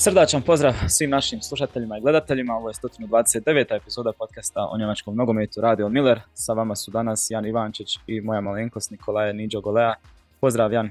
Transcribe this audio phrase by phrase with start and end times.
[0.00, 2.54] Srdačan pozdrav svim našim slušateljima i gledateljima.
[2.54, 3.76] Ovo je 129.
[3.76, 6.20] epizoda podcasta o njemačkom nogometu Radio Miller.
[6.34, 9.94] Sa vama su danas Jan Ivančić i moja malenkost Nikolaje Niđo Golea.
[10.40, 10.90] Pozdrav Jan.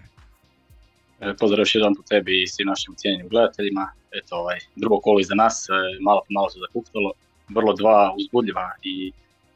[1.19, 3.89] E, pozdrav još jedan po tebi i svim našim cijenjenim gledateljima.
[4.11, 7.11] Eto, ovaj, drugo kolo iza nas, e, malo po malo se zakuktalo.
[7.49, 9.11] Vrlo dva uzbudljiva i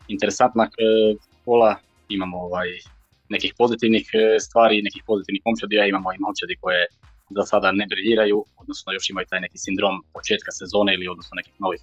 [0.08, 0.70] interesantna e,
[1.46, 1.76] kola.
[2.10, 2.68] Imamo ovaj,
[3.30, 4.10] nekih pozitivnih
[4.40, 6.88] stvari, nekih pozitivnih momčadi, imamo i momčadi koje
[7.36, 11.54] za sada ne briljiraju, odnosno još imaju taj neki sindrom početka sezone ili odnosno nekih
[11.60, 11.82] novih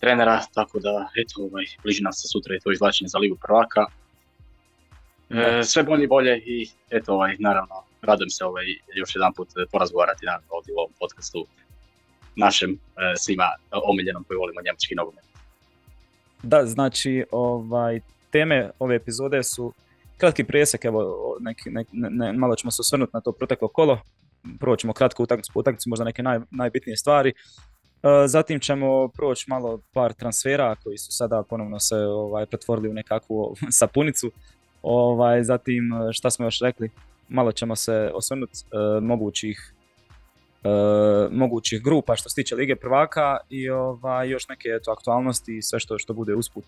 [0.00, 3.86] trenera, tako da eto, ovaj, bliži nam se sutra je to izvlačenje za ligu prvaka.
[5.30, 9.48] E, sve bolje i bolje i eto, ovaj, naravno, radujem se ovaj, još jedan put
[9.72, 11.46] porazgovarati na ovdje u ovom podcastu
[12.36, 12.76] našem e,
[13.16, 15.24] svima omiljenom koji volimo njemački nogomet.
[16.42, 19.72] Da, znači, ovaj, teme ove epizode su
[20.16, 23.98] kratki presjek, evo, neki, ne, malo ćemo se osvrnuti na to proteklo kolo,
[24.60, 27.28] prvo ćemo kratko utakmicu po utakmicu, možda neke naj, najbitnije stvari.
[27.30, 27.34] E,
[28.26, 33.54] zatim ćemo proći malo par transfera koji su sada ponovno se ovaj, pretvorili u nekakvu
[33.78, 34.30] sapunicu.
[34.82, 36.90] Ovaj, zatim šta smo još rekli,
[37.28, 39.72] malo ćemo se osvrnuti e, mogućih
[40.64, 40.68] e,
[41.30, 45.80] mogućih grupa što se tiče Lige prvaka i ovaj, još neke eto, aktualnosti i sve
[45.80, 46.64] što, što bude usput.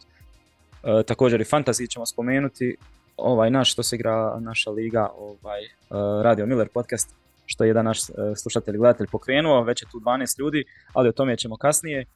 [0.83, 2.77] E, također i fantasy ćemo spomenuti,
[3.17, 5.61] ovaj naš što se igra naša liga, ovaj
[6.23, 7.15] Radio Miller podcast
[7.49, 11.13] što je jedan naš e, slušatelj gledatelj pokrenuo, već je tu 12 ljudi, ali o
[11.13, 12.01] tome ćemo kasnije.
[12.01, 12.07] E,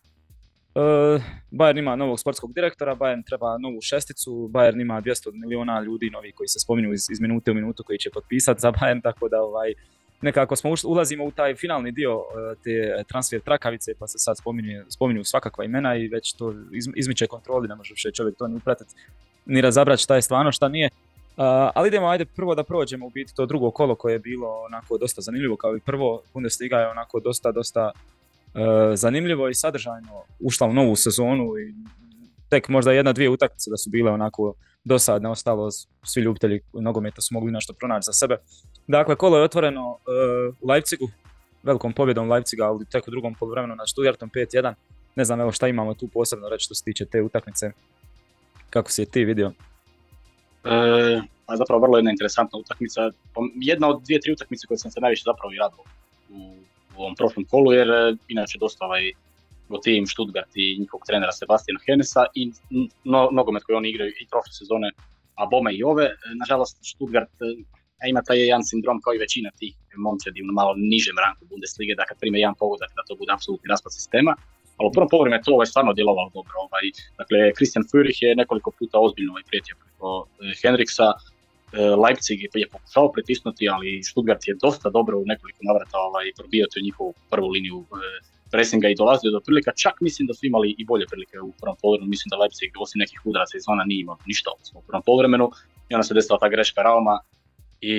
[1.51, 6.33] Bayern ima novog sportskog direktora, Bayern treba novu šesticu, Bayern ima 200 miliona ljudi novi
[6.33, 9.43] koji se spominju iz, iz minute u minutu koji će potpisati za Bayern, tako da
[9.43, 9.75] ovaj,
[10.23, 14.85] nekako smo ulazimo u taj finalni dio e, te transfer trakavice pa se sad spominju,
[14.89, 16.55] spominju svakakva imena i već to
[16.97, 18.95] izmiče kontroli, ne može više čovjek to ni upratiti
[19.47, 20.91] ni razabrati šta je stvarno, šta nije
[21.75, 24.99] ali idemo ajde prvo da prođemo u biti to drugo kolo koje je bilo onako
[24.99, 26.23] dosta zanimljivo kao i prvo.
[26.35, 27.91] Bundesliga je onako dosta, dosta
[28.55, 28.61] uh,
[28.95, 31.75] zanimljivo i sadržajno ušla u novu sezonu i
[32.49, 34.55] tek možda jedna, dvije utakmice da su bile onako
[34.85, 35.69] dosadne, ostalo
[36.05, 38.37] svi ljubitelji nogometa su mogli nešto pronaći za sebe.
[38.87, 41.09] Dakle, kolo je otvoreno uh, u Leipzigu,
[41.63, 44.75] velikom pobjedom Leipziga, ali tek u drugom poluvremenu nad Stuttgartom 5-1.
[45.17, 47.71] Ne znam evo šta imamo tu posebno reći što se tiče te utakmice.
[48.71, 49.53] Kako si je ti vidio?
[50.65, 50.75] E,
[51.47, 53.11] a zapravo vrlo jedna interesantna utakmica.
[53.55, 55.85] Jedna od dvije, tri utakmice koje sam se najviše zapravo i radilo
[56.31, 56.55] u,
[56.97, 59.13] ovom prošlom kolu, jer e, inače dosta ovaj
[59.83, 62.53] tim Stuttgart i njihovog trenera Sebastiana Henesa i
[63.05, 64.91] no, nogomet koji oni igraju i prošle sezone,
[65.35, 66.05] a bome i ove.
[66.05, 67.31] E, nažalost, Stuttgart
[68.09, 72.05] ima taj jedan sindrom kao i većina tih momčadi u malo nižem ranku Bundeslige, da
[72.05, 74.37] kad prime jedan pogodak da to bude apsolutni raspad sistema
[74.77, 76.55] ali u prvom polovremenu je to ovaj, stvarno djelovalo dobro.
[76.67, 76.85] Ovaj,
[77.21, 81.17] dakle, Christian Führich je nekoliko puta ozbiljno ovaj, prijetio preko eh, Henriksa, eh,
[82.05, 86.81] Leipzig je pokušao pritisnuti, ali Stuttgart je dosta dobro u nekoliko navrata ovaj, probio tu
[86.89, 89.73] njihovu prvu liniju eh, pressinga i dolazio do prilika.
[89.83, 92.11] Čak mislim da su imali i bolje prilike u prvom polovremenu.
[92.15, 95.47] Mislim da Leipzig osim nekih udaraca izvana nije imao ništa u prvom polovremenu.
[95.89, 97.17] I onda se desila ta greška Rauma
[97.81, 97.93] i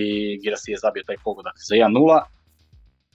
[0.43, 2.23] Girasi je zabio taj pogodak za 1-0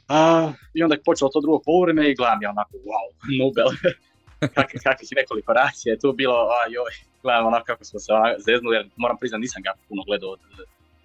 [0.09, 3.07] a, I onda je počelo to drugo polovreme i gledam ja onako, wow,
[3.41, 3.71] Nobel,
[4.55, 6.93] Kak, kakvih nekoliko racija je tu bilo, a joj,
[7.23, 8.13] gledam onako kako smo se
[8.47, 10.41] zeznuli, jer moram priznati nisam ga puno gledao od,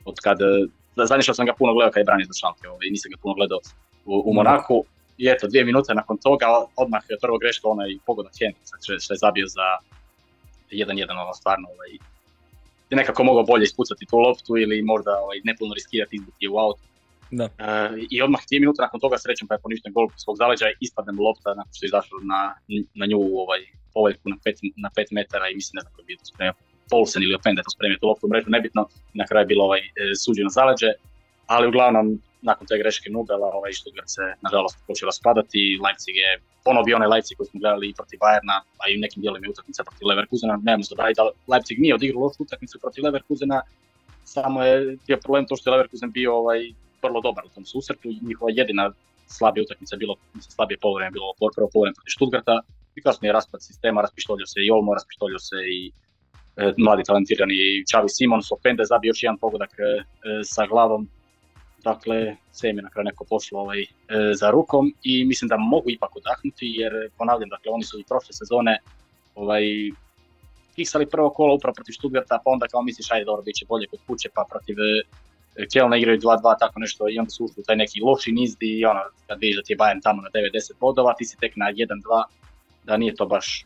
[0.06, 0.38] od kad,
[0.96, 3.36] zadnje što sam ga puno gledao kad je branio za šalke, ovaj, nisam ga puno
[3.36, 3.59] gledao
[4.06, 4.84] u, u Monaku.
[5.18, 9.18] I eto, dvije minute nakon toga, odmah je prvo greška onaj pogodak Henriksa, što je
[9.25, 9.68] zabio za
[10.72, 11.91] 1-1, ono stvarno, ovaj,
[12.90, 16.81] nekako mogao bolje ispucati tu loptu ili možda ovaj, nepuno riskirati izbiti u auto
[17.38, 17.45] da.
[17.45, 17.69] E,
[18.13, 21.49] I odmah dvije minute nakon toga srećem pa je poništen gol svog i ispadnem lopta
[21.59, 22.41] nakon što je izašao na,
[22.99, 23.61] na nju ovaj,
[23.94, 26.53] poveljku na 5 na pet metara i mislim ne znam ko je bio to spremio.
[26.89, 28.81] Polsen ili Openda to spremio tu loptu u mrežu, nebitno.
[29.13, 29.83] Na kraju je bilo ovaj, e,
[30.23, 30.89] suđeno zaleđe,
[31.53, 32.07] ali uglavnom
[32.49, 35.79] nakon te greške Nubela ovaj, Stuttgart se nažalost počeo raspadati.
[35.85, 36.31] Leipzig je
[36.67, 40.05] ponovio onaj Leipzig koji smo gledali i protiv Bayerna, a i nekim dijelima utakmica protiv
[40.07, 40.53] Leverkusena.
[40.67, 43.57] Nemamo se da Leipzig nije odigrao lošu utakmicu protiv Leverkusena,
[44.23, 46.73] samo je bio problem to što je Leverkusen bio ovaj,
[47.03, 48.09] vrlo dobar u tom susretu.
[48.22, 48.91] Njihova jedina
[49.28, 52.61] slabija utakmica bilo, slabije polovreme bilo prvo polovreme protiv Stuttgarta
[52.96, 55.91] i kasnije je raspad sistema, raspištolio se i Olmo, raspištolio se i
[56.58, 60.03] e, mladi talentirani Čavi Simons, Opende zabio još jedan pogodak e, e,
[60.44, 61.08] sa glavom.
[61.84, 63.85] Dakle, sve im je na kraju neko pošlo ovaj,
[64.34, 68.34] za rukom i mislim da mogu ipak odahnuti jer ponavljam, dakle, oni su i prošle
[68.34, 68.78] sezone
[69.35, 69.64] ovaj,
[71.11, 73.99] prvo kolo upravo protiv Stuttgarta, pa onda kao misliš ajde dobro, bit će bolje kod
[74.08, 74.76] kuće, pa protiv
[75.72, 79.00] Kjelna igraju 2-2, tako nešto, i onda su ušli taj neki loši niz i ono,
[79.28, 82.23] kad vidiš da ti je Bayern tamo na 90 bodova, ti si tek na 1-2,
[82.84, 83.66] da nije to baš e,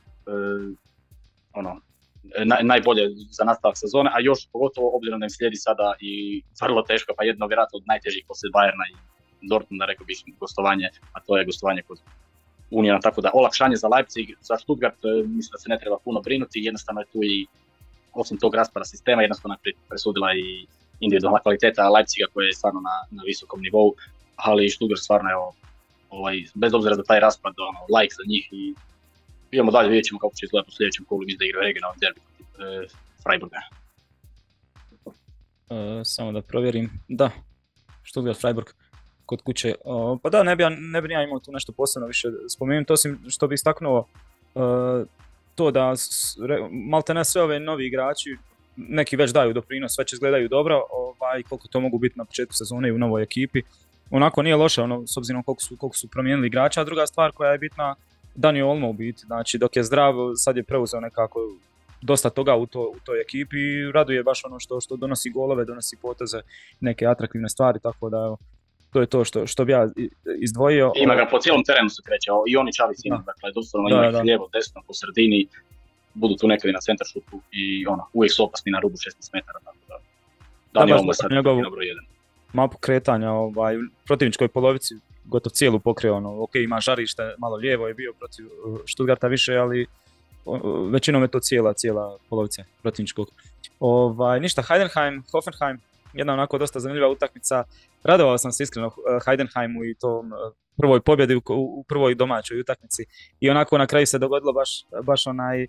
[1.53, 1.81] ono,
[2.63, 7.13] najbolje za nastavak sezone, a još pogotovo obzirom da im slijedi sada i vrlo teško,
[7.17, 8.95] pa jedno vjerojatno od najtežih poslije Bayerna i
[9.49, 11.99] Dortmunda, rekao bih gostovanje, a to je gostovanje kod
[12.71, 16.59] Unijana, tako da olakšanje za Leipzig, za Stuttgart mislim da se ne treba puno brinuti,
[16.63, 17.47] jednostavno je tu i
[18.13, 20.67] osim tog raspada sistema jednostavno je presudila i
[20.99, 23.93] individualna kvaliteta Leipziga koja je stvarno na, na visokom nivou,
[24.35, 25.35] ali Stuttgart stvarno je
[26.09, 28.73] ovaj, bez obzira za taj raspad, ono, like za njih i
[29.51, 32.19] idemo dalje, vidjet ćemo kako će izgledati u sljedećem kolu, mislim da igraju regionalni derbi
[32.19, 32.87] e,
[33.23, 33.59] Freiburga.
[35.69, 37.29] E, samo da provjerim, da,
[38.09, 38.67] Stuttgart Freiburg
[39.27, 39.75] kod kuće.
[40.23, 43.47] pa da, ne bi, ne bi ja imao tu nešto posebno više spomenuti, osim što
[43.47, 43.99] bi istaknuo
[44.55, 45.07] uh,
[45.55, 45.93] to da
[46.71, 48.37] malte ne sve ove novi igrači,
[48.77, 52.89] neki već daju doprinos, već izgledaju dobro, ovaj, koliko to mogu biti na početku sezone
[52.89, 53.61] i u novoj ekipi.
[54.11, 57.31] Onako nije loše, ono, s obzirom koliko su, koliko su promijenili igrača, a druga stvar
[57.31, 57.95] koja je bitna,
[58.35, 61.39] Dani Olmo u biti, znači dok je zdrav, sad je preuzeo nekako
[62.01, 65.65] dosta toga u, to, u toj ekipi i raduje baš ono što, što donosi golove,
[65.65, 66.41] donosi poteze,
[66.79, 68.37] neke atraktivne stvari, tako da evo,
[68.93, 69.87] to je to što, što bi ja
[70.41, 70.91] izdvojio.
[70.95, 74.23] Ima ga po cijelom terenu se kreće, i oni Čavi Sina, dakle, doslovno ima ih
[74.23, 75.47] lijevo, desno, po sredini,
[76.17, 79.59] budu tu nekada na centar šutu i ono, uvijek su opasni na rubu 16 metara,
[79.65, 79.95] tako da.
[80.73, 82.05] Dani Olmo je sad njegovu broj jedan.
[82.53, 83.75] Mapu kretanja, ovaj,
[84.05, 88.79] protivničkoj polovici gotovo cijelu pokrio, ono, ok, ima žarište, malo lijevo je bio protiv uh,
[88.87, 89.87] Stuttgarta više, ali
[90.91, 93.27] većinom je to cijela, cijela polovica protivničkog.
[93.79, 95.79] Ovaj, ništa, Heidenheim, Hoffenheim,
[96.13, 97.63] jedna onako dosta zanimljiva utakmica.
[98.03, 100.35] Radovao sam se iskreno eh, Heidenheimu i tom eh,
[100.77, 103.05] prvoj pobjedi u, prvoj domaćoj utakmici
[103.39, 105.67] i onako na kraju se dogodilo baš, baš onaj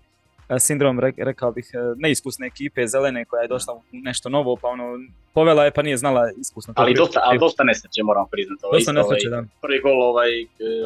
[0.59, 4.99] sindrom, rekao bih, neiskusne ekipe, zelene koja je došla u nešto novo, pa ono,
[5.33, 6.73] povela je pa nije znala iskusno.
[6.77, 8.65] Ali dosta, ali dosta nesreće moram priznati.
[8.65, 9.47] Ovaj, dosta nesreće, ovaj, da.
[9.61, 10.31] Prvi gol ovaj,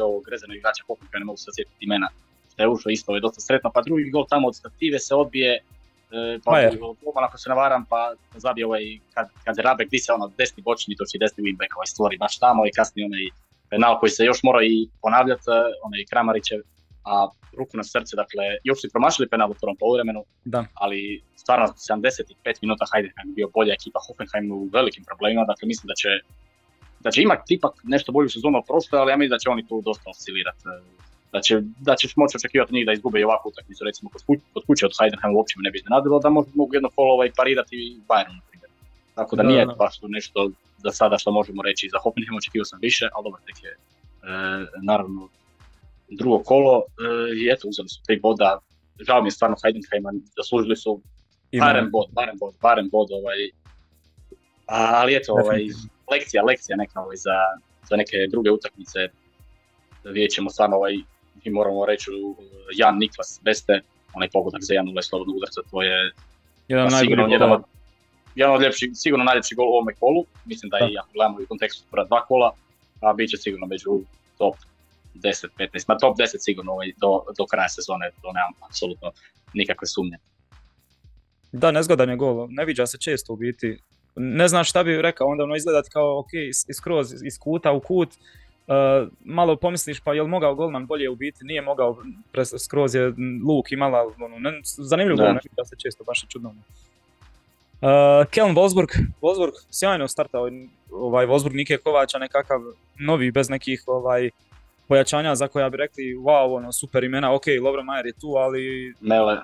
[0.02, 2.08] ovog rezanog igrača Pokupka, ne mogu se sjetiti imena,
[2.52, 5.60] što je ušao isto, je dosta sretno, pa drugi gol tamo od stative se odbije,
[6.14, 8.84] E, pa ako se navaram, pa zabije ovaj,
[9.14, 12.38] kad, kad Rabek di se ono desni bočni, to će desni wingback ovaj stvori baš
[12.38, 13.24] tamo i kasnije onaj
[13.70, 16.60] penal koji se još mora i ponavljati, e, onaj Kramarićev,
[17.04, 17.28] a
[17.58, 20.64] ruku na srce, dakle, još su promašili penal u prvom poluvremenu, da.
[20.74, 25.94] ali stvarno 75 minuta Heidenheim bio bolja ekipa, Hoffenheim u velikim problemima, dakle mislim da
[25.94, 26.08] će
[27.04, 29.66] da će imati ipak nešto bolju sezonu od prošle, ali ja mislim da će oni
[29.68, 30.64] tu dosta oscilirati
[31.34, 31.54] da, će,
[31.88, 34.22] da ćeš moći očekivati njih da izgube i ovakvu utakmicu, recimo kod,
[34.52, 38.00] kod kuće od Heidenheim uopće ne bi iznenadilo da mogu jedno kolo ovaj, parirati i
[38.08, 38.70] Bayern, na primjer.
[39.14, 40.50] Tako da, nije baš tu nešto
[40.84, 41.92] za sada što možemo reći.
[41.92, 43.76] Za Hoffenheim očekivao sam više, ali dobro, tek je e,
[44.82, 45.28] naravno
[46.16, 46.84] drugo kolo e,
[47.36, 48.58] i eto, uzeli su tri boda.
[49.06, 51.00] Žao mi je stvarno Heidenheima, zaslužili su
[51.58, 53.38] barem bod, barem bod, barem bod, ovaj,
[54.66, 55.62] ali eto, ovaj,
[56.10, 57.36] lekcija, lekcija neka ovaj, za,
[57.88, 59.08] za neke druge utakmice.
[60.04, 60.94] Vidjet ćemo stvarno ovaj,
[61.44, 62.10] mi moramo reći
[62.76, 63.80] Jan Niklas Beste,
[64.14, 66.12] onaj pogodak za 1-0 slobodno udarca, to je
[66.68, 67.62] jedan, sigurno, jedan od,
[68.34, 71.46] jedan od ljepših, sigurno najljepši gol u ovome kolu, mislim da, i ako gledamo u
[71.48, 72.54] kontekstu prva dva kola,
[73.00, 74.00] a bit će sigurno među
[74.38, 74.56] top
[75.14, 79.12] 10, 15, ma top 10 sigurno ovaj, do, do kraja sezone, to nemam apsolutno
[79.54, 80.18] nikakve sumnje.
[81.52, 83.78] Da, nezgodan je gol, ne viđa se često u biti.
[84.16, 86.30] Ne znaš šta bi rekao, onda ono izgledat kao ok,
[86.74, 88.08] skroz iz kuta u kut,
[88.66, 91.96] Uh, malo pomisliš pa jel mogao golman bolje u biti, nije mogao,
[92.64, 93.12] skroz je
[93.46, 96.48] luk imala, ono, ne, zanimljiv gol, da se često baš je čudno.
[96.48, 96.56] Uh,
[98.30, 98.88] Kelm Wolfsburg,
[99.20, 100.48] Wolfsburg sjajno startao,
[100.90, 102.60] ovaj Wolfsburg Nike Kovača nekakav
[102.98, 104.30] novi bez nekih ovaj
[104.88, 108.94] pojačanja za koja bi rekli wow, ono, super imena, ok, Lovro Majer je tu, ali...
[109.00, 109.36] Mele.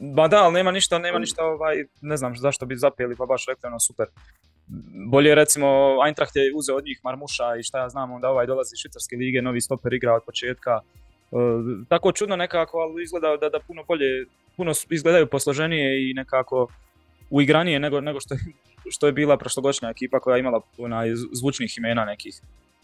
[0.00, 3.46] Ba da, ali nema ništa, nema ništa, ovaj, ne znam zašto bi zapeli, pa baš
[3.46, 4.06] rekli ono super
[5.10, 5.66] bolje recimo
[6.06, 9.16] Eintracht je uzeo od njih Marmuša i šta ja znam, onda ovaj dolazi iz Švicarske
[9.16, 10.80] lige, novi stoper igra od početka.
[10.80, 11.36] E,
[11.88, 16.68] tako čudno nekako, ali izgleda da, da puno bolje, puno izgledaju posloženije i nekako
[17.30, 18.34] uigranije nego, nego što,
[18.90, 22.40] što je bila prošlogodišnja ekipa koja je imala onaj zvučnih imena nekih.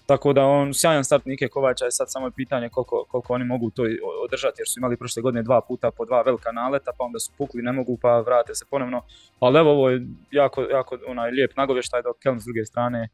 [0.08, 3.44] Tako da on sjajan start Nike Kovača je sad samo je pitanje koliko, koliko oni
[3.44, 3.82] mogu to
[4.24, 7.32] održati jer su imali prošle godine dva puta po dva velika naleta pa onda su
[7.38, 9.02] pukli, ne mogu pa vrate se ponovno.
[9.40, 13.08] Ali evo ovo je jako, jako onaj lijep nagovještaj dok Kelm s druge strane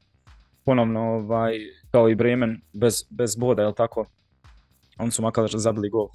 [0.65, 1.59] ponovno ovaj,
[1.91, 4.07] kao i Bremen bez, bez boda, jel tako?
[4.99, 6.09] On su makar zabili gol.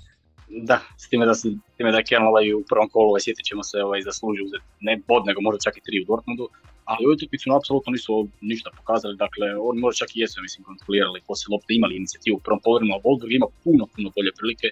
[0.49, 1.41] Da, s time da, s
[1.77, 5.25] time da ovaj u prvom kolu, ovaj, sjetit ćemo se, ovaj, zaslužio uzeti ne bod,
[5.25, 6.49] nego možda čak i tri u Dortmundu,
[6.91, 11.25] ali u utakmicu apsolutno nisu ništa pokazali, dakle oni možda čak i jesu mislim kontrolirali
[11.27, 12.35] poslije lopte, imali inicijativu.
[12.37, 12.61] U prvom
[12.95, 14.67] a Wolfsburg ima puno, puno bolje prilike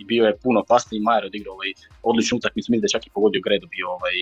[0.00, 1.72] i bio je puno opasniji, Majer odigrao ovaj,
[2.10, 4.16] odličnu utakmicu, mislim da je čak i pogodio Gredo bio ovaj,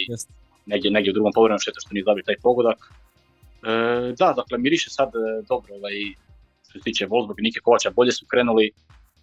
[0.66, 2.80] negdje, negdje u drugom polovremenu, šteta što nije zabio taj pogodak.
[3.70, 3.72] E,
[4.20, 5.20] da, dakle miriše sad e,
[5.52, 5.96] dobro, ovaj,
[6.68, 8.66] što se tiče Wolfsburg i Nike Kovača, bolje su krenuli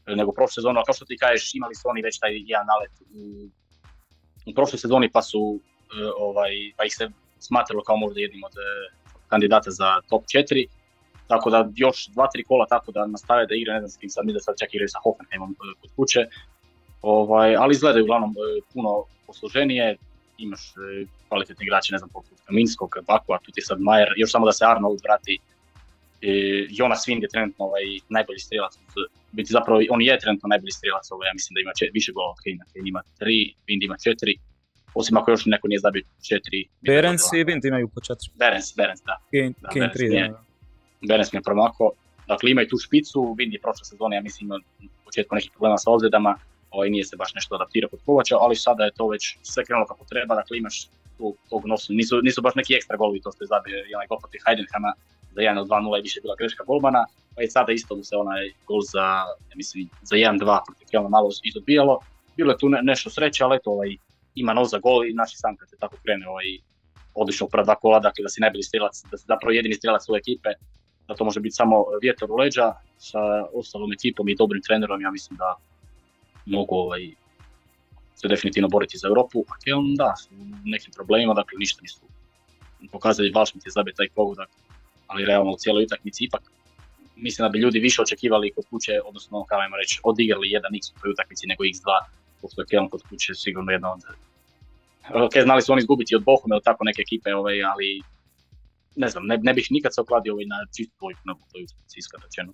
[0.07, 2.65] e, nego prošle sezonu, a kao što ti kažeš, imali su oni već taj jedan
[2.71, 3.21] nalet u,
[4.49, 5.59] u prošloj sezoni pa su
[6.17, 7.05] ovaj, pa ih se
[7.39, 8.63] smatralo kao možda jednim od e,
[9.27, 10.67] kandidata za top 4.
[11.27, 14.09] tako da još dva, tri kola tako da nastave da igra, ne znam s kim
[14.09, 16.27] sad, mi da sad čak igraju sa Hoffenheimom kod kuće,
[17.01, 18.35] ovaj, ali izgledaju uglavnom
[18.73, 19.97] puno posluženije,
[20.37, 20.73] imaš
[21.27, 24.65] kvalitetni igrači, ne znam, poput Kaminskog, Bakua, tu ti sad Majer, još samo da se
[24.65, 25.39] Arnold vrati,
[26.21, 28.73] E, Jonas Wind je trenutno ovaj, najbolji strelac,
[29.31, 32.41] biti zapravo on je trenutno najbolji strelac, ovaj, ja mislim da ima više golova od
[32.43, 34.33] Kane ima tri, Wind ima četiri,
[34.99, 36.67] osim ako još neko nije zabio četiri.
[36.81, 38.29] Berens i Wind imaju po četiri.
[38.35, 39.15] Berens, Berens, da.
[39.31, 40.43] Kane, da, Kane tri, da.
[41.07, 41.91] Berens mi je promako,
[42.27, 45.77] dakle imaju tu špicu, Wind je prošle sezone, ja mislim, ima u početku nekih problema
[45.77, 46.37] sa ozljedama,
[46.71, 49.85] ovaj, nije se baš nešto adaptirao kod Kovača, ali sada je to već sve krenulo
[49.85, 50.87] kako treba, dakle imaš
[51.17, 54.19] tu, tog nosu, nisu, nisu baš neki ekstra golovi, to što je zabio onaj gol
[54.19, 54.93] protiv Heidenhama,
[55.35, 58.15] za 1 od 2-0 je više bila greška golmana, pa i sada isto mu se
[58.15, 59.05] onaj gol za,
[59.49, 61.99] ja mislim, za 1-2 protiv Kelna malo izodbijalo.
[62.37, 63.97] Bilo je tu ne, nešto sreće, ali eto, ovaj,
[64.39, 66.45] ima nov za gol i naši sam kad se tako krene ovaj,
[67.13, 70.09] odlično u prva dva kola, dakle da si najbolji strelac, da si zapravo jedini strelac
[70.09, 70.49] u ekipe,
[71.07, 73.21] da to može biti samo vjetar u leđa sa
[73.53, 75.55] ostalom ekipom i dobrim trenerom, ja mislim da
[76.45, 77.11] mogu ovaj,
[78.15, 80.29] se definitivno boriti za Europu, a Keln da, su
[80.65, 82.01] nekim problemima, dakle ništa nisu
[82.91, 84.49] pokazali Valšmic je zabiti taj pogodak,
[85.07, 86.41] ali realno u cijeloj utakmici ipak
[87.15, 90.89] mislim da bi ljudi više očekivali kod kuće, odnosno kao ajmo reći, odigrali jedan x
[90.89, 91.87] u toj utakmici nego x2,
[92.41, 94.01] pošto je Kelm kod kuće sigurno jedna od...
[95.25, 98.01] Ok, znali su oni izgubiti od Bohume ili tako neke ekipe, ovaj, ali
[98.95, 101.99] ne znam, ne, ne bih nikad se okladio ovaj, na čistu dvojku na toj utakmici
[101.99, 102.53] iskreno rečeno.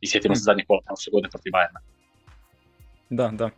[0.00, 0.44] I sjetimo se hmm.
[0.44, 1.80] zadnjeg kola prošle godine protiv Bajerna.
[3.10, 3.50] Da, da.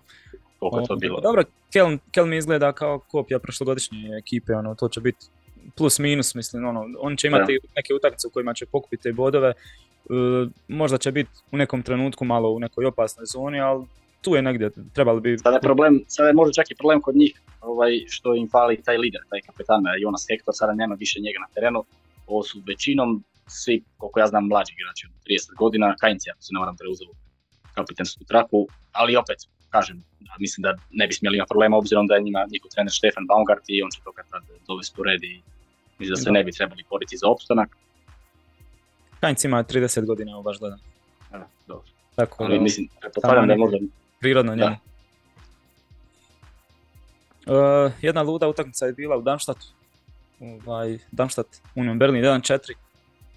[0.58, 1.20] Koliko je to bilo.
[1.20, 1.42] Dobro,
[1.72, 5.26] Kelm, Kelm izgleda kao kopija prošlogodišnje ekipe, ono, to će biti
[5.76, 9.48] plus minus, mislim, ono, on će imati neke utakmice u kojima će pokupiti te bodove,
[9.48, 9.54] e,
[10.68, 13.86] možda će biti u nekom trenutku malo u nekoj opasnoj zoni, ali
[14.26, 15.38] tu je negdje, trebalo bi...
[15.38, 18.82] Sada je problem, sada je možda čak i problem kod njih, ovaj, što im fali
[18.82, 21.84] taj lider, taj kapetan Jonas Hector, sada nema više njega na terenu,
[22.26, 26.58] ovo su većinom svi, koliko ja znam, mlađi igrači, 30 godina, Kajnci, ako se ne
[26.60, 27.08] moram preuzeo
[27.74, 29.38] kapitansku traku, ali opet,
[29.70, 29.96] kažem,
[30.38, 33.64] mislim da ne bi smjeli imati problema obzirom da je njima njihov trener Stefan Baumgart
[33.68, 34.26] i on će to kad
[34.68, 35.42] dovesti u red i
[35.98, 37.76] Mislim da se ne bi trebali boriti za opstanak.
[39.20, 40.78] Heinz ima 30 godina, evo baš gledam.
[41.66, 41.88] Dobro.
[42.14, 43.78] Tako, Ali mislim, pretpostavljam da je možda...
[44.20, 44.76] Prirodno njemu.
[47.46, 49.66] Uh, jedna luda utakmica je bila u Darmstadtu.
[50.40, 52.72] Ovaj, Darmstadt, Union Berlin 1-4.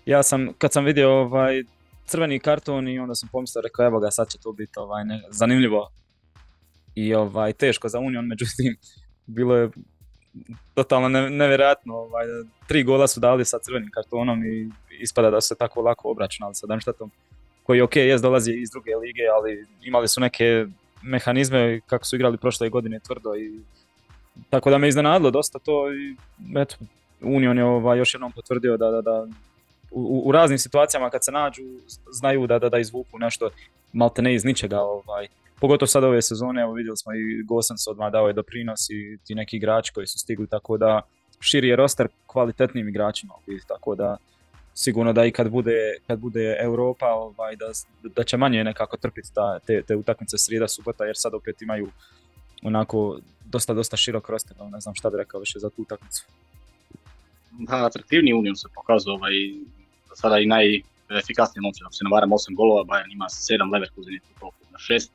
[0.05, 1.63] Ja sam, kad sam vidio ovaj,
[2.05, 5.21] crveni karton i onda sam pomislio, rekao evo ga, sad će to biti ovaj, ne,
[5.29, 5.89] zanimljivo
[6.95, 8.77] i ovaj, teško za Union, međutim,
[9.37, 9.69] bilo je
[10.73, 11.95] totalno nevjerojatno.
[11.95, 12.25] Ovaj,
[12.67, 16.55] tri gola su dali sa crvenim kartonom i ispada da su se tako lako obračunali
[16.55, 17.11] sa Darmstadtom
[17.69, 20.65] koji ok, jest dolazi iz druge lige, ali imali su neke
[21.01, 23.59] mehanizme kako su igrali prošle godine tvrdo i
[24.49, 26.15] tako da me iznenadilo dosta to i
[26.61, 26.75] eto,
[27.21, 29.27] Union je ovaj, još jednom potvrdio da, da, da
[29.91, 31.63] u, u, raznim situacijama kad se nađu
[32.11, 33.49] znaju da, da, da izvuku nešto
[33.93, 35.27] malte ne iz ničega ovaj,
[35.59, 39.35] pogotovo sad ove sezone, evo vidjeli smo i Gosens odmah dao je doprinos i ti
[39.35, 41.01] neki igrači koji su stigli, tako da
[41.39, 43.33] širi je roster kvalitetnim igračima,
[43.67, 44.17] tako da
[44.79, 47.65] sigurno da i kad bude, kad bude Europa, ovaj, da,
[48.15, 51.87] da će manje nekako trpiti ta, te, te utakmice srijeda, subota, jer sad opet imaju
[52.63, 56.25] onako dosta, dosta širok roster, ne znam šta bi rekao više za tu utakmicu.
[57.51, 59.33] Da, atraktivni Union se pokazao ovaj,
[60.13, 64.19] sada i najefikasniji momci, ako se ne varam 8 golova, Bayern ima 7, Leverkusen je
[64.71, 65.09] na 6,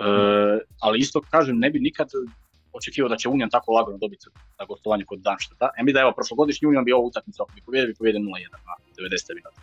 [0.00, 0.04] E,
[0.80, 2.08] ali isto kažem, ne bi nikad
[2.80, 4.26] očekivao da će Union tako lagano dobiti
[4.58, 5.70] na gostovanje kod Danštata.
[5.78, 8.52] Ja mi da evo, prošlogodišnji Union bi ovu utakmicu, ako bi pobjedio, bi pobjedio 0-1
[8.52, 9.60] na 90 minuta.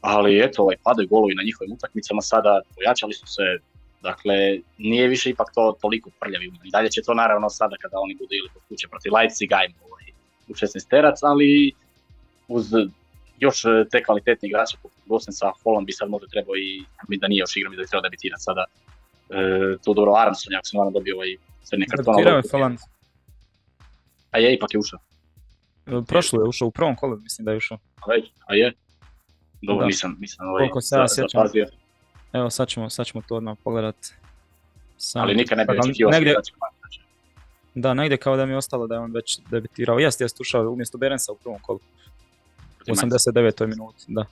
[0.00, 3.42] Ali eto, ovaj, padaju golovi na njihovim utakmicama sada, pojačali su se,
[4.02, 8.14] dakle, nije više ipak to toliko prljavi I dalje će to naravno sada kada oni
[8.14, 10.04] budu ili kod kuće protiv Leipziga ovaj,
[10.48, 11.72] u 16 terac, ali
[12.48, 12.66] uz
[13.38, 17.40] još te kvalitetne igrače poput Gosensa, Holland bi sad možda trebao i, mi da nije
[17.40, 18.64] još igram, da bi trebao debitirati sada
[19.30, 22.18] e, to dobro Aronson, ako se ne dobio ovaj crni karton.
[22.18, 22.76] je Falan.
[24.30, 25.00] A je, ipak je ušao.
[25.86, 27.78] E, prošlo je ušao u prvom kolu, mislim da je ušao.
[27.96, 28.72] A, već, a je?
[29.62, 29.86] Dobro, da.
[29.86, 31.42] nisam, nisam ovaj, Koliko se ja sjećam.
[32.32, 33.96] Evo, sad ćemo, sad ćemo to odmah pogledat.
[34.96, 35.22] Sam...
[35.22, 36.34] Ali nikad ne bi očekivao negdje...
[37.74, 39.98] Da, negdje kao da mi je ostalo da je on već debitirao.
[39.98, 41.80] Jest, jest ušao umjesto Berensa u prvom kolu.
[42.88, 43.66] U 89.
[43.66, 44.24] minuti, da.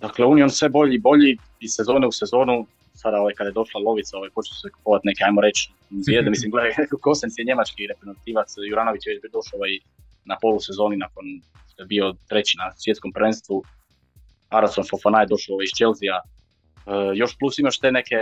[0.00, 2.66] Dakle, Union sve bolji i bolji iz sezone u sezonu.
[2.94, 6.30] Sada ovaj, kada je došla lovica, ovaj, počeo se kupovati neke, ajmo reći, zvijezde.
[6.30, 6.72] Mislim, gledaj,
[7.04, 9.78] Kosens je njemački reprezentativac, Juranović je već došao ovaj,
[10.24, 11.24] na polusezoni nakon
[11.70, 13.64] što je bio treći na svjetskom prvenstvu.
[14.48, 16.08] Arason Fofana je došao ovaj, iz Chelsea.
[16.16, 16.22] Uh,
[17.14, 18.16] još plus imaš te neke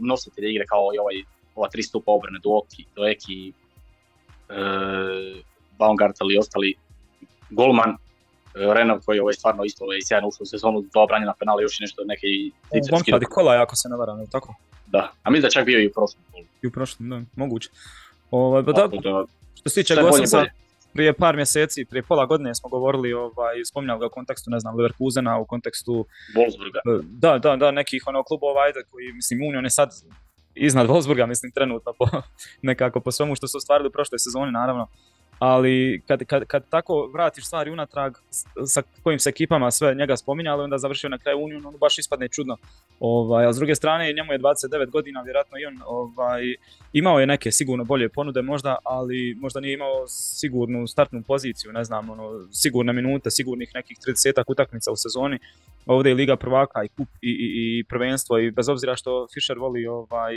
[0.00, 1.16] nositelje igre kao i ovaj,
[1.54, 5.36] ova tri stupa obrane, Duoki, Doeki, uh,
[5.78, 6.74] Baumgart ali ostali
[7.50, 7.96] golman
[8.54, 11.80] Renov koji je ovaj stvarno isto ovaj, sjajno ušao u sezonu, dva na penale, još
[11.80, 12.52] i nešto neke i
[13.26, 14.54] U kola, ako se ne varam, je tako?
[14.86, 16.22] Da, a mislim da čak bio i u prošlom.
[16.62, 17.70] I u prošlom, da, moguće.
[18.30, 18.88] Ovaj, pa da,
[19.54, 20.44] što se tiče Gosensa,
[20.92, 24.76] prije par mjeseci, prije pola godine smo govorili, ovaj, spominjali ga u kontekstu, ne znam,
[24.76, 26.06] Leverkusena, u kontekstu...
[26.36, 26.78] Wolfsburga.
[26.86, 29.90] E, da, da, da, nekih ono klubova, ajde, koji, mislim, Union je sad
[30.54, 32.06] iznad Wolfsburga, mislim, trenutno, po,
[32.62, 34.88] nekako po svemu što su ostvarili u prošloj sezoni, naravno
[35.44, 38.14] ali kad, kad, kad tako vratiš stvari unatrag
[38.66, 42.28] sa kojim se ekipama sve njega spominjali, onda završio na kraju Uniju, on baš ispadne
[42.28, 42.56] čudno.
[43.00, 46.42] Ovaj, a s druge strane, njemu je 29 godina, vjerojatno i on ovaj,
[46.92, 51.84] imao je neke sigurno bolje ponude možda, ali možda nije imao sigurnu startnu poziciju, ne
[51.84, 55.38] znam, ono, sigurne minute, sigurnih nekih 30 utakmica u sezoni.
[55.86, 59.58] Ovdje je Liga prvaka i kup i, i, i prvenstvo i bez obzira što Fischer
[59.58, 60.34] voli ovaj,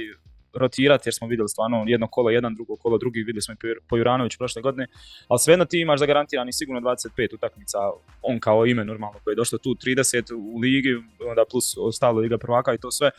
[0.56, 3.58] rotirati jer smo vidjeli stvarno jedno kolo jedan, drugo kolo drugi, vidjeli smo i
[3.90, 4.88] po Juranoviću prošle godine,
[5.28, 7.78] ali svejedno ti imaš zagarantirani sigurno 25 utakmica,
[8.22, 10.96] on kao ime normalno koji je došlo tu 30 u ligi,
[11.30, 13.12] onda plus ostalo Liga prvaka i to sve.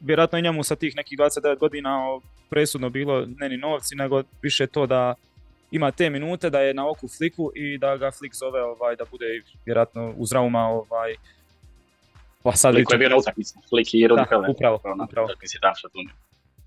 [0.00, 4.66] Vjerojatno i njemu sa tih nekih 29 godina presudno bilo ne ni novci, nego više
[4.66, 5.14] to da
[5.70, 9.04] ima te minute, da je na oku fliku i da ga flik zove ovaj, da
[9.10, 9.26] bude
[9.66, 11.14] vjerojatno uz Rauma ovaj,
[12.42, 15.28] pa sad je bio na utakmici, Flik i Rudi Upravo, upravo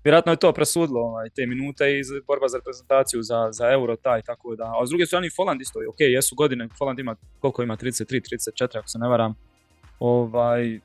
[0.04, 4.22] vjerojatno je to presudilo ovaj, te minute i borba za reprezentaciju za, za euro taj
[4.22, 4.64] tako da.
[4.64, 8.78] A s druge strane Folland isto, ok, jesu godine, Folland ima koliko ima 33, 34
[8.78, 9.34] ako se ne varam.
[9.98, 10.80] Ovaj,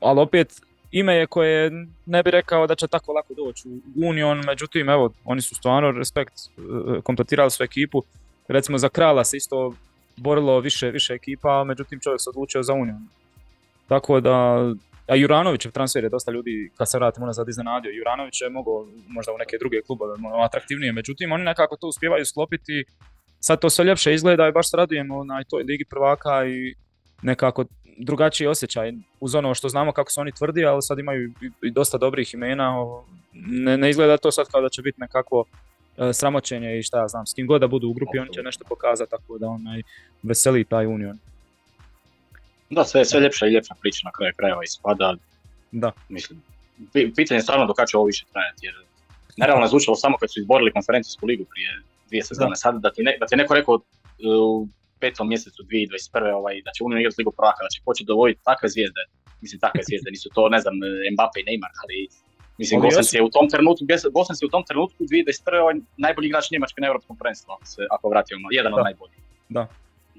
[0.00, 1.70] ali opet ime je koje
[2.06, 5.90] ne bi rekao da će tako lako doći u Union, međutim evo, oni su stvarno
[5.90, 8.02] respekt, eh, kompletirali su ekipu.
[8.48, 9.74] Recimo za Krala se isto
[10.16, 13.08] borilo više, više ekipa, međutim čovjek se odlučio za Union.
[13.88, 14.58] Tako da
[15.08, 17.90] a Juranovićev transfer je dosta ljudi, kad se vratimo nazad, iznenadio.
[17.90, 22.24] Juranović je mogao možda u neke druge klubove ono, atraktivnije, međutim oni nekako to uspijevaju
[22.24, 22.84] sklopiti.
[23.40, 26.74] Sad to sve ljepše izgleda i baš se radujemo na toj ligi prvaka i
[27.22, 27.64] nekako
[27.98, 31.98] drugačiji osjećaj uz ono što znamo kako su oni tvrdi, ali sad imaju i dosta
[31.98, 32.74] dobrih imena.
[33.32, 35.44] Ne, ne izgleda to sad kao da će biti nekako
[35.96, 38.42] e, sramoćenje i šta ja znam, s kim god da budu u grupi, oni će
[38.42, 39.82] nešto pokazati, tako da onaj
[40.22, 41.18] veseli taj Union.
[42.76, 45.14] Da, sve, sve ljepša i ljepša priča na kraju krajeva ispada.
[45.72, 45.92] Da.
[46.08, 46.42] Mislim,
[46.92, 48.74] pitanje je stvarno do kada će ovo više trajati, jer
[49.36, 51.70] naravno je zvučalo samo kad su izborili konferencijsku ligu prije
[52.08, 52.56] dvije sezone.
[52.56, 53.82] Sad da ti, ne, da ti neko rekao uh,
[54.48, 54.68] u
[55.00, 56.34] petom mjesecu 2021.
[56.40, 59.02] Ovaj, da će Union igrati ligu prvaka, da će početi dovoditi takve zvijezde,
[59.42, 60.74] mislim takve zvijezde, nisu to ne znam
[61.14, 61.96] Mbappe i Neymar, ali
[62.58, 63.82] mislim Gosens je u tom trenutku,
[64.16, 65.60] Gosens je u tom trenutku 2021.
[65.62, 69.20] Ovaj, najbolji igrač Njemačke na Europskom prvenstvu, ako, se, ako vratimo, jedan od najboljih.
[69.48, 69.62] Da.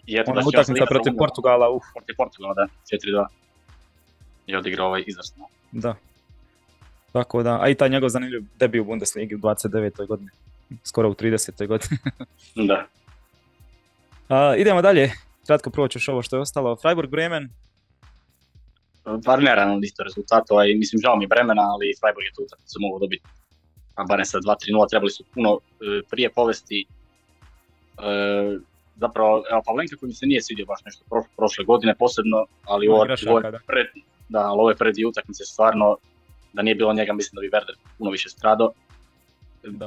[0.05, 1.83] I eto, Ona utakmica protiv Portugala, uf.
[1.93, 3.25] Protiv Portugala, da, 4-2.
[4.47, 5.47] I odigrao ovaj izvrsno.
[5.71, 5.95] Da.
[7.11, 10.07] Tako da, a i taj njegov zanimljiv debi u Bundesligi u 29.
[10.07, 10.29] godini.
[10.83, 11.67] Skoro u 30.
[11.67, 11.97] godini.
[12.69, 12.85] da.
[14.29, 15.11] A, idemo dalje.
[15.47, 16.75] Kratko proćeš ovo što je ostalo.
[16.75, 17.49] Freiburg Bremen.
[19.25, 22.99] Bar ne isto rezultat, ovaj, mislim žao mi Bremena, ali Freiburg je tu utakmicu mogu
[22.99, 23.23] dobiti.
[23.95, 26.85] A barem sa 2-3-0 trebali su puno e, prije povesti.
[27.99, 28.57] E,
[28.95, 33.05] zapravo, evo, Pavlenka koji mi se nije svidio baš nešto prošle godine posebno, ali ovo,
[33.05, 33.15] je
[33.67, 33.87] pred,
[34.29, 34.75] da, ali ove
[35.09, 35.97] utakmice stvarno,
[36.53, 38.73] da nije bilo njega, mislim da bi Werder puno više stradao.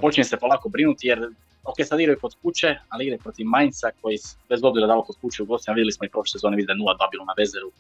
[0.01, 1.21] Počinje se polako brinuti jer,
[1.65, 5.43] ok, sad igraju kod kuće, ali igraju protiv Mainza koji bez obzira da kod kuće
[5.43, 7.71] u gostima, vidjeli smo i prošle sezone, vidim da je 0-2 bilo na Vezeru.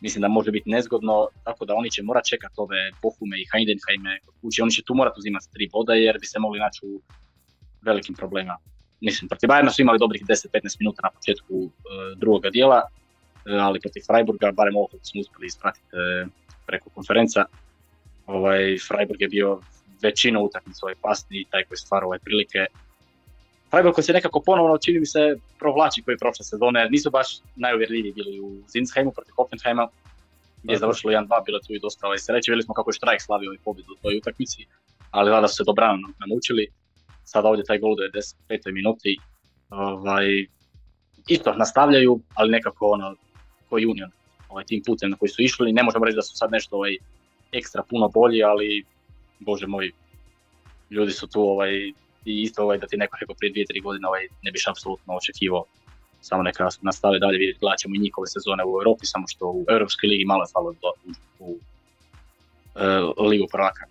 [0.00, 4.20] Mislim da može biti nezgodno, tako da oni će morati čekati ove Bohume i Heidenheime
[4.26, 4.62] kod kuće.
[4.62, 7.00] Oni će tu morati uzimati tri boda jer bi se mogli naći u
[7.82, 8.56] velikim problemima
[9.00, 11.70] mislim, protiv Bayerna su imali dobrih 10-15 minuta na početku uh,
[12.16, 16.28] drugoga dijela, uh, ali protiv Freiburga, barem ovo smo uspjeli ispratiti uh,
[16.66, 17.44] preko konferenca,
[18.26, 19.60] ovaj, Freiburg je bio
[20.02, 22.66] većina utakmica ovaj pasni i taj koji stvara ove prilike.
[23.70, 28.12] Freiburg koji se nekako ponovno, čini mi se, provlači koji prošle sezone, nisu baš najuvjerljiviji
[28.12, 29.88] bili u Zinsheimu protiv Hoffenheima,
[30.62, 33.20] gdje je završilo 1-2, bilo tu i dosta ovaj, sreće, vidjeli smo kako je Štrajk
[33.22, 34.66] slavio ovaj pobjedu u toj utakmici,
[35.10, 36.68] ali da su se dobrano namučili
[37.32, 38.72] sada ovdje taj gol u 95.
[38.72, 39.16] minuti,
[39.70, 40.46] ovaj,
[41.28, 43.14] isto nastavljaju, ali nekako ono,
[43.68, 44.10] koji Union,
[44.48, 46.96] ovaj, tim putem na koji su išli, ne možemo reći da su sad nešto ovaj,
[47.52, 48.84] ekstra puno bolji, ali
[49.38, 49.90] bože moj,
[50.90, 51.72] ljudi su tu ovaj,
[52.24, 55.14] i isto ovaj, da ti neko rekao prije dvije, tri godine ovaj, ne biš apsolutno
[55.14, 55.64] očekivao
[56.20, 59.64] samo neka nastave dalje vidjeti, gledat ćemo i njihove sezone u Europi, samo što u
[59.68, 60.90] Europskoj ligi malo je falo do,
[61.38, 61.58] u, u,
[63.24, 63.84] u Ligu prvaka.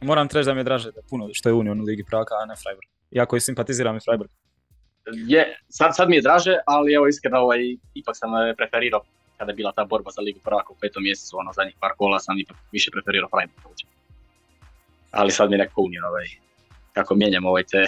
[0.00, 2.46] Moram treći da mi je draže da puno što je Union u Ligi prvaka, a
[2.46, 2.88] ne Freiburg.
[3.10, 4.30] Iako i simpatiziram i Freiburg.
[5.12, 7.58] Je, sad, sad mi je draže, ali evo iskreno ovaj,
[7.94, 9.02] ipak sam eh, preferirao
[9.38, 12.18] kada je bila ta borba za Ligu prvaka u petom mjesecu, ono zadnjih par kola
[12.18, 13.76] sam ipak više preferirao Freiburg.
[15.10, 16.26] Ali sad mi je neko Union, ovaj,
[16.92, 17.86] kako mijenjamo ovaj te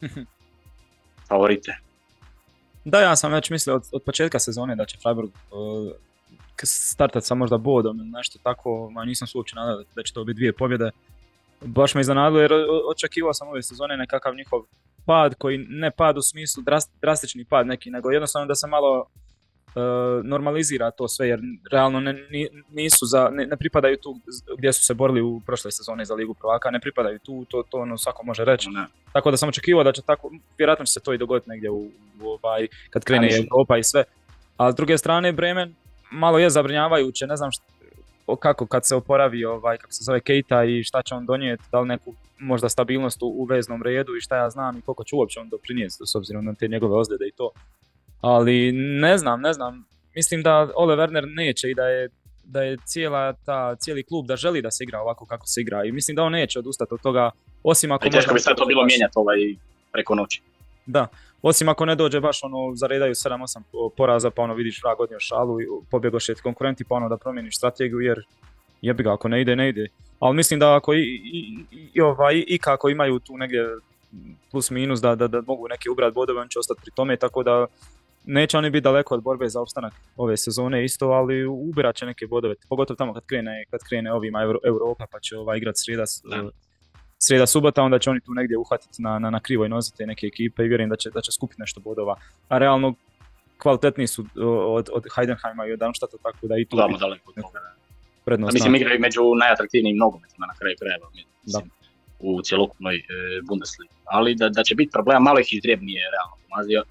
[1.28, 1.76] favorite.
[2.84, 5.92] Da, ja sam već mislio od, od početka sezone da će Freiburg uh,
[6.64, 10.24] startati sa možda bodom ili nešto tako, ma nisam se uopće nadao da će to
[10.24, 10.90] biti dvije pobjede.
[11.64, 12.52] Baš me iznenadilo jer
[12.90, 14.62] očekivao sam ove sezone nekakav njihov
[15.06, 16.62] pad koji ne pad u smislu
[17.00, 21.40] drastični pad neki, nego jednostavno da se malo uh, normalizira to sve jer
[21.72, 22.14] realno ne,
[22.70, 24.16] nisu za, ne, ne, pripadaju tu
[24.58, 27.78] gdje su se borili u prošle sezone za Ligu prvaka, ne pripadaju tu, to, to
[27.78, 28.70] ono svako može reći.
[28.70, 28.86] Ne.
[29.12, 31.90] Tako da sam očekivao da će tako, vjerojatno će se to i dogoditi negdje u,
[32.22, 34.04] u ovaj, kad krene Europa i sve.
[34.56, 35.74] A s druge strane Bremen
[36.10, 37.64] malo je zabrinjavajuće, ne znam šta,
[38.36, 41.80] kako kad se oporavi ovaj, kako se zove Keita i šta će on donijeti, da
[41.80, 45.16] li neku možda stabilnost u, u veznom redu i šta ja znam i koliko će
[45.16, 47.50] uopće on doprinijeti s obzirom na te njegove ozljede i to.
[48.20, 49.84] Ali ne znam, ne znam.
[50.14, 52.08] Mislim da Ole Werner neće i da je
[52.44, 55.84] da je cijela ta, cijeli klub da želi da se igra ovako kako se igra
[55.84, 57.30] i mislim da on neće odustati od toga
[57.62, 58.08] osim ako...
[58.08, 59.38] Teško bi se to bilo mijenjati ovaj
[59.92, 60.42] preko noći.
[60.86, 61.06] Da,
[61.42, 63.62] osim ako ne dođe baš ono, zaredaju 7-8
[63.96, 68.00] poraza, pa ono vidiš vrag odnio šalu i pobjegoše konkurenti, pa ono da promijeniš strategiju,
[68.00, 68.24] jer
[68.82, 69.88] jebi ga, ako ne ide, ne ide.
[70.18, 71.20] Ali mislim da ako i,
[71.94, 73.66] i, ovaj, i kako imaju tu negdje
[74.50, 77.42] plus minus da, da, da mogu neki ubrat bodove, on će ostati pri tome, tako
[77.42, 77.66] da
[78.24, 82.26] neće oni biti daleko od borbe za opstanak ove sezone isto, ali ubirat će neke
[82.26, 86.04] bodove, pogotovo tamo kad krene, kad krene ovima Euro, Europa, pa će ovaj igrat srijeda,
[87.22, 90.26] srijeda subota, onda će oni tu negdje uhvatiti na, na, na krivoj nozi te neke
[90.26, 92.16] ekipe i vjerujem da će, da će skupiti nešto bodova.
[92.48, 92.94] A realno
[93.58, 94.24] kvalitetniji su
[94.76, 96.76] od, od Heidenheima i od Darmstadta, tako da i tu...
[96.76, 97.60] Damo daleko od toga.
[98.24, 101.06] Prednost mislim, igraju među najatraktivnijim nogometima na kraju krajeva,
[101.44, 101.70] mislim,
[102.18, 103.02] u cjelokupnoj e,
[103.48, 103.94] Bundesligi.
[104.04, 106.82] Ali da, da će biti problema, malo ih izdrijeb nije realno pomazio.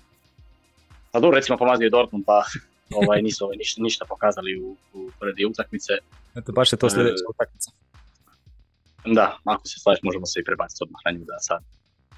[1.12, 2.44] Pa dobro, recimo pomazio Dortmund, pa
[3.02, 5.94] ovaj, nisu ovaj, ništa, ništa pokazali u, u prvi utakmice.
[6.36, 7.72] Eto, baš je to sljedeća e, utakmica.
[9.06, 11.62] Da, ako se slažeš možemo se i prebaciti odmah na nju da sad.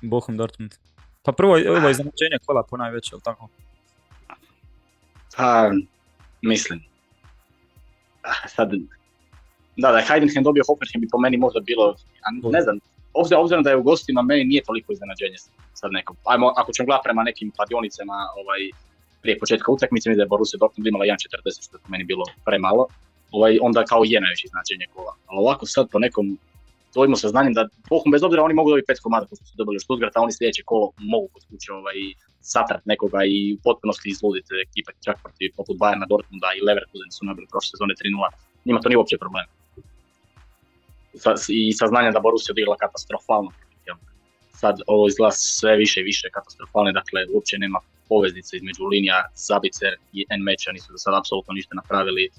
[0.02, 0.74] Bochum Dortmund.
[1.24, 3.48] Pa prvo je ovo iznenađenje kola po najveće, ali tako?
[5.38, 5.72] Pa,
[6.42, 6.84] mislim.
[8.24, 8.72] Ah, sad,
[9.78, 11.96] da, da je Heidenheim dobio Hoffenheim bi po meni možda bilo,
[12.52, 12.80] ne znam,
[13.14, 15.38] obzirom da je u gostima, meni nije toliko iznenađenje
[15.74, 16.16] sad neko.
[16.26, 18.62] Ajmo, ako ćemo gledati prema nekim kladionicama, ovaj,
[19.22, 22.24] prije početka utakmice, mi da je Borussia Dortmund imala 1.40, što je po meni bilo
[22.46, 22.88] premalo,
[23.32, 25.14] ovaj, onda kao je najveće značenje kola.
[25.28, 26.38] Ali ovako sad po nekom
[26.96, 30.18] dojmu saznanjem da Bochum bez obzira oni mogu dobiti pet komada koji su dobili Stuttgart,
[30.18, 31.98] a oni sljedeće kolo mogu kod kuće ovaj,
[32.42, 37.26] satrat nekoga i u potpunosti izluditi ekipe čak protiv poput Bayerna, Dortmunda i Leverkusen su
[37.26, 38.30] nabili prošle sezone 3-0.
[38.66, 39.46] Njima to nije uopće problem.
[41.50, 43.52] I saznanje da Borussia odigrala katastrofalno.
[44.52, 47.80] Sad ovo izgleda sve više i više katastrofalno, dakle uopće nema
[48.10, 52.30] poveznice između linija Zabicer i N-Meča, nisu do sada apsolutno ništa napravili.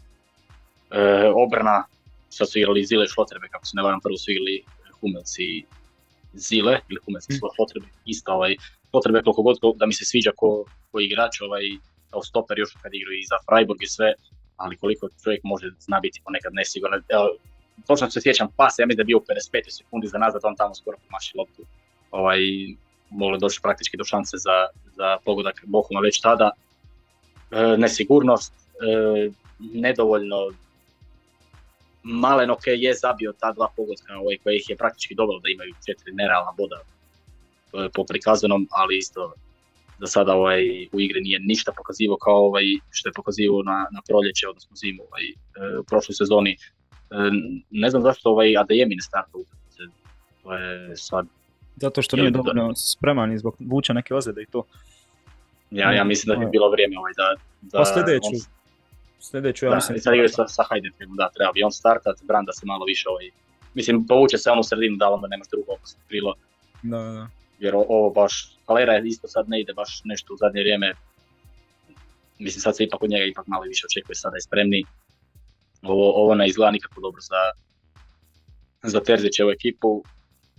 [0.90, 1.84] E, obrana
[2.36, 4.64] sad su igrali Zile Šlotrebe, kako se ne varam, prvo su igrali
[5.00, 5.64] Humelci i
[6.34, 7.38] Zile, ili Humelci mm.
[7.56, 8.56] Šlotrebe, isto ovaj,
[8.90, 11.64] Šlotrebe koliko god da mi se sviđa ko, ko igrač, ovaj,
[12.10, 14.12] kao stoper još kad igraju i za Freiburg i sve,
[14.56, 16.96] ali koliko čovjek može zna biti ponekad nesigurno.
[17.08, 17.26] Evo,
[17.86, 20.56] točno se sjećam pas, ja mislim da je bio u 55 sekundi za nazad, on
[20.56, 21.62] tamo skoro pomaši loptu.
[22.10, 22.40] Ovaj,
[23.10, 24.56] moglo doći praktički do šanse za,
[24.96, 26.50] za pogodak Bohuma već tada.
[27.50, 30.36] E, nesigurnost, e, nedovoljno
[32.04, 35.74] Malen ok je zabio ta dva pogotka ovaj, koje ih je praktički dovelo da imaju
[35.86, 36.80] četiri nerealna boda
[37.94, 39.32] po prikazanom, ali isto
[40.00, 40.62] za sada ovaj,
[40.92, 45.02] u igri nije ništa pokazivo kao ovaj, što je pokazivo na, na proljeće, odnosno zimu
[45.02, 46.50] ovaj, e, u prošloj sezoni.
[46.50, 46.56] E,
[47.70, 49.38] ne znam zašto ovaj Adeyemi ne starta
[50.42, 51.26] To je sad...
[51.76, 54.62] Zato što nije dovoljno spreman i zbog vuča neke ozljede i to.
[55.70, 57.34] Ja, ja mislim da bi bilo vrijeme ovaj, da...
[57.62, 58.46] da pa sljedeću,
[59.30, 60.00] Sljedeću, ja da, mislim...
[60.00, 63.30] sad sa, sa Heidenheimom, da, treba bi on startat, Branda se malo više ovaj...
[63.74, 65.72] Mislim, povuče se ono u sredinu da onda nemaš drugo
[66.08, 66.34] krilo.
[66.82, 67.28] Da, da.
[67.58, 70.94] Jer ovo baš, Kalera isto sad ne ide baš nešto u zadnje vrijeme.
[72.38, 74.84] Mislim, sad se ipak od njega ipak malo više očekuje, sada je spremni.
[75.82, 77.40] Ovo, ovo ne izgleda nikako dobro za,
[78.82, 80.02] za Terzićevu ekipu.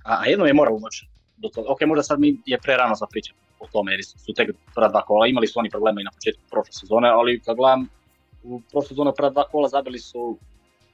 [0.04, 1.70] A, a jedno je moralo doći do toga.
[1.70, 4.90] Ok, možda sad mi je pre rano za pričati o tome, jer su tek prva
[4.90, 7.88] dva kola, imali su oni problema i na početku prošle sezone, ali kad gledam
[8.46, 10.38] u prošle sezone prva dva kola zabili su,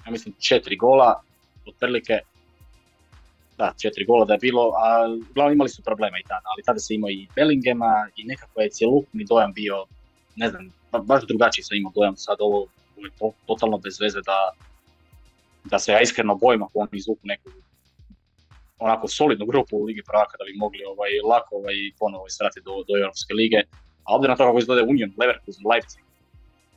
[0.06, 1.22] ja mislim, četiri gola,
[1.68, 2.20] otprilike,
[3.58, 6.80] da, četiri gola da je bilo, a uglavnom imali su problema i tada, ali tada
[6.80, 9.86] se imao i Bellingema i nekako je cjelokupni dojam bio,
[10.36, 14.52] ne znam, baš drugačiji sam imao dojam sad ovo, je to, totalno bez veze da,
[15.64, 17.50] da se ja iskreno bojim ako oni izvuku neku
[18.80, 22.72] onako solidnu grupu u Ligi prvaka da bi mogli ovaj, lako ovaj, ponovo israti do,
[22.88, 23.60] do Europske lige.
[24.04, 26.04] A ovdje na to kako izgleda Union, Leverkusen, Leipzig,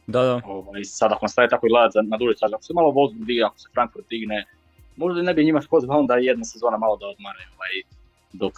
[0.06, 0.40] da, da.
[0.46, 3.58] Ovaj, sad ako nastaje tako i gledati na duže ako se malo Wolfsburg digne, ako
[3.58, 4.44] se Frankfurt digne,
[4.96, 7.74] možda ne bi njima škodilo onda jedna sezona malo da odmare, ovaj,
[8.32, 8.54] dok,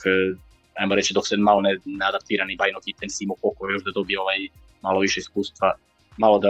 [0.74, 3.90] ajmo reći, dok se malo ne, ne adaptira ni Bajno Kitten, Simo Poko još da
[3.94, 4.38] dobije ovaj
[4.82, 5.74] malo više iskustva,
[6.16, 6.48] malo da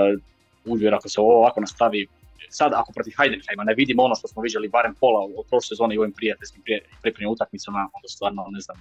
[0.64, 2.06] jer ako se ovo ovako nastavi,
[2.48, 5.94] sad ako protiv Heidenheima ne vidimo ono što smo vidjeli barem pola od prošle sezone
[5.94, 6.62] i ovim prijateljskim
[7.02, 8.76] pripremnim utakmicama, onda stvarno ne znam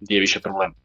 [0.00, 0.83] gdje je više problem.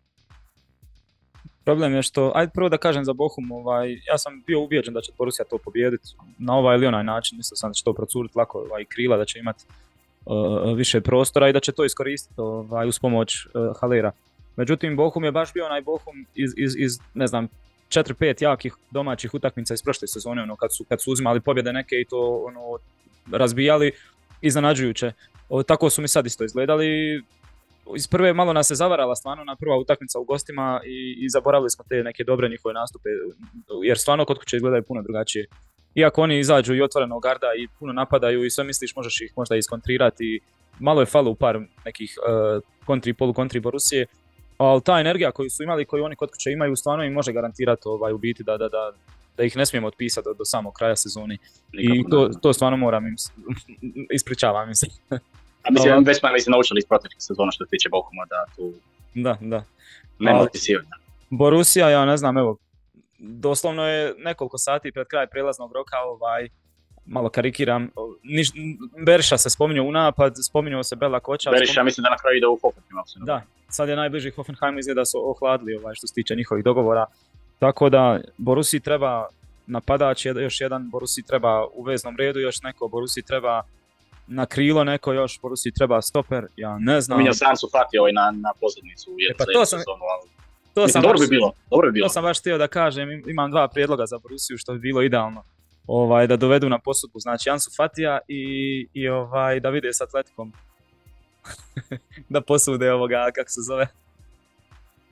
[1.70, 5.02] Problem je što, ajde prvo da kažem za Bohum, ovaj, ja sam bio ubijeđen da
[5.02, 8.38] će Borussia to pobijediti na ovaj ili onaj način, mislio sam da će to procuriti
[8.38, 9.66] lako ovaj, krila, da će imati
[10.26, 13.52] uh, više prostora i da će to iskoristiti ovaj, uz pomoć uh,
[13.82, 14.12] Halera.
[14.56, 17.48] Međutim, Bohum je baš bio onaj Bohum iz, iz, iz ne znam,
[17.90, 21.96] 4-5 jakih domaćih utakmica iz prošle sezone, ono, kad su, kad su uzimali pobjede neke
[21.96, 22.78] i to ono,
[23.38, 23.92] razbijali,
[24.42, 25.12] iznenađujuće.
[25.50, 27.22] O, tako su mi sad isto izgledali,
[27.96, 31.70] iz prve malo nas se zavarala stvarno na prva utakmica u gostima i, i zaboravili
[31.70, 33.10] smo te neke dobre njihove nastupe,
[33.84, 35.48] jer stvarno kod kuće izgledaju puno drugačije.
[35.96, 39.56] Iako oni izađu i otvoreno garda i puno napadaju i sve misliš možeš ih možda
[39.56, 40.40] iskontrirati,
[40.80, 44.06] malo je falo u par nekih uh, kontri, polu kontri Borusije,
[44.58, 47.82] ali ta energija koju su imali, koju oni kod kuće imaju, stvarno im može garantirati
[47.86, 48.92] ovaj, u biti da, da, da,
[49.38, 51.38] da ih ne smijemo otpisati do, do samog kraja sezoni.
[51.74, 53.16] I to, to stvarno moram im,
[54.18, 54.88] ispričavam im se.
[55.64, 58.46] A mislim, no, već smo mislim, naučili iz proteklih sezona što se tiče Bohuma da
[58.56, 58.74] tu...
[59.14, 59.64] Da, da.
[60.20, 60.48] Nema.
[61.30, 62.58] Borussia, ja ne znam, evo,
[63.20, 66.50] doslovno je nekoliko sati pred kraj prijelaznog roka, ovaj,
[67.06, 67.90] malo karikiram,
[68.24, 68.48] niš,
[69.06, 71.52] Berša se spominjao u napad, spominjao se Bela Koča.
[71.52, 71.86] Berša spominjao...
[71.86, 73.26] mislim da na kraju ide u Hoffenheim.
[73.26, 77.06] Da, sad je najbliži Hoffenheim izgleda su ohladili ovaj, što se tiče njihovih dogovora.
[77.60, 79.28] Tako da Borusi treba
[79.68, 83.64] napadač, još jedan Borusi treba u veznom redu, još neko Borusi treba
[84.30, 87.18] na krilo neko još, Borusi treba stoper, ja ne znam.
[87.18, 90.30] Minjao sam su Fati ovaj na, na pozadnicu u e, pa to sam, sezonu, ali...
[90.74, 92.08] To sam dobro, baš, bi bilo, dobro bi bilo.
[92.08, 95.44] To sam baš htio da kažem, imam dva prijedloga za Borusiju što bi bilo idealno.
[95.88, 100.54] Ovaj, da dovedu na posudbu, znači Ansu Fatija i, i ovaj, da vide s Atletikom.
[102.30, 103.88] da posude ovoga, kako se zove,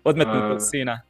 [0.03, 1.01] odmetnutog sina.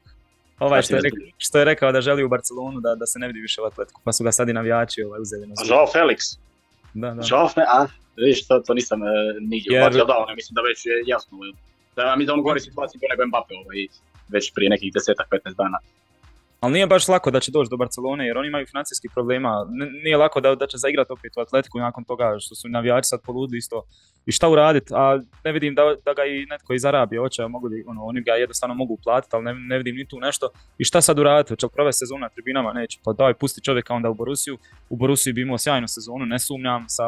[0.60, 3.28] Ovaj što je, rekao, što je rekao da želi u Barcelonu da, da se ne
[3.28, 6.38] vidi više u Atletiku, pa su ga sad i navijači ovaj, uzeli na Joao Felix.
[7.02, 7.24] Da, da.
[7.24, 9.84] Felix, a, vidiš, to, to nisam e, nigdje Jer...
[9.84, 11.38] ubacio, da, ono, mislim da već je jasno.
[11.96, 13.88] Da, mi da on govori situaciju nego Mbappe ovaj,
[14.34, 15.78] već prije nekih 10-15 dana.
[16.60, 19.66] Ali nije baš lako da će doći do Barcelone jer oni imaju financijskih problema.
[20.04, 23.20] Nije lako da, da će zaigrati opet u Atletiku nakon toga što su navijači sad
[23.26, 23.84] poludili isto.
[24.26, 27.68] I šta uraditi, a ne vidim da, da ga i netko iz Arabije hoće, mogu
[27.68, 30.50] li, ono, oni ga jednostavno mogu platiti, ali ne, vidim ni tu nešto.
[30.78, 33.94] I šta sad uraditi, hoće li prve sezona na tribinama, neće, pa daj, pusti čovjeka
[33.94, 34.58] onda u Borusiju.
[34.90, 36.86] U Borusiju bi imao sjajnu sezonu, ne sumnjam.
[36.88, 37.04] Sa.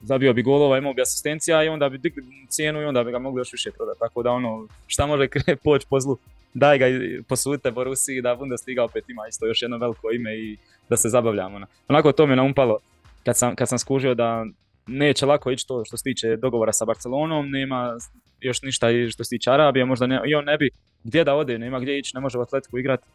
[0.00, 3.18] Zabio bi golova, imao bi asistencija i onda bi digli cijenu i onda bi ga
[3.18, 3.98] mogli još više prodati.
[3.98, 5.28] Tako da ono, šta može
[5.64, 6.18] poći po zlu
[6.54, 6.86] daj ga
[7.28, 10.56] posudite Borusi da Bundesliga opet ima isto još jedno veliko ime i
[10.88, 11.66] da se zabavljamo.
[11.88, 12.78] Onako to mi je naumpalo
[13.24, 14.46] kad sam, kad sam skužio da
[14.86, 17.96] neće lako ići to što se tiče dogovora sa Barcelonom, nema
[18.40, 20.70] još ništa što se tiče Arabije, možda ne, i on ne bi
[21.04, 23.06] gdje da ode, nema gdje ići, ne može u Atletiku igrati.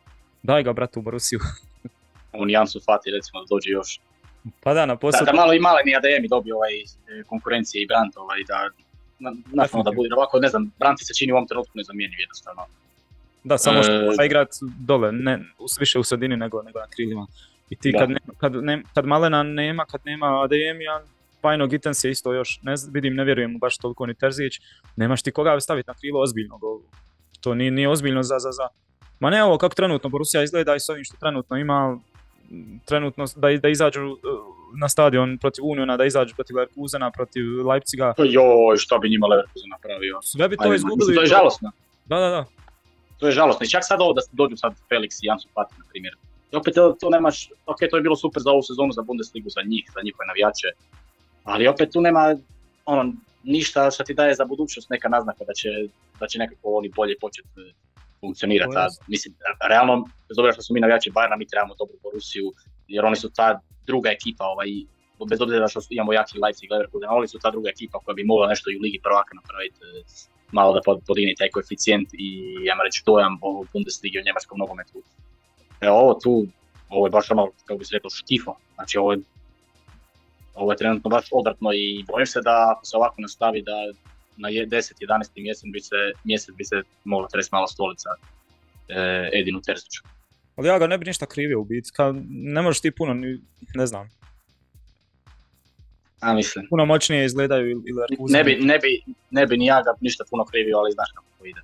[0.44, 1.40] Daj ga bratu u Borusiju.
[2.34, 4.00] on Jansu Fati recimo dođe još.
[4.64, 5.26] Pa da, na poslu.
[5.26, 8.70] Da, da malo i male ADM dobio ovaj e, konkurencije i Brandt, ovaj, da,
[9.20, 9.32] na,
[9.84, 12.62] da bude ovako, ne znam, Brandt se čini u ovom trenutku nezamjenjiv jednostavno.
[13.44, 14.26] Da, samo što e...
[14.26, 15.40] igrat dole, ne,
[15.80, 17.28] više u sredini nego, nego na krilima.
[17.70, 21.02] I ti kad, ne, kad, ne, kad Malena nema, kad nema ADM, ja
[21.46, 24.62] Pajno Gittens je isto još, ne vidim, ne vjerujem mu baš toliko ni Terzić,
[24.96, 26.60] nemaš ti koga staviti na krilo ozbiljno.
[27.42, 28.68] To nije, nije ozbiljno za, za, za.
[29.20, 32.00] Ma ne ovo kako trenutno Borussia izgleda i s ovim što trenutno ima,
[32.86, 34.12] trenutno da, da izađu e,
[34.80, 38.14] na stadion protiv Uniona, da izađu protiv Leverkusena, protiv Leipziga.
[38.18, 40.20] Joj, što bi njima Leverkusen napravio?
[40.24, 41.16] Sve bi to izgubili.
[41.16, 41.72] To je žalosno.
[42.06, 42.46] Da, da, da
[43.20, 43.64] to je žalostno.
[43.64, 46.16] I čak sad ovo da dođu sad Felix i Jansu Fati, na primjer.
[46.52, 49.62] I opet to, nemaš, ok, to je bilo super za ovu sezonu, za Bundesligu, za
[49.62, 50.68] njih, za njihove navijače,
[51.44, 52.36] ali opet tu nema
[52.86, 53.14] ono,
[53.44, 55.70] ništa što ti daje za budućnost neka naznaka da će,
[56.20, 57.50] da će nekako oni bolje početi
[58.26, 58.78] funkcionirati.
[58.78, 59.32] A, mislim,
[59.70, 59.96] realno,
[60.30, 62.46] bez obzira što su mi navijači Bayerna, mi trebamo dobru Borusiju,
[62.88, 64.70] jer oni su ta druga ekipa, ovaj,
[65.30, 68.24] bez obzira što imamo jaki Leipzig i Leverkusen, oni su ta druga ekipa koja bi
[68.24, 70.04] mogla nešto i u Ligi prvaka napraviti e,
[70.52, 72.28] malo da podini taj koeficijent i
[72.64, 74.98] ja reći dojam o Bundesligi u njemačkom nogometu.
[75.82, 76.46] E, ovo tu,
[76.90, 78.56] ovo je baš ono, kako bi se rekao, štifo.
[78.76, 79.20] Znači ovo je,
[80.56, 83.78] ovo je trenutno baš odratno i bojim se da ako se ovako nastavi da
[84.38, 85.44] na 10-11.
[85.44, 88.10] mjesec bi se, mjesec bi se mogla tresti malo stolica
[88.90, 90.02] e, Edinu Terziću.
[90.56, 91.90] Ali ja ga ne bi ništa krivio u biti,
[92.30, 93.14] ne možeš ti puno,
[93.76, 94.10] ne znam,
[96.26, 96.68] a mislim.
[96.70, 97.82] Puno moćnije izgledaju ili
[98.30, 101.46] ne bi, ne, bi, ne bi ni ja ga ništa puno krivio, ali znaš kako
[101.46, 101.62] ide.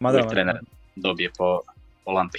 [0.00, 0.58] Ma da, trener
[0.96, 1.60] dobije po,
[2.04, 2.38] po lampi.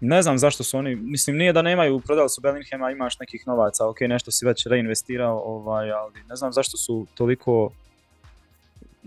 [0.00, 3.88] Ne znam zašto su oni, mislim nije da nemaju, prodali su Bellinghama, imaš nekih novaca,
[3.88, 7.70] ok, nešto si već reinvestirao, ovaj, ali ne znam zašto su toliko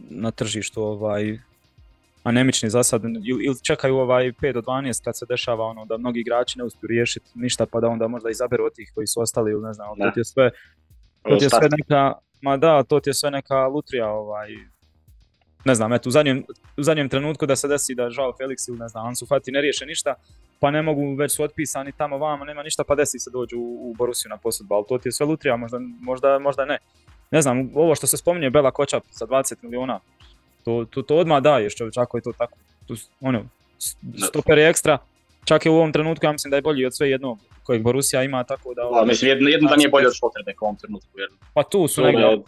[0.09, 1.39] na tržištu ovaj,
[2.23, 6.19] anemični za sad, ili, čekaju ovaj 5 do 12 kad se dešava ono da mnogi
[6.19, 9.51] igrači ne uspiju riješiti ništa pa da onda možda izaberu od tih koji su ostali
[9.51, 10.51] ili ne znam, to ti je sve,
[11.23, 14.49] to ti je sve neka, ma da, to ti je sve neka lutrija ovaj,
[15.65, 16.43] ne znam, eto, u zadnjem,
[16.77, 19.61] u zadnjem trenutku da se desi da žao Felix ili ne znam, Ansu Fati ne
[19.61, 20.15] riješe ništa,
[20.59, 23.89] pa ne mogu, već su otpisani tamo vama, nema ništa, pa desi se dođu u,
[23.89, 26.77] u Borusiju na posudbu, ali to ti je sve lutrija, možda, možda, možda ne.
[27.31, 29.99] Ne znam, ovo što se spominje Bela Kočap sa 20 miliona,
[30.65, 32.57] to, to, to odmah daješ čovječ, ako je to tako.
[32.87, 33.43] Tu, ono,
[34.27, 34.97] stoper je ekstra,
[35.45, 38.23] čak je u ovom trenutku, ja mislim da je bolji od sve jednog kojeg Borussia
[38.23, 38.81] ima, tako da...
[38.99, 41.19] Da, mislim, jedno, jedno da nije bolji od Šloterdeka u ovom trenutku.
[41.19, 41.29] Jer...
[41.53, 42.41] Pa tu su negdje...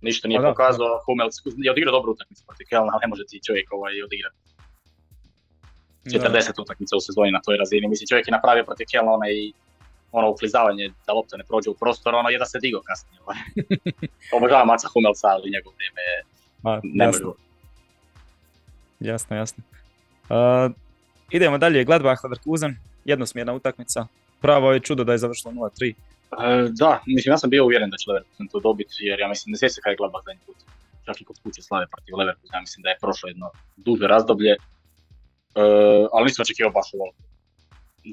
[0.00, 3.40] Ništa nije pa pokazao, Hummels je odigrao dobru utakmicu protiv Kelna, ali ne može ti
[3.46, 4.36] čovjek ovaj odigrati
[6.04, 7.88] 40 utakmica u sezoni na toj razini.
[7.88, 9.32] Mislim, čovjek je napravio protiv Kelna onaj
[10.12, 13.20] ono uklizavanje da lopta ne prođe u prostor, ono je da se digo kasnije.
[13.20, 13.36] Ovaj.
[14.36, 16.16] Obožavam Maca Hummelsa, ali njegov vrijeme je
[16.82, 17.34] ne jasno.
[19.00, 19.64] jasno, jasno.
[20.28, 20.72] Uh,
[21.30, 24.06] idemo dalje, Gladbach Leverkusen, jednosmjerna utakmica.
[24.40, 25.94] Pravo je čudo da je završilo 0-3.
[25.94, 29.52] Uh, da, mislim, ja sam bio uvjeren da će Leverkusen to dobiti, jer ja mislim,
[29.52, 30.56] ne sjeća kada je Gladbach zadnji put.
[31.06, 34.56] Čak i kod kuće slave protiv Leverkusen, ja mislim da je prošlo jedno duže razdoblje.
[35.54, 37.12] Uh, ali nisam očekivao baš ovo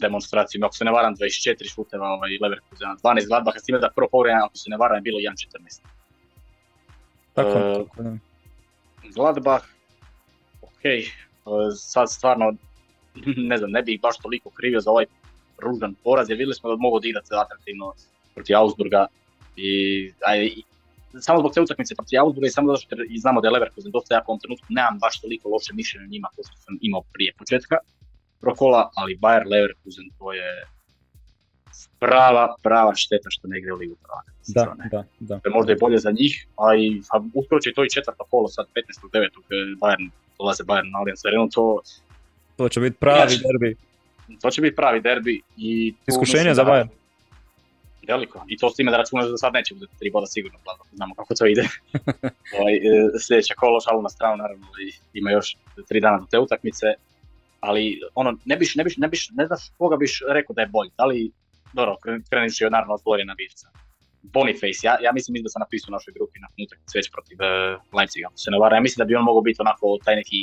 [0.02, 0.66] demonstraciju.
[0.66, 4.46] Ako se ne varam, 24 šuteva ovaj, Leverkusen, 12 Gladbacha, s time da prvo povremena,
[4.46, 5.82] ako se ne varam, je bilo 1-14.
[7.34, 8.18] Tako, uh, tako da.
[9.16, 9.66] Gladbach,
[10.62, 10.84] ok,
[11.76, 12.54] sad stvarno,
[13.50, 15.06] ne znam, ne bih baš toliko krivio za ovaj
[15.58, 17.94] ružan poraz, jer vidjeli smo da mogu odigrati atraktivno
[18.34, 19.08] protiv Augsburga
[19.56, 19.70] i,
[20.26, 20.50] aj,
[21.20, 23.92] samo zbog te utakmice protiv Augsburga i samo zato što i znamo da je Leverkusen
[23.92, 27.02] dosta jako u ovom trenutku, nemam baš toliko loše mišljenje njima kao što sam imao
[27.14, 27.76] prije početka
[28.46, 30.50] prokola, ali Bayer Leverkusen to je
[32.00, 34.32] prava, prava šteta što ne igra u Ligu prvaka.
[34.48, 35.40] Da, da, da.
[35.40, 38.24] To je možda i bolje za njih, a i a uskoro će to i četvrto
[38.30, 39.30] kolo sad 15.9.
[39.82, 41.82] Bayern, dolaze Bayern na Allianz Arena, to...
[42.58, 43.76] To će biti pravi derbi.
[44.42, 45.94] To će biti pravi derbi i...
[46.08, 46.90] Iskušenje za Bayern.
[48.08, 48.46] Veliko.
[48.48, 50.60] I to s time da računaš da sad neće biti tri boda sigurno,
[50.94, 51.62] znamo kako to ide.
[52.60, 52.80] ovaj, e,
[53.20, 56.86] sljedeće kolo, šalu na stranu, naravno, i ima još tri dana do te utakmice.
[57.70, 60.68] Ali ono, ne biš, ne biš, ne biš, ne znaš koga biš rekao da je
[60.68, 60.92] bolji.
[60.98, 61.32] Da li
[61.74, 61.96] dobro,
[62.30, 63.68] krenut ću naravno od Florina Bivca.
[64.38, 67.48] Boniface, ja, ja mislim da sam napisao u našoj grupi na utakmici već protiv uh,
[67.98, 68.58] Leipziga, se ne.
[68.78, 70.38] Ja mislim da bi on mogao biti onako taj neki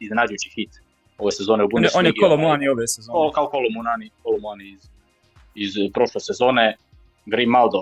[0.00, 0.72] iznenađujući hit
[1.18, 1.98] ove sezone u Bundesliga.
[1.98, 3.18] On je Kolomani ove sezone.
[3.18, 4.82] O, kao Kolomani, Kolomani iz,
[5.54, 6.66] iz prošle sezone.
[7.26, 7.80] Grimaldo,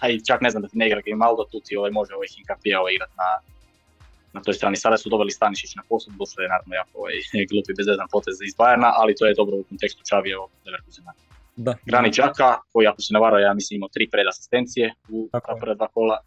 [0.00, 2.80] aj čak ne znam da ti ne igra Grimaldo, tu ti ovaj, može ovaj Hinkapija
[2.80, 3.30] ovaj, igrat na,
[4.32, 4.76] na toj strani.
[4.76, 7.14] Sada su doveli Stanišić na posudbu, što je naravno jako ovaj,
[7.50, 11.12] glupi bezvezan potez iz Bajerna, ali to je dobro u kontekstu Čavijevog Leverkusena.
[11.56, 11.74] Da.
[11.84, 15.28] Grani Čaka, koji ako se ne vara, ja mislim imao tri pred asistencije u
[15.60, 16.18] prva dva kola.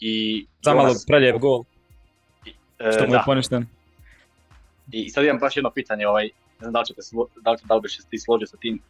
[0.00, 1.64] I malo preljev gol.
[2.78, 3.66] E, što mu je poništen.
[4.92, 7.00] I sad imam baš jedno pitanje, ovaj, ne znam da li, ćete,
[7.42, 8.82] da li, da li biš ti složio sa tim.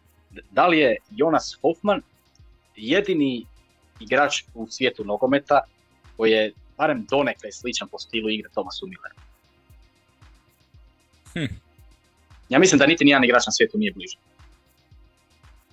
[0.50, 2.02] Da li je Jonas Hoffman
[2.76, 3.46] jedini
[4.00, 5.60] igrač u svijetu nogometa
[6.16, 9.16] koji je barem donekle sličan po stilu igre Tomasu Milleru?
[11.34, 11.54] Hm.
[12.48, 14.18] Ja mislim da niti nijedan igrač na svijetu nije bliže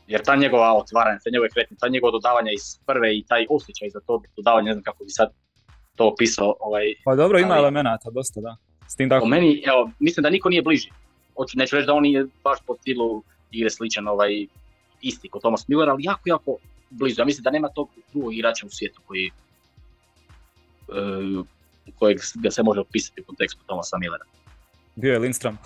[0.08, 3.89] jer ta njegova otvaranja, ta njegove kretnje, ta njegova dodavanja iz prve i taj osjećaj
[3.89, 5.30] za to dodavanje, ne znam kako bi sad
[5.96, 6.56] to opisao.
[6.60, 8.58] Ovaj, pa dobro, ima ali, elemenata, dosta da.
[8.88, 9.20] S tim da...
[9.20, 10.89] Po meni, evo, mislim da niko nije bliži.
[11.38, 14.48] Hoću, neću reći da on nije baš po stilu igre sličan ovaj,
[15.02, 16.58] isti kod Thomas Miller, ali jako, jako
[16.89, 17.22] blizu.
[17.22, 19.32] Ja mislim da nema tog drugog igrača u svijetu koji,
[22.00, 24.26] kojeg ga se može opisati u kontekstu Thomasa Millera.
[24.95, 25.58] Bio je Lindstrom.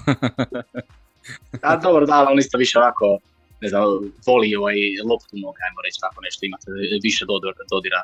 [1.61, 3.19] A dobro, da, on isto više ovako
[3.61, 3.83] ne znam,
[4.27, 4.75] voli ovaj
[5.09, 6.71] loptu nog, ajmo reći tako nešto, imate
[7.03, 7.25] više
[7.71, 8.03] dodira.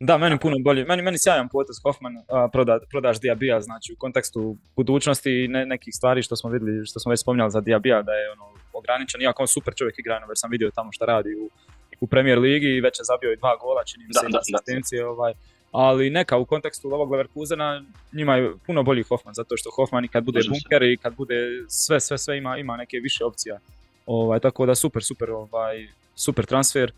[0.00, 3.96] Da, meni puno bolje, meni, meni sjajan potez Hoffman, a, proda, prodaš Diabija, znači u
[3.98, 8.02] kontekstu budućnosti i ne, nekih stvari što smo vidjeli, što smo već spominjali za Diabija,
[8.02, 11.34] da je ono ograničen, iako on super čovjek igra, već sam vidio tamo šta radi
[11.34, 11.50] u,
[12.00, 15.02] u Premier Ligi i već je zabio i dva gola, čini mi se da, asistencije,
[15.02, 15.08] da.
[15.08, 15.32] ovaj,
[15.72, 20.08] ali neka u kontekstu ovog Leverkusena njima je puno bolji Hoffman, zato što Hoffman i
[20.08, 23.58] kad bude bunker i kad bude sve, sve, sve ima, ima neke više opcija.
[24.06, 26.92] Ovaj, tako da super, super, ovaj, super transfer.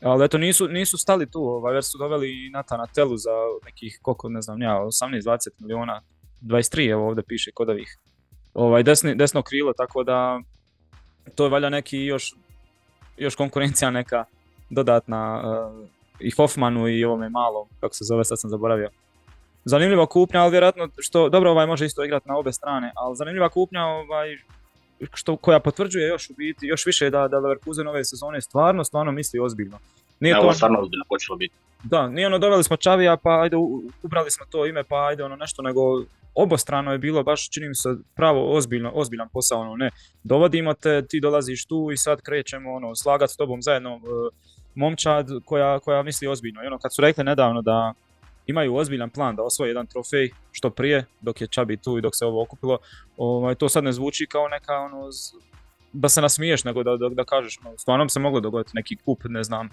[0.00, 3.30] Ali eto, nisu, nisu stali tu, ovaj, jer su doveli i Natana Telu za
[3.64, 6.02] nekih, koliko, ne znam, ja, 18-20 miliona,
[6.42, 7.98] 23, evo ovdje piše kod ovih,
[8.54, 10.40] ovaj, desni, desno krilo, tako da
[11.34, 12.34] to je valja neki još,
[13.16, 14.24] još konkurencija neka
[14.70, 15.88] dodatna uh,
[16.20, 18.90] i Hoffmanu i ovome malo, kako se zove, sad sam zaboravio.
[19.64, 23.48] Zanimljiva kupnja, ali vjerojatno što, dobro ovaj može isto igrati na obe strane, ali zanimljiva
[23.48, 24.38] kupnja ovaj,
[25.12, 29.12] što, koja potvrđuje još u biti, još više da, da Leverkusen ove sezone stvarno, stvarno
[29.12, 29.78] misli ozbiljno.
[30.20, 31.54] Nije to, je stvarno ozbiljno počelo biti.
[31.82, 33.56] da, nije ono doveli smo Čavija pa ajde
[34.02, 36.02] ubrali smo to ime pa ajde ono nešto nego
[36.34, 39.90] obostrano je bilo baš čini mi se pravo ozbiljno, ozbiljan posao ono ne
[40.22, 44.00] dovodimo te, ti dolaziš tu i sad krećemo ono slagat s tobom zajedno e,
[44.74, 47.94] momčad koja, koja misli ozbiljno i ono kad su rekli nedavno da
[48.46, 52.12] imaju ozbiljan plan da osvoje jedan trofej što prije dok je Čabi tu i dok
[52.16, 52.78] se ovo okupilo
[53.16, 55.32] ovaj, to sad ne zvuči kao neka ono z-
[55.92, 58.96] da se nasmiješ nego da, da, da kažeš ono, stvarno bi se moglo dogoditi neki
[58.96, 59.70] kup ne znam e,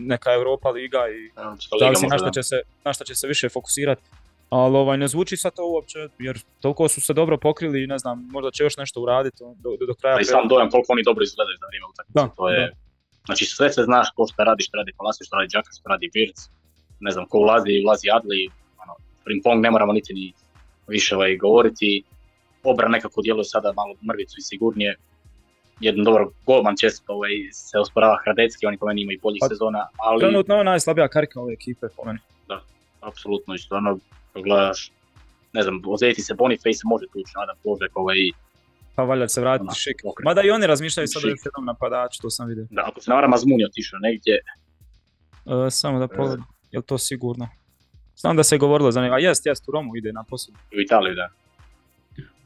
[0.00, 1.30] neka Europa liga i
[1.80, 4.02] da li si na šta će se, na šta će se više fokusirati.
[4.50, 7.98] Ali ovaj, ne zvuči sad to uopće, jer toliko su se dobro pokrili i ne
[7.98, 10.16] znam, možda će još nešto uraditi do, do, do kraja.
[10.16, 12.20] A i sam dojam koliko oni dobro izgledaju za vrijeme utakmice.
[12.20, 12.72] Da, to je,
[13.26, 16.10] Znači sve se znaš ko šta radi, šta radi Palasi, šta radi Džaka, šta radi
[16.14, 16.38] Birc,
[17.00, 18.48] ne znam ko ulazi, ulazi Adli,
[18.82, 20.32] ono, Frimpong ne moramo niti ni
[20.88, 22.02] više ovaj, govoriti.
[22.62, 24.96] Obra nekako djeluje sada malo mrvicu i sigurnije.
[25.80, 29.86] Jedan dobar golman često ovaj, se osporava Hradecki, oni po meni imaju boljih Pa, sezona,
[29.96, 32.18] ali Trenutno je najslabija karika ove ekipe po meni.
[33.00, 34.00] apsolutno i stvarno kad
[34.36, 34.92] gledaš,
[35.52, 38.16] ne znam, ozeti se Boniface može tući, Adam Požek, ovaj,
[38.94, 39.96] Pa valjda se vratiti Ona, šik.
[40.24, 42.66] Mada i oni razmišljaju sad o još jednom napadaču, to sam vidio.
[42.70, 44.40] da, ako se ne varam, Azmuni je otišao negdje,
[45.66, 47.48] E, samo da pogledam, je to sigurno?
[48.16, 50.58] Znam da se govorilo za njega, jest, jest, u Romu ide na posudu.
[50.68, 51.28] u Italiju, da.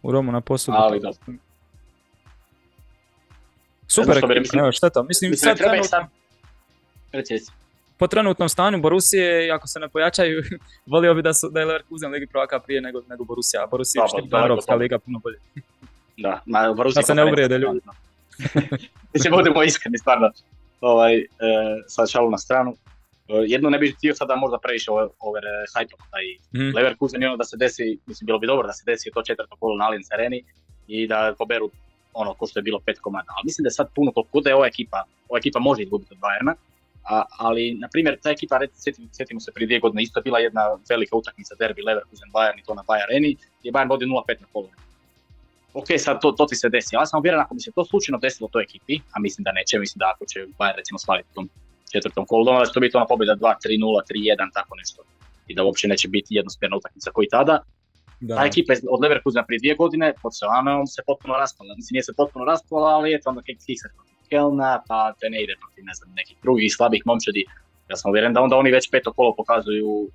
[0.02, 0.76] U Romu na posudu.
[0.76, 1.10] Ali da.
[3.86, 5.02] Super, ekipa, mislim- evo, šteta.
[5.02, 6.08] Mislim, Mislim, ne sad treba je trenutno-
[7.10, 7.54] sad...
[7.98, 10.42] Po trenutnom stanju Borusije, ako se ne pojačaju,
[10.92, 13.24] volio bi da, su, da je Leverkusen ligi prvaka prije nego, nego.
[13.24, 13.66] Borussia
[14.28, 15.38] Da, je Europska liga puno bolje.
[16.16, 17.80] Da, ma Borussia Da se ne uvrijede ljudi.
[19.14, 20.30] Mislim, budemo iskreni, stvarno.
[20.80, 21.26] Ovaj, e,
[21.86, 22.70] sad šalu na stranu.
[23.28, 26.24] E, jedno ne bih htio sada možda previše over, over e, hype taj
[26.54, 26.76] Mhm.
[26.76, 29.56] Leverkusen i ono da se desi, mislim, bilo bi dobro da se desi to četvrto
[29.56, 30.44] kolo na Allianz Areni
[30.86, 31.70] i da poberu
[32.12, 33.32] ono ko što je bilo pet komada.
[33.36, 36.14] Ali mislim da je sad puno koliko da je ova ekipa, ova ekipa može izgubiti
[36.14, 36.54] od Bayerna,
[37.08, 40.38] a, ali, na primjer, ta ekipa, sjetimo, sjetimo se prije dvije godine, isto je bila
[40.38, 44.08] jedna velika utakmica derbi Leverkusen Bayern i to na Bayern Areni, gdje je Bayern vodio
[44.08, 44.68] 0-5 na polu.
[45.74, 48.18] Ok, sad to, to ti se desi, ja sam uvjeren ako bi se to slučajno
[48.18, 51.48] desilo toj ekipi, a mislim da neće, mislim da ako će Bayern recimo slaviti tom
[51.92, 53.54] četvrtom kolu, da će to biti ona pobjeda 2-3-0,
[54.10, 55.02] 3-1, tako nešto.
[55.46, 57.62] I da uopće neće biti jednosmjerna utakmica koji tada.
[58.20, 58.36] Da.
[58.36, 61.74] Ta ekipa od Leverkusena prije dvije godine, pod Sevanom se potpuno raspala.
[61.76, 65.42] Mislim, nije se potpuno raspala, ali eto onda kak se protiv Kelna, pa te ne
[65.42, 67.44] ide protiv, ne znam, nekih drugih slabih momčadi.
[67.90, 70.10] Ja sam uvjeren da onda oni već peto kolo pokazuju uh,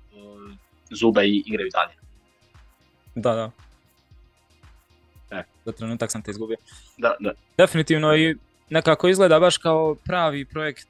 [0.90, 1.94] zube i igraju dalje.
[3.14, 3.50] Da, da.
[5.38, 5.42] E.
[5.64, 6.56] Za trenutak sam te izgubio.
[6.98, 7.32] Da, da.
[7.58, 8.36] Definitivno i
[8.70, 10.88] nekako izgleda baš kao pravi projekt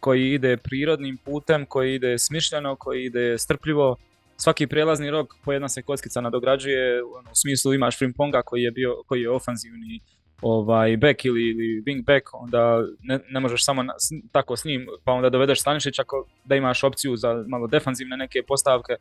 [0.00, 3.96] koji ide prirodnim putem, koji ide smišljeno, koji ide strpljivo.
[4.36, 8.70] Svaki prijelazni rok po jedna se kockica nadograđuje, ono, u smislu imaš Frimponga koji je
[8.70, 10.00] bio, koji je ofanzivni
[10.42, 14.64] ovaj back ili, ili wing back, onda ne, ne možeš samo na- s- tako s
[14.64, 18.92] njim, pa onda dovedeš Stanišića ko- da imaš opciju za malo defanzivne neke postavke,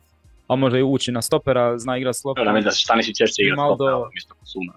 [0.47, 2.43] a može i ući na stopera, zna igrati s loptom.
[2.43, 4.73] Evo da mi da se Štanišić češće igra Maldo- stopera umjesto Kusuna.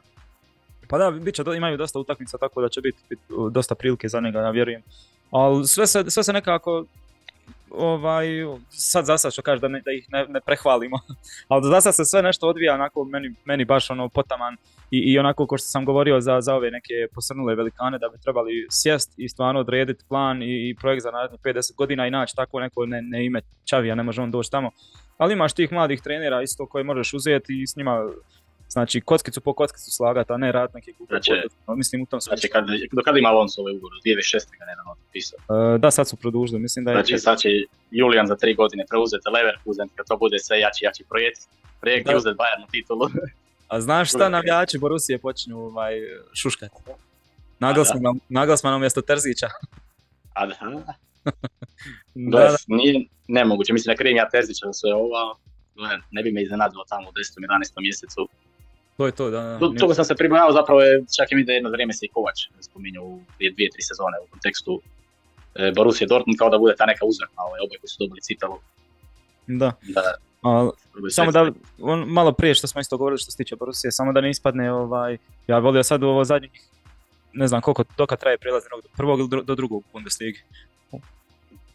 [0.89, 3.19] Pa da, bit će, do- imaju dosta utakmica, tako da će biti bit,
[3.51, 4.83] dosta prilike za njega, ja vjerujem.
[5.31, 6.85] Ali sve se, sve se nekako,
[7.79, 8.27] ovaj,
[8.68, 10.97] sad za sad što kažeš da, ne, da ih ne, ne prehvalimo,
[11.49, 14.57] ali za sad se sve nešto odvija onako meni, meni baš ono potaman
[14.91, 18.22] i, i onako ko što sam govorio za, za ove neke posrnule velikane da bi
[18.22, 22.37] trebali sjest i stvarno odrediti plan i, i projekt za narednih 50 godina i naći
[22.37, 24.70] tako neko ne, ne ime Čavija, ne može on doći tamo.
[25.18, 28.01] Ali imaš tih mladih trenera isto koje možeš uzeti i s njima
[28.69, 31.77] Znači, kockicu po kockicu slagati, a ne rad neki kupe Znači- potez.
[31.77, 32.53] Mislim, u tom Znači, smislu.
[32.53, 33.93] kad, do kada ima Alonso ovaj ugovor?
[34.05, 34.59] 2006.
[34.59, 35.39] ga nedavno potpisao.
[35.75, 36.95] E, da, sad su produžili, mislim da je...
[36.95, 37.49] Znači, sad će
[37.91, 41.41] Julian za tri godine preuzeti Leverkusen kad to bude sve jači jači projekt.
[41.81, 42.12] Projekt Da.
[42.12, 43.09] je uzeti Bayernu titulu.
[43.69, 45.95] A znaš šta navijači Borusije počinju ovaj,
[46.35, 46.75] šuškati?
[47.59, 49.49] Naglasmanom, Naglasmanom umjesto Terzića.
[50.35, 50.55] A da,
[52.15, 53.73] Da, da, da, nije nemoguće.
[53.73, 55.39] Mislim, ne krijem ja Terzića sve ovo,
[55.75, 57.39] gle, ne bi me iznenadilo tamo u 10.
[57.39, 57.81] 11.
[57.81, 58.29] mjesecu.
[58.97, 59.41] To je to, da.
[59.41, 59.59] da.
[59.59, 62.09] Do toga sam se pribojao, zapravo je čak i mi da jedno vrijeme se i
[62.09, 64.81] Kovač spominjao u prije dvije, tri sezone u kontekstu
[65.55, 68.59] e, Borussia Dortmund kao da bude ta neka uzvratna ovaj, oboje koji su dobili citalu.
[69.47, 70.15] Da, Da,
[70.93, 74.13] probaju samo da, on, malo prije što smo isto govorili što se tiče Borusije, samo
[74.13, 76.51] da ne ispadne, ovaj, ja volio sad u ovo zadnjih,
[77.33, 80.41] ne znam koliko, dokad traje prijelaz od prvog ili do drugog Bundesligi.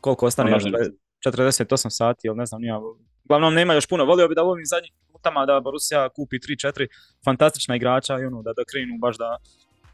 [0.02, 0.92] Koliko ostane još, nažalost.
[1.26, 2.80] 48 sati, ili ne znam, nija.
[3.24, 6.88] Uglavnom nema još puno, volio bi da u ovim zadnjim minutama da Borussia kupi 3-4
[7.26, 9.38] fantastična igrača i ono, da, da krenu baš da,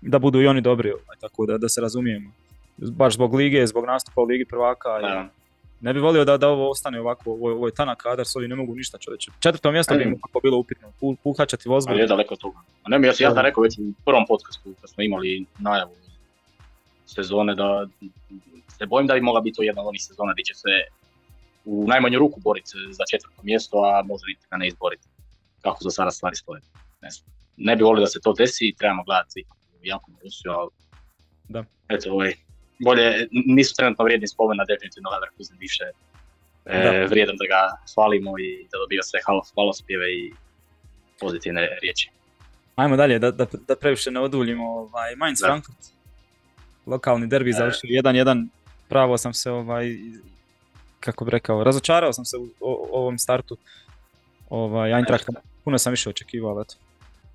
[0.03, 2.31] da budu i oni dobri, ovaj, tako da, da se razumijemo.
[2.77, 4.89] Baš zbog lige, zbog nastupa u Ligi prvaka.
[5.01, 5.45] i-
[5.81, 8.49] ne bi volio da, da ovo ostane ovako, ovo, ovo je tanak kadar, s ovim
[8.49, 9.31] ne mogu ništa čovječe.
[9.39, 11.97] Četvrto mjesto bi im ovako bilo upitno, Pu- puhačati Ali Wolfsburg.
[11.97, 12.57] je daleko od toga.
[12.83, 13.41] A ne, ja, sam- ja sam Da.
[13.41, 15.91] rekao već u prvom podcastu kad smo imali najavu
[17.05, 17.87] sezone da
[18.69, 20.69] se bojim da bi mogla biti to jedna od onih sezona gdje će se
[21.65, 25.07] u najmanju ruku boriti za četvrto mjesto, a možda i ga ne izboriti.
[25.65, 26.61] Kako za sada stvari stoje.
[27.01, 27.09] Ne,
[27.57, 29.43] ne bi volio da se to desi, trebamo gledati
[29.83, 30.69] jako Rusiju, ali
[31.49, 31.63] da.
[31.89, 32.33] eto, ovaj,
[32.79, 35.83] bolje, nisu trenutno vrijedni spomena definitivno Leverkusen više
[36.65, 37.61] e, vrijedan da ga
[37.93, 39.19] hvalimo i da dobija sve
[39.55, 40.33] hvalospjeve i
[41.19, 42.09] pozitivne riječi.
[42.75, 44.65] Ajmo dalje, da, da, da previše ne oduljimo.
[44.69, 45.77] Ovaj, Mainz Frankfurt,
[46.85, 47.53] lokalni derbi e.
[47.53, 48.47] završio 1-1.
[48.89, 49.97] Pravo sam se, ovaj,
[50.99, 52.49] kako bi rekao, razočarao sam se u,
[52.91, 53.57] ovom startu.
[54.49, 55.29] Ovaj, Eintracht,
[55.65, 56.75] puno sam više očekivao, eto.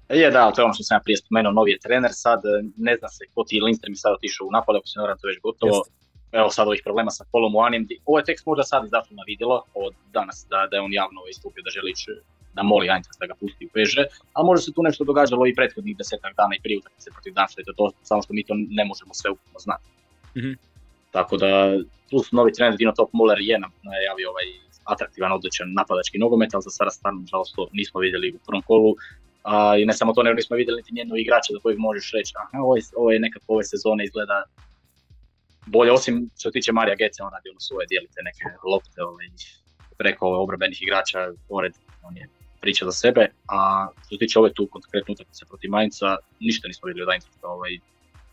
[0.09, 2.41] Je, da, to je ono što sam ja prije spomenuo, novi je trener sad,
[2.77, 5.27] ne zna se ko ti Lindstrom mi sad otišao u napad, ako se ne to
[5.31, 5.79] već gotovo.
[6.33, 7.55] Evo sad ovih problema sa Polom
[8.07, 11.63] Ovo je tekst možda sad na vidjelo od danas da, da je on javno istupio
[11.63, 12.11] da želi ići
[12.55, 13.99] da moli Eintracht da ga pusti u PSG,
[14.33, 17.63] ali možda se tu nešto događalo i prethodnih desetak dana i prije utakmice protiv Danšta,
[17.77, 19.89] to samo što mi to ne možemo sve ukupno znati.
[20.37, 20.55] mm
[21.11, 21.49] Tako da
[22.11, 24.47] tu su novi trener Dino Top Muller je nam najavio ovaj
[24.93, 28.95] atraktivan, odličan napadački nogomet, ali za sada stvarno, nažalost, to nismo vidjeli u prvom kolu.
[29.43, 32.33] A, I ne samo to, nego nismo vidjeli niti nijednog igrača za kojeg možeš reći,
[32.43, 34.43] aha, ovo je, ovo je nekako ove sezone izgleda
[35.67, 39.27] bolje, osim što se tiče Marija Gece, on radi ono svoje dijelite neke lopte ovaj,
[39.99, 41.19] preko obrobenih igrača,
[41.49, 41.73] pored,
[42.03, 42.29] on je
[42.61, 46.87] priča za sebe, a što se tiče ove tu konkretno utakmice protiv Mainca, ništa nismo
[46.87, 47.73] vidjeli od Eintrachta, ovaj,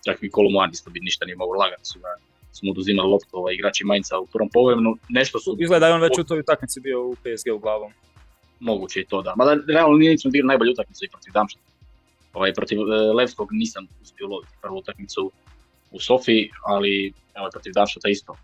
[0.06, 2.12] čak i Kolomuan isto bi ništa nije mogu lagati, su ga
[2.54, 5.58] su mu oduzimali loptu ovaj, igrači Mainca u prvom povremenu, nešto su...
[5.60, 7.92] Izgleda da je on već u toj utakmici bio u PSG u glavom.
[8.60, 11.60] Moguće i to da, mada realno nije nisam bio najbolju utakmicu i protiv Damšta.
[12.34, 12.84] Ovaj, protiv e,
[13.14, 15.32] Levskog nisam uspio loviti prvu utakmicu
[15.92, 18.36] u Sofiji, ali evo, protiv Damšta isto.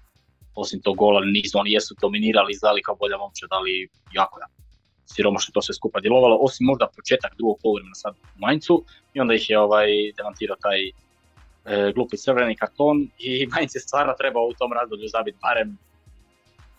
[0.55, 4.63] Osim tog gola nisu, oni jesu dominirali, znali kao bolja momčad, ali jako, jako
[5.05, 8.83] siromašno to sve skupa djelovalo, osim možda početak drugog poluvremena sad u Maincu
[9.13, 9.87] i onda ih je ovaj,
[10.17, 10.79] demantirao taj
[11.65, 15.77] e, glupi crveni karton i Mainz je stvarno trebao u tom razdoblju zabiti barem,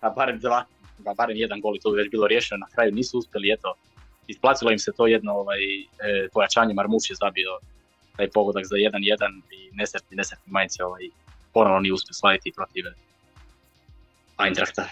[0.01, 0.64] a barem dva,
[1.07, 3.74] a barem jedan gol i to bi već bilo riješeno, na kraju nisu uspjeli, eto,
[4.26, 7.59] isplatilo im se to jedno ovaj, e, pojačanje, Marmuš je zabio
[8.16, 11.03] taj pogodak za 1-1 i nesretni, nesretni Mainz je ovaj,
[11.53, 12.85] ponovno nije uspio slaviti protiv
[14.47, 14.82] Eintrachta.
[14.82, 14.89] E,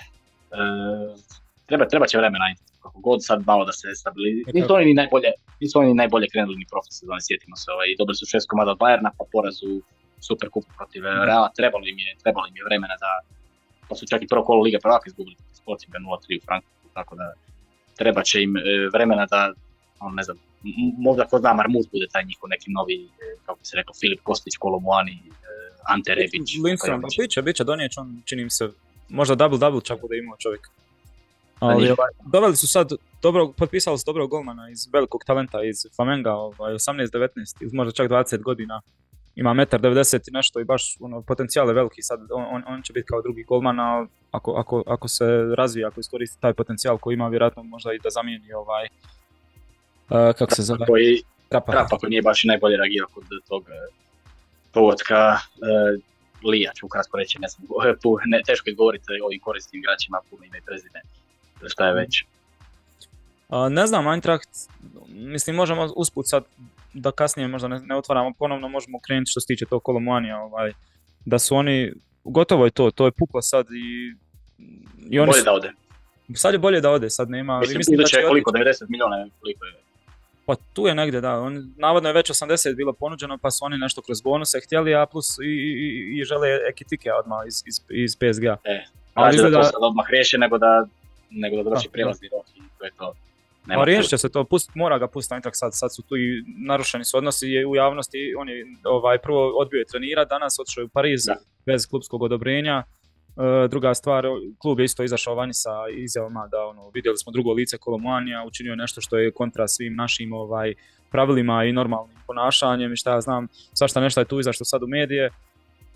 [1.66, 2.44] treba, treba će vremena
[2.82, 4.50] kako god sad malo da se stabilizira.
[4.54, 5.30] Nisu oni ni najbolje,
[5.60, 8.70] nisu oni ni najbolje krenuli ni prošle sezone, sjetimo se, ovaj, dobili su šest komada
[8.74, 9.70] od Bayerna, pa porazu
[10.28, 11.24] super kup protiv mm.
[11.28, 13.10] Reala, trebalo im je, trebalo im je vremena da,
[13.88, 17.26] pa su čak i prvo kolo Lige prvaka izgubili Sportinga 0-3 u Frankfurtu, tako da
[18.00, 18.60] treba će im e,
[18.94, 19.52] vremena da,
[20.00, 20.36] on ne znam,
[20.98, 24.20] možda ko zna Marmut bude taj njihov neki novi, e, kako bi se rekao, Filip
[24.22, 25.22] Kostić, Kolomuani, e,
[25.94, 26.48] Ante Rebić.
[26.64, 28.70] Lindstrom, pa biće, biće, donijet on, čini mi se,
[29.08, 30.70] možda double-double čak bude imao čovjek.
[31.62, 32.92] Ali ovaj, doveli su sad
[33.22, 38.42] dobro, potpisali su dobrog golmana iz velikog talenta iz Flamenga, ovaj, 18-19, možda čak 20
[38.42, 38.80] godina.
[39.34, 42.92] Ima metar 90 i nešto i baš ono, potencijal je veliki sad, on, on, će
[42.92, 45.24] biti kao drugi golman, a ako, ako, ako se
[45.56, 48.84] razvije, ako iskoristi taj potencijal koji ima, vjerojatno možda i da zamijeni ovaj,
[50.10, 50.86] uh, kako se zove?
[50.86, 51.72] Koji, Trapa.
[51.72, 53.72] Trapa koji nije baš i najbolje reagirao kod tog e,
[54.72, 57.62] povodka uh, Lija, ću ukratko reći, ne znam,
[58.26, 61.00] ne, teško je govoriti o ovim korisnim igračima, puno ime i prezime
[61.68, 62.24] šta je već?
[63.70, 64.48] ne znam, Eintracht,
[65.08, 66.44] mislim možemo usput sad
[66.92, 70.72] da kasnije možda ne, ne otvaramo ponovno, možemo krenuti što se tiče tog Kolomuanija, ovaj,
[71.24, 71.92] da su oni,
[72.24, 74.14] gotovo je to, to je puklo sad i,
[75.10, 75.72] i oni bolje da ode.
[76.34, 77.60] Sad je bolje da ode, sad nema...
[77.60, 79.72] Mislim, mislim da će koliko, 90 milijuna, koliko je?
[80.46, 81.40] Pa tu je negdje, da.
[81.40, 85.06] On, navodno je već 80 bilo ponuđeno, pa su oni nešto kroz bonuse htjeli, a
[85.06, 88.56] plus i, i, i žele ekitike odmah iz, iz, iz PSG-a.
[88.64, 88.84] E,
[89.14, 90.86] ali da to sad odmah riješi nego da
[91.34, 93.14] nego da doći prijelazni rok i to je to.
[93.66, 96.44] Nema riješit će se to, pust, mora ga pustiti Eintracht sad, sad su tu i
[96.66, 100.84] narušeni su odnosi u javnosti, on je ovaj, prvo odbio je trenirati, danas otišao je
[100.84, 101.20] u Pariz
[101.66, 104.24] bez klubskog odobrenja, e, druga stvar,
[104.58, 108.76] klub je isto izašao vani sa izjavama da ono, vidjeli smo drugo lice Kolomuanija, učinio
[108.76, 110.74] nešto što je kontra svim našim ovaj,
[111.10, 114.86] pravilima i normalnim ponašanjem i šta ja znam, svašta nešto je tu izašlo sad u
[114.86, 115.30] medije,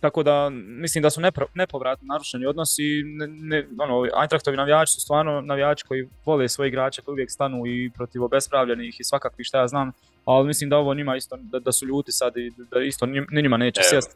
[0.01, 3.03] tako da mislim da su nepro, nepovratno narušeni odnosi.
[3.05, 7.67] Ne, ne, ono, Eintrachtovi navijači su stvarno navijači koji vole svoje igrače, koji uvijek stanu
[7.67, 9.93] i protiv obespravljenih i svakakvi šta ja znam.
[10.25, 13.57] Ali mislim da ovo njima isto, da, da su ljuti sad i da isto njima
[13.57, 14.15] neće sjesti.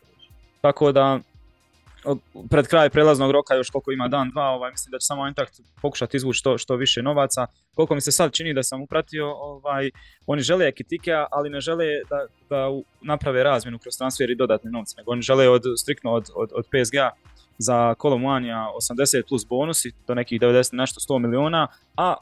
[0.61, 1.21] Tako da
[2.51, 5.61] pred kraj prelaznog roka još koliko ima dan, dva, ovaj, mislim da će samo Eintracht
[5.83, 7.47] pokušati izvući što, što više novaca.
[7.75, 9.91] Koliko mi se sad čini da sam upratio, ovaj,
[10.27, 12.69] oni žele ekitike, ali ne žele da, da
[13.01, 16.65] naprave razmjenu kroz transfer i dodatne novce, nego oni žele od, striktno od, od, od
[16.65, 17.11] PSG-a
[17.59, 22.15] za Kolomuanija 80 plus bonusi, do nekih 90 nešto 100 miliona, a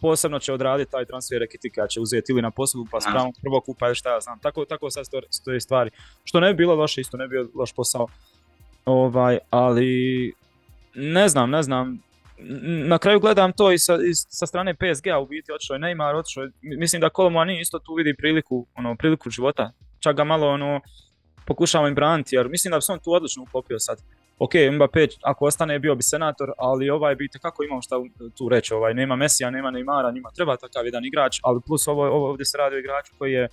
[0.00, 3.64] posebno će odraditi taj transfer Ekitika, će uzeti ili na poslu pa s pravom prvog
[3.64, 4.38] kupa ili šta ja znam.
[4.38, 5.90] Tako, tako sad stoje stvari.
[6.24, 8.06] Što ne bi bilo loše, isto ne bi bio loš posao
[8.86, 10.32] Ovaj, ali
[10.94, 11.98] ne znam, ne znam.
[12.86, 16.42] Na kraju gledam to i sa, sa strane PSG-a u biti otišao je Neymar, otišao
[16.42, 19.72] je, mislim da Kolomani isto tu vidi priliku, ono, priliku života.
[19.98, 20.80] Čak ga malo ono,
[21.46, 23.98] pokušava im braniti jer mislim da bi se on tu odlično uklopio sad.
[24.38, 27.96] Ok, Mbappé ako ostane bio bi senator, ali ovaj bi kako imao šta
[28.38, 32.06] tu reći, ovaj, nema Mesija, nema Neymara, njima treba takav jedan igrač, ali plus ovo,
[32.06, 33.48] ovo ovdje se radi o igraču koji je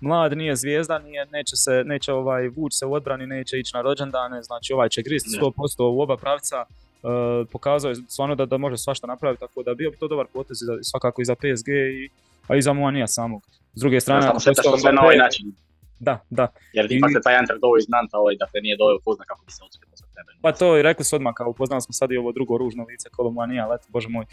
[0.00, 3.82] mlad, nije zvijezda, nije, neće se, neće ovaj vući se u odbrani, neće ići na
[3.82, 6.64] rođendane, znači ovaj će gristi 100% u oba pravca,
[7.02, 7.10] uh,
[7.52, 10.58] pokazao je stvarno da, da može svašta napraviti, tako da bio bi to dobar potez
[10.82, 12.08] svakako i za PSG, i,
[12.48, 13.42] a i za Moanija samog.
[13.74, 15.52] S druge strane, ja, samo što sve na ovaj način.
[16.00, 16.46] Da, da.
[16.72, 19.52] Jer ipak se taj Antar doveo iz Nanta, ovaj, dakle nije doveo pozna kako bi
[19.52, 19.58] se
[19.94, 20.30] sa tebe.
[20.42, 23.08] Pa to i rekli su odmah, kao upoznali smo sad i ovo drugo ružno lice
[23.08, 24.24] Kolomanija, ali bože moj.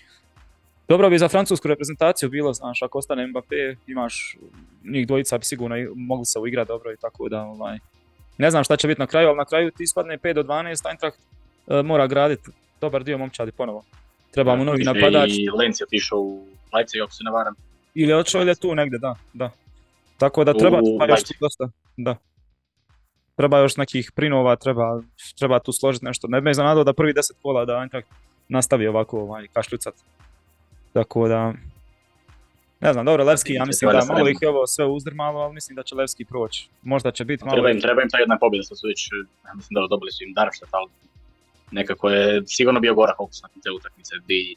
[0.87, 4.37] Dobro bi za francusku reprezentaciju bilo, znaš, ako ostane Mbappé, imaš
[4.83, 7.77] njih dvojica bi sigurno mogli se uigrati dobro i tako da, ovaj,
[8.37, 10.89] ne znam šta će biti na kraju, ali na kraju ti ispadne 5 do 12,
[10.89, 13.83] Eintracht uh, mora graditi dobar dio momčadi ponovo.
[14.31, 15.29] Treba mu novi napadač.
[15.31, 17.55] I Lenci otišao u Leipzig, ako se ne varam.
[17.95, 19.51] Ili je otišao ili je tu negdje, da, da.
[20.17, 22.15] Tako da treba, treba još dosta, da.
[23.35, 25.01] Treba još nekih prinova, treba,
[25.39, 26.27] treba tu složiti nešto.
[26.27, 28.07] Ne bi me da prvi deset kola da Eintracht
[28.49, 29.93] nastavi ovako ovaj, kašljucat.
[30.95, 31.53] Tako da,
[32.79, 35.75] ne znam, dobro, Levski, ja mislim da malo ih je ovo sve uzdrmalo, ali mislim
[35.75, 36.69] da će Levski proći.
[36.81, 37.55] Možda će biti malo...
[37.55, 38.99] Treba im, treba im ta jedna pobjeda sa Suvić,
[39.47, 40.89] ja mislim da dobili su im Darmstadt, ali
[41.71, 44.55] nekako je sigurno bio gora fokus na te utakmice, bi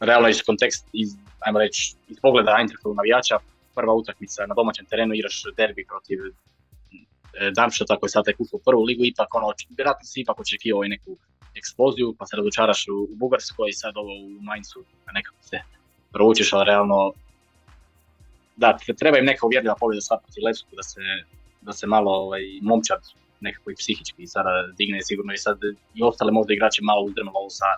[0.00, 1.08] realno iz kontekst, iz,
[1.40, 3.36] ajmo reći, iz pogleda Eintrachtu navijača,
[3.74, 6.30] prva utakmica na domaćem terenu, igraš derbi protiv e,
[7.56, 11.16] Darmstadta koji sad tek u prvu ligu, ipak ono, vjerojatno si ipak očekivao i neku
[11.54, 14.80] eksploziju, pa se razočaraš u, u Bugarskoj i sad ovo u Mainzu,
[15.12, 15.58] nekako se
[16.12, 17.12] provučeš, ali realno
[18.56, 20.42] da, treba im neka uvjerljiva pobjeda sad protiv
[20.76, 21.00] da se,
[21.60, 23.00] da se malo ovaj, momčad
[23.40, 25.58] nekako i psihički sada digne sigurno i sad
[25.94, 27.70] i ostale možda igrači malo uzdrmalo sa,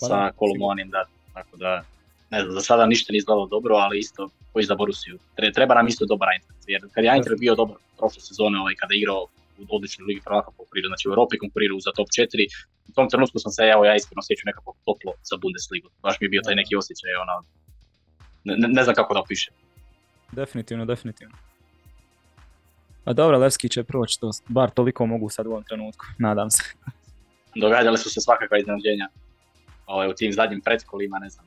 [0.00, 1.04] pa sa Kolomonijem, da,
[1.34, 1.82] tako da
[2.30, 5.18] ne znam, za sada ništa nije izgledalo dobro, ali isto koji za Borusiju.
[5.54, 8.94] Treba nam isto dobar Eintracht, jer kad je Eintracht bio dobar prošle sezone, ovaj, kada
[8.94, 9.26] je igrao
[9.58, 12.46] u odličnoj ligi prvaka konkurirao, znači u Europi konkurirao za top 4.
[12.88, 15.88] U tom trenutku sam se, evo ja iskreno osjećao nekako toplo za Bundesligu.
[16.04, 17.34] Baš mi je bio taj neki osjećaj, ono,
[18.44, 19.54] ne, ne znam kako da opišem.
[20.32, 21.36] Definitivno, definitivno.
[23.04, 26.62] A dobro, Levski će proći to, bar toliko mogu sad u ovom trenutku, nadam se.
[27.64, 29.08] Događale su se svakakva iznenađenja
[29.86, 31.46] ovaj, u tim zadnjim pretkolima, ne znam.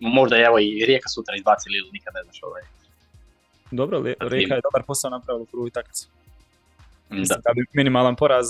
[0.00, 2.62] Možda evo i Rijeka sutra izbacili ili nikad ne znaš ovaj.
[3.70, 6.08] Dobro, Rijeka je dobar posao napravila u prvu takmicu.
[7.10, 7.52] Mislim da.
[7.54, 8.46] bi minimalan poraz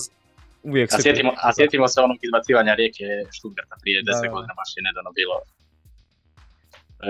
[0.63, 4.83] uvijek a sjetimo, a sjetimo se onog izbacivanja Rijeke Stuttgarta prije 10 godina, baš je
[4.83, 5.35] nedavno bilo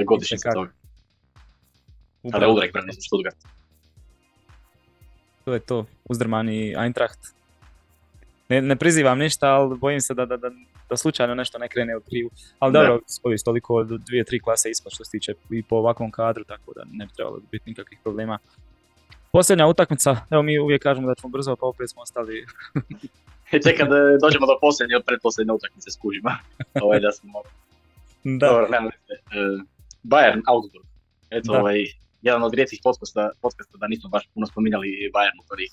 [0.00, 0.72] e, godišnjica toga.
[2.32, 3.36] Kada je Ulrich branio Stuttgart.
[5.44, 7.20] To je to, uzdrmani Eintracht.
[8.48, 10.50] Ne, ne prizivam ništa, ali bojim se da, da, da,
[10.88, 12.30] da slučajno nešto ne krene u krivu.
[12.58, 16.44] Ali dobro, spoji toliko dvije, tri klase ispod što se tiče i po ovakvom kadru,
[16.44, 18.38] tako da ne bi trebalo biti nikakvih problema.
[19.34, 22.46] Posljednja utakmica, evo mi uvijek kažemo da ćemo brzo, pa opet smo ostali...
[23.64, 23.88] Tek kad
[24.22, 26.30] dođemo do posljednje, od predposljednje utakmice skužimo.
[26.84, 27.42] ovaj da smo...
[28.24, 28.46] Da.
[28.46, 29.62] Dobro, nema uh,
[30.04, 30.84] Bayern, Augsburg.
[31.30, 31.58] Eto, da.
[31.58, 31.84] ovaj,
[32.22, 35.72] jedan od rijetkih podcasta, podcasta da nismo baš puno spominjali Bayern u prvih,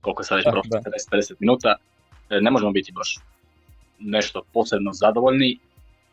[0.00, 1.76] koliko sad već prošlo, 50 minuta.
[2.30, 3.18] E, ne možemo biti baš
[3.98, 5.58] nešto posebno zadovoljni.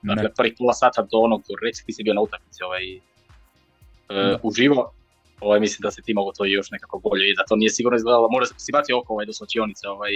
[0.02, 4.94] Dakle, prvi pola sata do onog, reci ti si bio na utakmici ovaj, uh, uživo,
[5.42, 7.98] ovaj, mislim da se ti mogu to još nekako bolje i da to nije sigurno
[7.98, 10.14] izgledalo, možda se baci oko ovaj, do slačionice ovaj,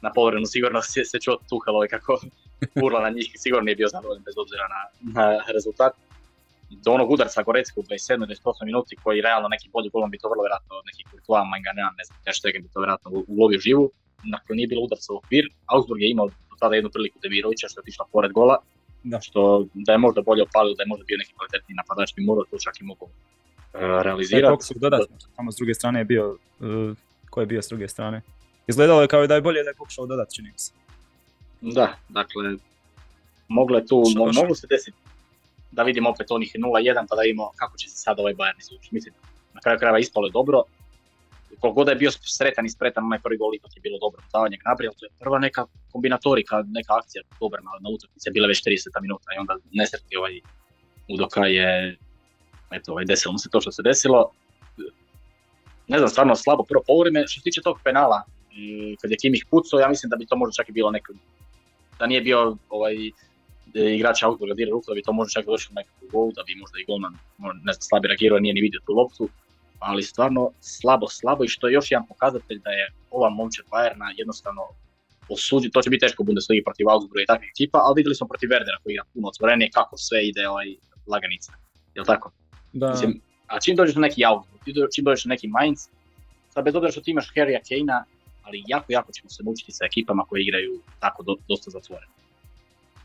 [0.00, 2.20] na povrenu, sigurno se, se čuo Tuhel ovaj, kako
[2.84, 4.80] urla na njih, sigurno nije bio zadovoljan bez obzira na,
[5.16, 5.24] na
[5.56, 5.92] rezultat.
[6.84, 8.26] Do onog udarca Gorecka u 27.
[8.26, 12.04] 28 minuti koji realno neki bolji golom bi to vrlo vjerojatno neki Courtois, Mangana, ne
[12.04, 13.90] znam, Teštegen bi to vjerojatno ulovio živu.
[14.34, 17.78] Nakon nije bilo udarca u okvir, Augsburg je imao do tada jednu priliku Demirovića što
[17.78, 18.56] je otišla pored gola,
[19.04, 19.20] da.
[19.20, 22.44] što da je možda bolje opalio, da je možda bio neki kvalitetni napadač bi morao
[22.50, 23.08] to čak i mogu
[23.74, 24.64] realizirati.
[24.64, 26.96] su dodatno, tamo s druge strane je bio, uh,
[27.30, 28.22] ko je bio s druge strane?
[28.66, 30.72] Izgledalo je kao da je bolje da je pokušao dodati, čini se.
[31.60, 32.56] Da, dakle,
[33.48, 34.96] moglo je tu, mo, moglo se desiti
[35.72, 38.88] da vidimo opet onih 0-1 pa da vidimo kako će se sad ovaj Bayern izvući.
[38.90, 39.14] Mislim,
[39.54, 40.62] na kraju krajeva ispalo je dobro.
[41.60, 44.58] Koliko god je bio sretan i spretan, onaj prvi gol ipak je bilo dobro davanje
[44.64, 48.62] naprijed, to je prva neka kombinatorika, neka akcija dobra na, na utakmici, je bila već
[48.64, 50.40] 30 minuta i onda nesretni ovaj
[51.08, 51.96] Udoka je
[52.74, 54.30] eto, ovaj, desilo se to što se desilo.
[55.88, 57.26] Ne znam, stvarno slabo prvo polovreme.
[57.26, 58.22] Što se tiče tog penala,
[59.00, 61.12] kad je Kimih pucao, ja mislim da bi to možda čak i bilo neko,
[61.98, 62.94] da nije bio ovaj,
[63.74, 64.20] igrač
[64.56, 67.14] dira ruku, da bi to možda čak došlo nekakvu gol, da bi možda i golman,
[67.38, 69.28] ne znam, slabi reagirao, nije ni vidio tu loptu,
[69.78, 74.14] ali stvarno slabo, slabo i što je još jedan pokazatelj da je ova momčad Bayerna
[74.16, 74.62] jednostavno
[75.28, 78.48] osudi, to će biti teško Bundesligi protiv Augsburga i takvih ekipa, ali vidjeli smo protiv
[78.48, 80.66] Werdera koji igra puno otvorenije kako sve ide ovaj
[81.06, 81.52] laganica.
[81.94, 82.32] Jel tako?
[82.72, 82.90] Da.
[82.90, 84.62] Mislim, a čim dođeš na neki Augsburg,
[84.94, 85.78] čim dođeš na neki Mainz,
[86.50, 88.04] sad bez obzira što ti imaš Harrya Kane-a,
[88.42, 92.12] ali jako, jako ćemo se mučiti sa ekipama koje igraju tako do, dosta zatvoreno.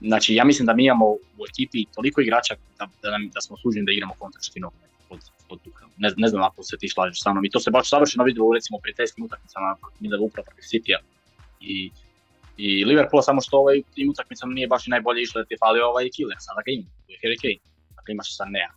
[0.02, 3.58] Znači, ja mislim da mi imamo u ekipi toliko igrača da, da, nam, da smo
[3.58, 5.60] suđeni da igramo kontrački nogomet pod, pod
[5.98, 7.46] Ne, ne znam ako se ti slažeš sa mnom.
[7.46, 9.76] I to se baš savršeno vidjelo recimo pri testim utakmicama
[10.28, 10.98] upravo protiv Citya
[11.62, 11.92] i,
[12.58, 15.88] i Liverpoola, samo što ovaj tim utakmicama nije baš i najbolje išlo jer ti falio
[15.88, 16.86] ovaj killer, sada ga ima,
[17.24, 17.60] Harry Kane.
[17.96, 18.70] Dakle imaš Sanea,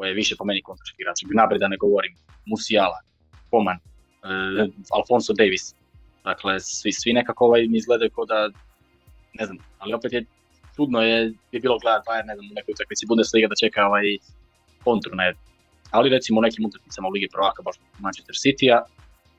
[0.00, 1.18] koji je više po meni kontrački igrač.
[1.32, 2.12] Gnabry da ne govorim,
[2.46, 3.00] Musiala,
[3.50, 4.64] Coman, uh,
[4.96, 5.74] Alfonso Davis.
[6.24, 8.38] Dakle, svi, svi nekako ovaj mi izgledaju kao da,
[9.38, 10.24] ne znam, ali opet je
[10.76, 11.18] čudno je,
[11.52, 14.06] je bilo gledati Bayern, ne znam, u nekoj utakmici Bundesliga da čeka ovaj
[14.84, 15.34] kontru, ne.
[15.90, 18.78] Ali recimo u nekim utakmicama u Ligi prvaka, baš Manchester City-a,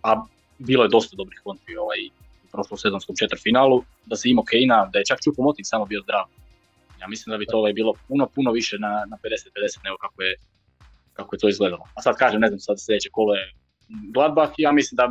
[0.10, 0.12] a
[0.58, 2.02] bilo je dosta dobrih kontri ovaj,
[2.46, 6.02] u prošlom sezonskom četvrtfinalu, da se imao Kejna, da je čak Čupo Motin samo bio
[6.06, 6.26] zdrav.
[7.02, 10.22] Ja mislim da bi to ovaj bilo puno, puno više na, na 50-50 nego kako
[10.24, 10.36] je,
[11.14, 11.84] kako je to izgledalo.
[11.96, 13.54] A sad kažem, ne znam, sad sljedeće kolo je
[14.14, 15.06] Gladbach, ja mislim da,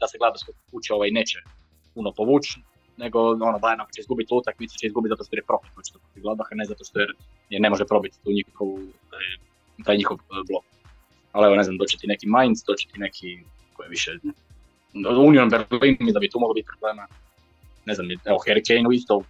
[0.00, 1.38] da se Gladbach kuće ovaj neće
[1.94, 2.60] puno povući,
[2.96, 6.22] nego ono, Bayern ako će izgubiti utakmicu, će izgubiti zato što je propit očito protiv
[6.22, 8.78] Gladbacha, ne zato što je, ne može probiti tu njihovu,
[9.84, 10.64] taj njihov e, blok.
[11.32, 13.28] Ali evo, ne znam, doći ti neki Mainz, doći ti neki,
[13.72, 14.10] koji više,
[15.28, 17.06] Union Berlin da bi tu moglo biti problema.
[17.84, 19.22] Ne znam, evo, Harry Kane isto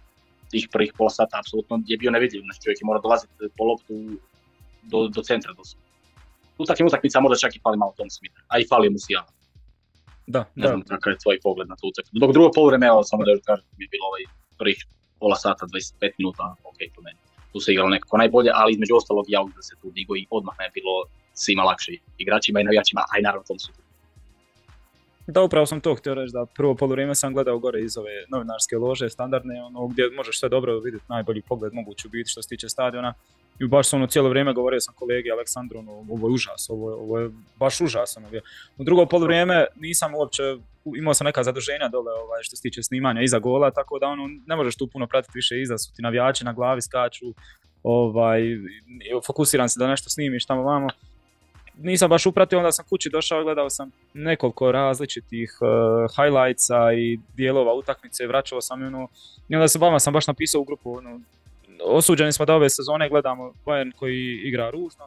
[0.51, 3.93] tih prvih pola sata apsolutno je bio nevidljiv, znači čovjek je mora dolaziti po loptu
[4.91, 5.79] do, do centra dosta.
[6.57, 9.31] U takvim utakmicama možda čak i fali malo Tom Smith, a i fali mu Sijana.
[10.27, 12.19] Da, ne znam kakav je tvoj pogled na tu utakmicu.
[12.23, 14.23] Dok drugo poluvreme, evo samo da još kažem, mi je bilo ovaj
[14.59, 14.79] prvih
[15.19, 17.19] pola sata, 25 minuta, ok, to meni.
[17.53, 20.55] Tu se igralo nekako najbolje, ali između ostalog ja da se tu digo i odmah
[20.59, 20.95] je bilo
[21.33, 23.71] svima lakše igračima i navijačima, a i naravno tom su.
[25.31, 28.77] Da, upravo sam to htio reći, da prvo poluvreme sam gledao gore iz ove novinarske
[28.77, 32.69] lože, standardne, ono, gdje možeš sve dobro vidjeti, najbolji pogled mogući biti što se tiče
[32.69, 33.13] stadiona.
[33.59, 36.89] I baš sam ono cijelo vrijeme govorio sam kolegi Aleksandru, ono, ovo je užas, ovo
[36.89, 38.17] je, ovo je baš užas.
[38.17, 38.27] Ono,
[38.77, 40.43] u drugo poluvrijeme nisam uopće,
[40.97, 44.29] imao sam neka zaduženja dole ovaj, što se tiče snimanja iza gola, tako da ono,
[44.45, 47.25] ne možeš tu puno pratiti više iza, su ti navijači na glavi skaču,
[47.83, 48.41] ovaj,
[49.27, 50.87] fokusiram se da nešto snimiš tamo vamo.
[51.83, 57.73] Nisam baš upratio, onda sam kući došao, gledao sam nekoliko različitih uh, highlightsa i dijelova
[57.73, 59.07] utakmice, vraćao sam ono,
[59.49, 61.19] i onda sam vama sam baš napisao u grupu, ono,
[61.83, 65.05] osuđeni smo da ove sezone gledamo Bayern koji igra ružno,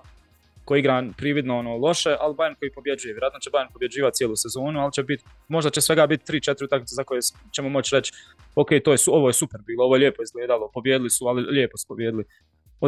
[0.65, 3.15] koji igra prividno ono loše, ali Bayern koji pobjeđuje.
[3.15, 6.95] Vjerojatno će Bayern pobjeđivati cijelu sezonu, ali će biti, možda će svega biti 3-4 utakmice
[6.95, 7.21] za koje
[7.53, 8.13] ćemo moći reći
[8.55, 11.77] ok, to je, ovo je super bilo, ovo je lijepo izgledalo, pobjedili su, ali lijepo
[11.77, 12.25] su pobjedili.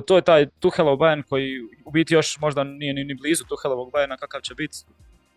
[0.06, 4.16] To je taj Tuhelov Bayern koji u biti još možda nije ni, blizu Tuhelovog Bayerna
[4.18, 4.78] kakav će biti.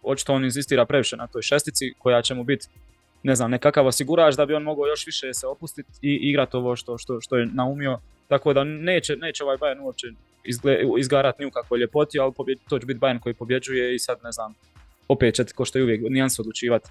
[0.04, 2.68] Očito on insistira previše na toj šestici koja će mu biti
[3.24, 6.76] ne znam, nekakav osigurač da bi on mogao još više se opustiti i igrati ovo
[6.76, 10.08] što, što, što je naumio tako da neće, neće ovaj Bayern uopće
[10.97, 12.34] izgarati ni u kakvoj ljepoti, ali
[12.70, 14.54] to će biti Bayern koji pobjeđuje i sad ne znam,
[15.08, 16.89] opet će ko što je uvijek nijanse odlučivati.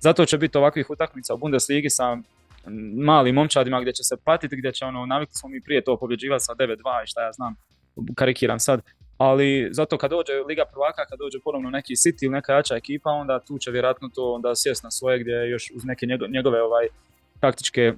[0.00, 2.18] Zato će biti ovakvih utakmica u Bundesligi sa
[2.96, 6.44] malim momčadima gdje će se patiti, gdje će ono, navikli smo mi prije to pobjeđivati
[6.44, 7.54] sa 9-2 i šta ja znam,
[8.14, 8.80] karikiram sad.
[9.18, 13.10] Ali zato kad dođe Liga prvaka, kad dođe ponovno neki City ili neka jača ekipa,
[13.10, 16.86] onda tu će vjerojatno to onda sjest na svoje gdje još uz neke njegove ovaj
[17.40, 17.92] taktičke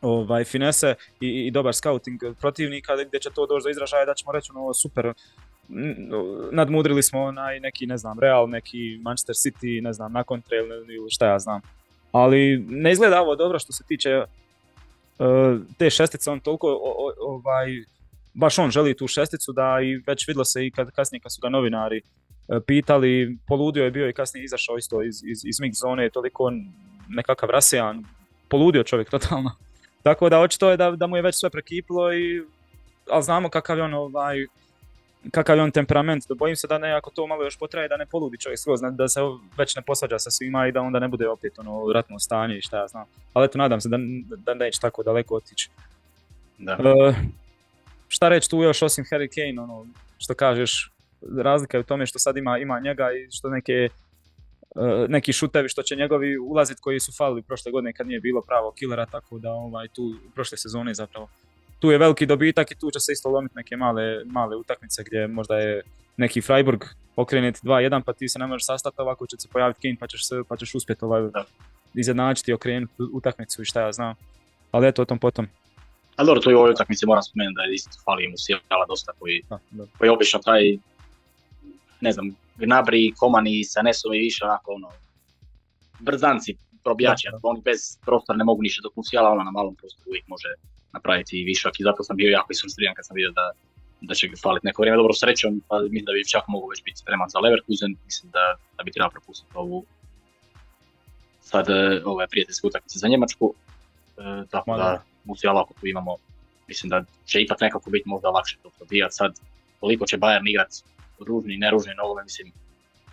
[0.00, 4.32] ovaj, finese i, i dobar scouting protivnika gdje će to doći do izražaja da ćemo
[4.32, 5.12] reći ono super
[6.52, 11.10] nadmudrili smo onaj neki ne znam Real, neki Manchester City, ne znam nakon trail ili
[11.10, 11.60] šta ja znam.
[12.16, 16.78] Ali ne izgleda ovo dobro što se tiče uh, te šestice, on toliko
[17.20, 17.66] ovaj,
[18.34, 21.40] baš on želi tu šesticu da i već vidlo se i kad kasnije kad su
[21.42, 25.72] ga novinari uh, pitali, poludio je bio i kasnije izašao isto iz, iz, iz mix
[25.80, 26.52] zone, toliko
[27.08, 28.04] nekakav rasijan,
[28.48, 29.50] poludio čovjek totalno.
[30.06, 32.42] Tako da očito je da, da mu je već sve prekipilo i
[33.10, 34.46] ali znamo kakav je on ovaj
[35.30, 38.06] kakav je on temperament, bojim se da ne, ako to malo još potraje, da ne
[38.06, 39.20] poludi čovjek skroz, da se
[39.58, 42.62] već ne posvađa sa svima i da onda ne bude opet ono ratno stanje i
[42.62, 43.04] šta ja znam.
[43.32, 43.96] Ali eto, nadam se da,
[44.36, 45.70] da neće tako daleko otići.
[46.58, 46.72] Da.
[46.72, 47.14] E,
[48.08, 49.86] šta reći tu još osim Harry Kane, ono,
[50.18, 50.92] što kažeš,
[51.38, 53.88] razlika je u tome što sad ima, ima njega i što neke
[54.76, 58.42] E, neki šutevi što će njegovi ulaziti koji su falili prošle godine kad nije bilo
[58.42, 61.28] pravo killera, tako da ovaj, tu prošle sezone zapravo
[61.86, 65.26] tu je veliki dobitak i tu će se isto lomiti neke male, male utakmice gdje
[65.26, 65.82] možda je
[66.16, 66.84] neki Freiburg
[67.16, 70.28] okrenuti 2-1 pa ti se ne možeš sastati ovako će se pojaviti Kane pa ćeš,
[70.28, 71.22] se, pa ćeš uspjeti ovaj,
[71.94, 74.14] izjednačiti okrenuti utakmicu i šta ja znam.
[74.70, 75.46] Ali eto o tom potom.
[76.16, 78.86] A dobro, to i u ovoj utakmici moram spomenuti da je isto fali mu Sjela
[78.88, 79.42] dosta koji,
[79.98, 80.62] koji obično taj
[82.00, 84.88] ne znam, Gnabry, Komani sa Nesom i više onako ono,
[86.00, 90.28] brzanci probijači, oni bez prostora ne mogu ništa dok Musiala ona na malom prostoru uvijek
[90.28, 90.48] može
[90.92, 93.46] napraviti višak i zato sam bio jako isfrustriran kad sam vidio da,
[94.00, 94.96] da će faliti neko vrijeme.
[94.96, 98.44] Dobro srećom, pa mislim da bi čak mogao već biti spreman za Leverkusen, mislim da,
[98.76, 99.84] da bi trebao propustiti ovu
[101.40, 103.54] sad e, ove prijateljske utakmice za Njemačku.
[103.54, 106.16] E, tako da Musiala ako tu imamo,
[106.68, 109.14] mislim da će ipak nekako biti možda lakše to probijati.
[109.14, 109.40] Sad
[109.80, 110.72] koliko će Bayern igrat
[111.26, 112.52] ružni i neružni nogomet, mislim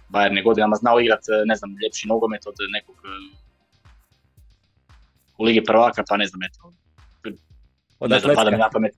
[0.09, 2.95] Bayern je godinama znao igrat, e, ne znam, ljepši nogomet od nekog
[5.38, 6.74] u Ligi prvaka, pa ne znam, eto,
[8.03, 8.93] od ne znam, pada mi na pamet.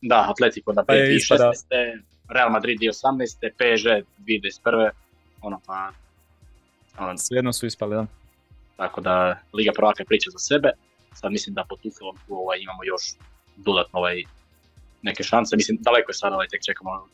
[0.00, 2.02] Da, Atletico da 2016.
[2.28, 3.50] Real Madrid 2018.
[3.58, 3.88] PSG
[4.18, 4.90] 2021.
[5.42, 5.92] Ono pa...
[6.98, 8.06] Ono, Svijedno su ispali, da.
[8.76, 10.70] Tako da Liga prvaka priča za sebe.
[11.14, 13.02] Sad mislim da pod Tuchelom tu ovaj, imamo još
[13.56, 14.22] dodatno ovaj,
[15.02, 15.56] neke šanse.
[15.56, 17.06] Mislim, daleko je sada, ovaj, tek čekamo,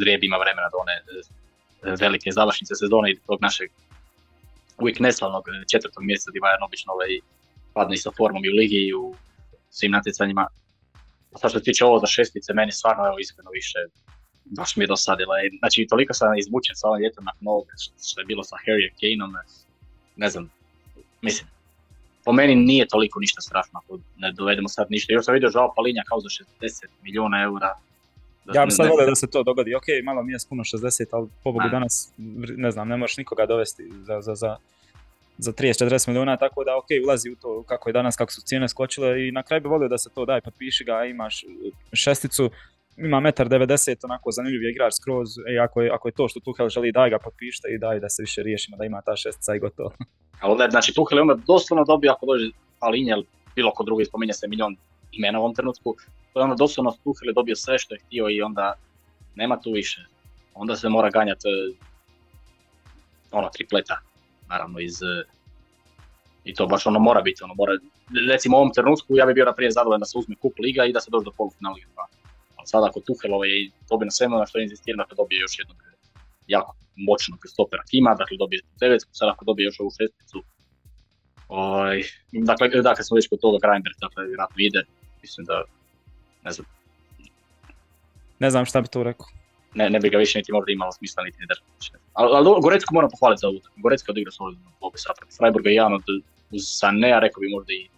[0.00, 3.70] Drijeb ima vremena do one e, velike završnice sezone i tog našeg
[4.78, 7.12] uvijek neslavnog četvrtog mjeseca gdje Bayern obično ovaj,
[7.74, 9.14] padne i sa formom i u ligi i u
[9.70, 10.46] svim natjecanjima.
[11.36, 13.78] A sad što se tiče ovo za šestice, meni stvarno evo iskreno više
[14.44, 15.34] baš mi je dosadila.
[15.58, 17.72] Znači, toliko sam izmučen sa ovom ljetom nakon ovoga
[18.10, 19.32] što je bilo sa Harry Kaneom.
[20.16, 20.50] Ne znam,
[21.22, 21.48] mislim,
[22.24, 25.12] po meni nije toliko ništa strašno ako ne dovedemo sad ništa.
[25.12, 26.28] Još sam vidio Žao Palinja kao za
[26.60, 27.70] 60 milijuna eura.
[28.54, 29.74] Ja bih sad volio da se to dogodi.
[29.74, 32.12] Ok, malo mi je puno 60, ali pobogu danas,
[32.56, 34.56] ne znam, ne možeš nikoga dovesti za, za, za
[35.38, 38.68] za 30-40 milijuna, tako da ok, ulazi u to kako je danas, kako su cijene
[38.68, 41.44] skočile i na kraju bi volio da se to daj, potpiši ga, imaš
[41.92, 42.50] šesticu,
[42.96, 46.40] ima metar 90, onako zanimljiv je igrač skroz, e, ako, je, ako je to što
[46.40, 49.54] Tuhel želi, daj ga potpište i daj da se više riješimo, da ima ta šestica
[49.54, 49.92] i gotovo.
[50.40, 53.14] Ali onda, znači Tuhel je onda doslovno dobio, ako dođe Alinje
[53.56, 54.76] bilo ko drugi, spominje se milion
[55.12, 55.96] imena u ovom trenutku,
[56.32, 58.74] to je onda doslovno Tuhel je dobio sve što je htio i onda
[59.34, 60.06] nema tu više.
[60.54, 61.48] Onda se mora ganjati
[63.32, 64.00] ono, tripleta
[64.48, 64.96] naravno iz
[66.44, 67.72] i to baš ono mora biti, ono mora,
[68.30, 70.92] recimo u ovom trenutku ja bih bio naprije zadovoljan da se uzme kup liga i
[70.92, 72.00] da se dođe do polufinala Liga 2.
[72.56, 73.50] Ali sada ako Tuchel ovaj,
[73.90, 75.76] dobije na svemu na što inzistira, dakle dobije još jednog
[76.46, 80.38] jako moćnog stopera Kima, dakle dobije devetsku, sada ako dobije još ovu šesticu,
[81.48, 84.82] ovaj, dakle, dakle smo već kod toga Grindberg, dakle vjerojatno ide,
[85.22, 85.64] mislim da,
[86.44, 86.66] ne znam.
[88.38, 89.26] Ne znam šta bi to rekao
[89.76, 92.05] ne, ne bi ga više niti možda imalo smisla niti ne držati.
[92.16, 93.60] Ali, ali Gorecku moram pohvaliti za ovu.
[93.76, 95.16] Gorecka odigra solidno obi sad.
[95.38, 96.02] Freiburg je jedan od
[96.60, 97.88] Sanea, rekao bi možda i,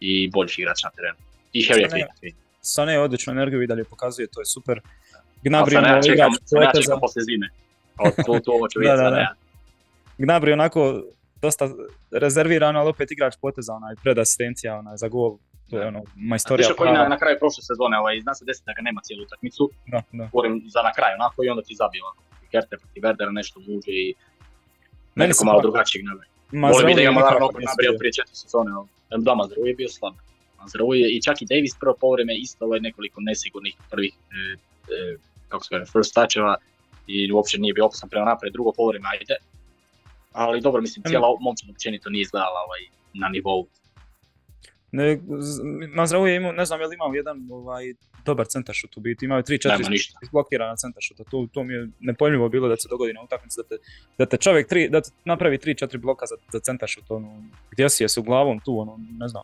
[0.00, 1.18] i boljši igrač na terenu.
[1.52, 2.32] I Harry Kane.
[2.60, 4.80] Sane je odličnu energiju i dalje pokazuje, to je super.
[5.44, 6.82] Gnabry je igrač poteza.
[6.82, 7.48] Sanea posle zime.
[8.26, 9.34] To, to ovo ću vidjeti Sanea.
[10.18, 11.02] Gnabry onako
[11.42, 11.68] dosta
[12.10, 15.38] rezerviran, ali opet igrač poteza, onaj pred asistencija, onaj za gol,
[15.70, 16.78] to je ono majstorija prava.
[16.78, 19.70] koji na, na kraju prošle sezone, ovaj, zna se desiti da ga nema cijelu utakmicu,
[19.86, 20.28] da, da.
[20.32, 22.02] govorim za na kraju, onako i onda ti zabio
[22.52, 24.14] Kerte protiv Verdera nešto muđe i
[25.14, 26.24] nekako malo drugačijeg nabe.
[26.72, 28.70] Volim bi da imamo naravno opet nabrio prije četiri sezone,
[29.10, 30.14] ali da, Mazraoui je bio slab.
[30.60, 34.56] Mazraoui je i čak i Davis prvo povreme isto ovaj nekoliko nesigurnih prvih, e,
[34.94, 35.16] e,
[35.48, 36.56] kako se kaže, first toucheva
[37.06, 39.36] i uopće nije bio opasan prema napred, drugo povreme ajde.
[40.32, 42.82] Ali dobro, mislim, cijela momčad općenito nije izgledala ovaj,
[43.14, 43.66] na nivou
[44.92, 45.20] ne,
[45.94, 47.94] Mazraoui je imao, ne znam je li imao jedan ovaj,
[48.24, 52.68] dobar centaršut u biti, imao je 3-4 blokirana centaršuta, to, to mi je nepojmljivo bilo
[52.68, 53.82] da se dogodi na utakmici, da te,
[54.18, 58.04] da te čovjek tri, da te napravi 3-4 bloka za, za centaršut, ono, gdje si
[58.04, 59.42] je s glavom tu, ono, ne znam,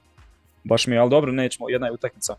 [0.64, 2.36] baš mi je, ali dobro, nećemo, jedna je utakmica,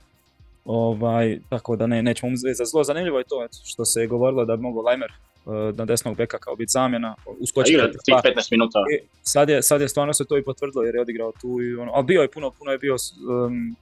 [0.65, 4.45] ovaj, tako da ne, nećemo uzeti za zlo, zanimljivo je to što se je govorilo
[4.45, 5.11] da bi mogao Lajmer
[5.49, 7.73] E, na desnog beka kao biti zamjena, uskočiti.
[7.73, 8.79] Igra 15 minuta.
[8.93, 11.75] I sad je, sad je stvarno se to i potvrdilo jer je odigrao tu i
[11.75, 12.95] ono, ali bio je puno, puno je bio
[13.45, 13.75] um,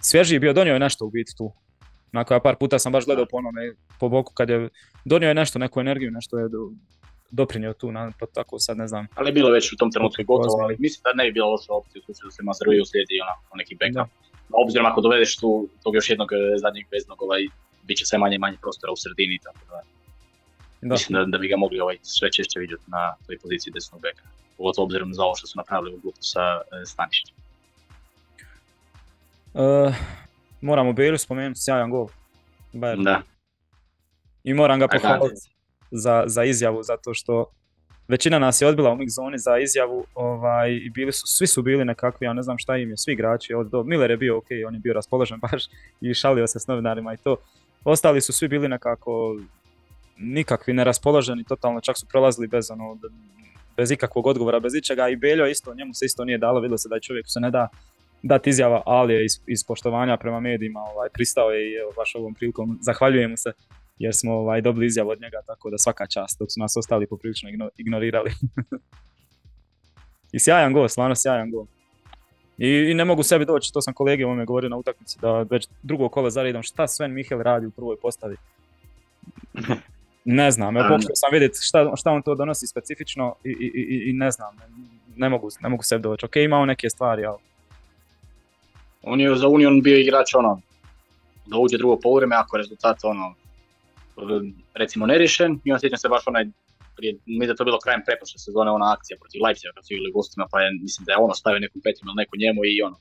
[0.00, 1.52] svježiji, bio donio je nešto u biti tu.
[2.12, 4.68] Nakon ja par puta sam baš gledao po onome, po boku kad je
[5.04, 6.70] donio je nešto, neku energiju, nešto je do,
[7.30, 9.06] doprinio tu, na, pa tako sad ne znam.
[9.14, 11.72] Ali je bilo već u tom trenutku gotovo, ali mislim da ne bi bilo loša
[11.72, 14.12] opcija u da se Mazrui uslijedi onako neki backup.
[14.64, 17.42] Obzirom ako dovedeš tu tog još jednog e, zadnjeg veznog, ovaj,
[17.82, 19.82] bit će sve manje i manje prostora u sredini, tako da
[20.82, 20.94] da.
[20.94, 24.22] Mislim da, da bi ga mogli ovaj sve češće vidjeti na toj poziciji desnog beka.
[24.56, 27.36] Pogotovo obzirom za ovo što su napravili u grupu sa e, Stanišićem.
[29.54, 29.94] Uh,
[30.60, 32.08] moramo Bejlu spomenuti, sjajan gol.
[32.72, 33.04] Bayern.
[33.04, 33.22] Da.
[34.44, 35.40] I moram ga pohvaliti
[35.90, 37.46] za, za izjavu, zato što
[38.08, 41.62] većina nas je odbila u mix zoni za izjavu ovaj, i bili su, svi su
[41.62, 44.38] bili nekakvi, ja ne znam šta im je, svi igrači, od do, Miller je bio
[44.38, 45.64] ok, on je bio raspoložen baš
[46.00, 47.36] i šalio se s novinarima i to.
[47.84, 49.36] Ostali su svi bili nekako
[50.18, 52.98] nikakvi neraspoloženi, totalno čak su prolazili bez ono,
[53.76, 56.88] bez ikakvog odgovora, bez ičega i Beljo isto, njemu se isto nije dalo, vidjelo se
[56.88, 57.68] da je čovjek se ne da
[58.22, 62.14] dati izjava, ali je iz, iz poštovanja prema medijima ovaj, pristao je i evo, baš
[62.14, 63.52] ovom prilikom zahvaljujemo se
[63.98, 67.06] jer smo ovaj, dobili izjavu od njega, tako da svaka čast, dok su nas ostali
[67.06, 68.30] poprilično ignorirali.
[70.32, 71.66] I sjajan gol, stvarno sjajan gol.
[72.58, 75.68] I, I ne mogu sebi doći, to sam kolegi ovome govorio na utakmici, da već
[75.82, 78.36] drugo kolo zaredom šta Sven Mihel radi u prvoj postavi.
[80.24, 84.10] Ne znam, evo pokušao sam vidjeti šta, šta on to donosi specifično i, i, i,
[84.10, 84.56] i ne znam,
[85.16, 86.26] ne mogu, ne mogu sebi doći.
[86.26, 87.38] Ok, imao neke stvari, ali...
[89.02, 90.60] On je za Union bio igrač ono,
[91.46, 93.34] da uđe drugo poluvreme ako rezultat ono,
[94.74, 96.44] recimo neriješen i on sjećam se baš onaj
[96.96, 100.12] prije, mi da to bilo krajem preprošle sezone ona akcija protiv Leipziga kad su igrali
[100.12, 102.98] gostima pa je, mislim da je ono stavio neku petinu ili neku njemu i ono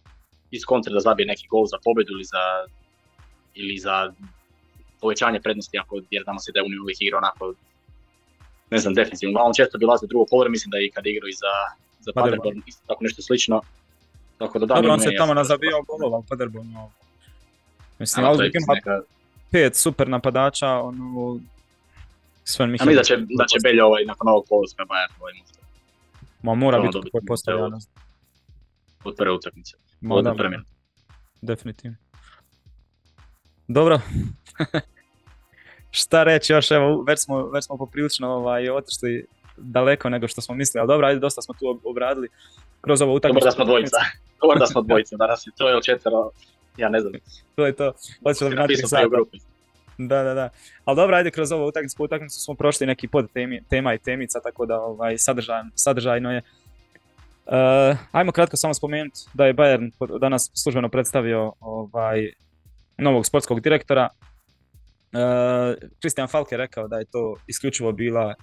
[0.52, 2.43] iz kontra da zabije neki gol za pobjedu ili za
[3.62, 3.95] ili za
[5.02, 7.54] povećanje prednosti ako jer tamo se da je Union uvijek igra onako
[8.72, 11.39] ne znam defensivno, on često bilaze drugo poluvreme, mislim da je i kad igrao i
[11.43, 11.54] za,
[12.00, 13.62] za Paderborn, isto tako nešto slično.
[14.40, 16.92] Tako da da, Dobro, on se tamo nazabio golova u Paderbornu.
[18.00, 19.02] Mislim, ali ima neka...
[19.52, 21.40] pet super napadača, ono,
[22.44, 22.90] Sven Mihael.
[22.90, 25.60] A mi da će, da će Belja ovaj, nakon ovog poluska Bayern ovaj možda.
[26.42, 27.78] Ma mora biti koji postavlja.
[29.04, 29.78] Od prve utakmice.
[30.10, 30.64] Od da, premijer.
[31.42, 31.98] Definitivno.
[33.68, 34.00] Dobro.
[35.92, 39.26] Šta reći još, evo, već smo, već smo poprilično ovaj, otišli
[39.60, 42.28] daleko nego što smo mislili, ali dobro, ajde, dosta smo tu obradili
[42.82, 43.39] kroz ovo utakmicu.
[43.39, 43.97] Dobro da smo dvojica,
[44.41, 46.30] dobro da smo dvojica, danas je to ili četvero,
[46.78, 47.14] ja ne znam.
[47.55, 47.93] To je to,
[48.24, 48.55] hoće li
[49.97, 50.49] Da, da, da.
[50.86, 53.97] Ali dobro, ajde, kroz ovu utakmicu po utakmicu smo prošli neki pod temi, tema i
[53.97, 56.41] temica, tako da ovaj, sadržaj, sadržajno je.
[57.45, 62.32] Uh, ajmo kratko samo spomenuti da je Bayern danas službeno predstavio ovaj,
[62.97, 64.10] novog sportskog direktora.
[66.01, 68.36] Kristijan uh, Falk je rekao da je to isključivo bila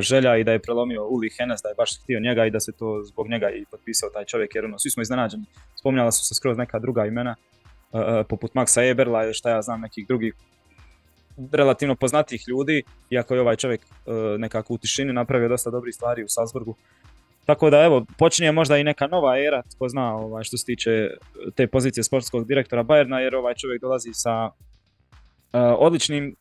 [0.00, 2.72] želja i da je prelomio Uli Hennes, da je baš htio njega i da se
[2.72, 5.44] to zbog njega i potpisao taj čovjek jer ono, svi smo iznenađeni.
[5.76, 7.36] Spominjala su se skroz neka druga imena,
[7.92, 10.34] uh, poput Maxa Eberla i šta ja znam nekih drugih
[11.52, 13.80] relativno poznatih ljudi, iako je ovaj čovjek
[14.38, 16.74] nekako u tišini napravio dosta dobrih stvari u Salzburgu.
[17.46, 21.10] Tako da evo, počinje možda i neka nova era, tko zna ovaj, što se tiče
[21.54, 24.50] te pozicije sportskog direktora Bayerna, jer ovaj čovjek dolazi sa
[25.78, 26.36] odličnim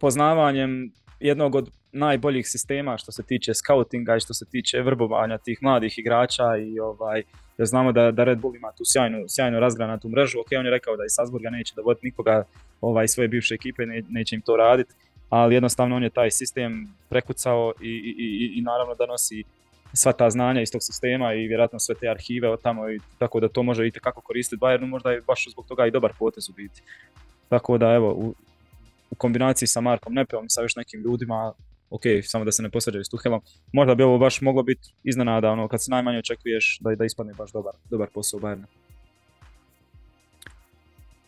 [0.00, 0.92] poznavanjem
[1.22, 5.98] jednog od najboljih sistema što se tiče scoutinga i što se tiče vrbovanja tih mladih
[5.98, 7.22] igrača i ovaj,
[7.58, 10.70] jer znamo da, da Red Bull ima tu sjajnu, sjajnu razgranatu mrežu, ok, on je
[10.70, 12.44] rekao da iz Salzburga neće dovoditi nikoga
[12.80, 14.94] ovaj, svoje bivše ekipe, ne, neće im to raditi,
[15.28, 19.44] ali jednostavno on je taj sistem prekucao i, i, i, i naravno da nosi
[19.92, 23.40] sva ta znanja iz tog sistema i vjerojatno sve te arhive od tamo i tako
[23.40, 26.48] da to može i kako koristiti Bayernu, možda je baš zbog toga i dobar potez
[26.48, 26.82] u biti.
[27.48, 28.34] Tako da evo, u,
[29.12, 31.52] u kombinaciji sa Markom Nepeom i sa još nekim ljudima,
[31.90, 33.40] ok, samo da se ne posveđaju s Tuhelom,
[33.72, 37.34] možda bi ovo baš moglo biti iznenada, ono, kad se najmanje očekuješ da, da ispadne
[37.34, 38.64] baš dobar, dobar posao Bayerna.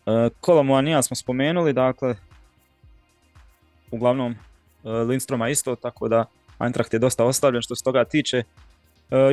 [0.07, 2.17] E, Kolomoanija smo spomenuli, dakle,
[3.91, 6.25] uglavnom e, Lindstroma isto, tako da
[6.61, 8.37] Eintracht je dosta ostavljen što se toga tiče.
[8.39, 8.45] E,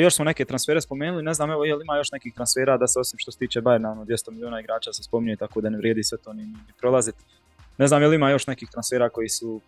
[0.01, 2.87] još smo neke transfere spomenuli, ne znam evo je li ima još nekih transfera da
[2.87, 5.77] se osim što se tiče Bayerna, ono 200 milijuna igrača se spominje tako da ne
[5.77, 7.23] vrijedi sve to ni, prolaziti.
[7.77, 9.61] Ne znam je li ima još nekih transfera koji su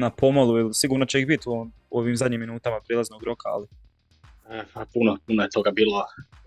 [0.00, 3.66] na pomolu ili sigurno će ih biti u ovim zadnjim minutama prilaznog roka, ali...
[4.50, 4.64] E,
[4.94, 6.04] puno, puno je toga bilo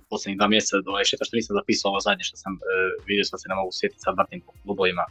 [0.10, 2.58] posljednjih dva mjeseca, do ovaj, što nisam zapisao ovo zadnje što sam e,
[3.06, 5.06] vidio što se ne mogu sjetiti sad vrtim klubovima.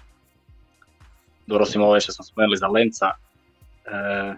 [1.46, 3.06] Dobro, osim ovo što smo spomenuli za Lenca,
[3.84, 4.34] e,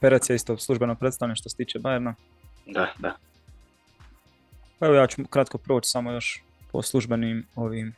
[0.00, 2.14] Perec je isto službeno predstavljen što se tiče Bayerna.
[2.66, 3.16] Da, da.
[4.78, 7.94] Pa evo ja ću kratko proći samo još po službenim ovim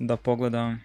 [0.00, 0.80] da pogledam.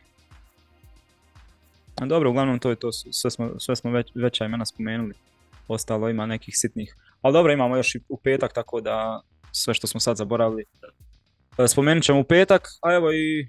[2.05, 5.13] Dobro, uglavnom to je to, sve smo, sve smo već, veća imena spomenuli,
[5.68, 6.95] ostalo ima nekih sitnih.
[7.22, 10.66] Ali dobro, imamo još i u petak, tako da sve što smo sad zaboravili
[11.57, 13.47] e, spomenut ćemo u petak, a evo i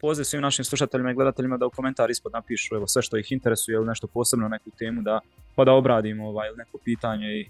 [0.00, 3.32] poziv svim našim slušateljima i gledateljima da u komentar ispod napišu evo, sve što ih
[3.32, 5.20] interesuje ili nešto posebno neku temu da,
[5.54, 7.48] pa da obradimo ovaj, neko pitanje i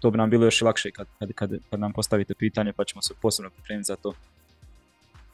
[0.00, 2.84] to bi nam bilo još i lakše kad, kad, kad, kad nam postavite pitanje pa
[2.84, 4.14] ćemo se posebno pripremiti za to.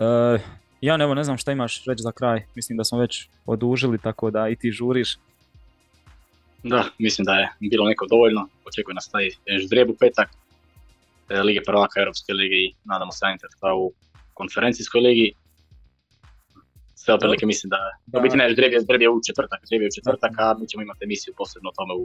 [0.00, 0.38] E,
[0.80, 4.30] ja evo ne znam šta imaš reći za kraj, mislim da smo već odužili tako
[4.30, 5.18] da i ti žuriš.
[6.62, 9.28] Da, mislim da je bilo neko dovoljno, očekujem nas taj
[9.64, 10.28] ždrijeb u petak,
[11.28, 13.24] e, Lige prvaka Europske lige i nadamo se
[13.76, 13.92] u
[14.34, 15.34] konferencijskoj ligi
[17.08, 18.20] sve otprilike mislim da, da.
[18.20, 21.34] biti ne, Ždreb je u četvrtak, Ždreb je u četvrtak, a mi ćemo imati emisiju
[21.36, 22.02] posebno o tome u,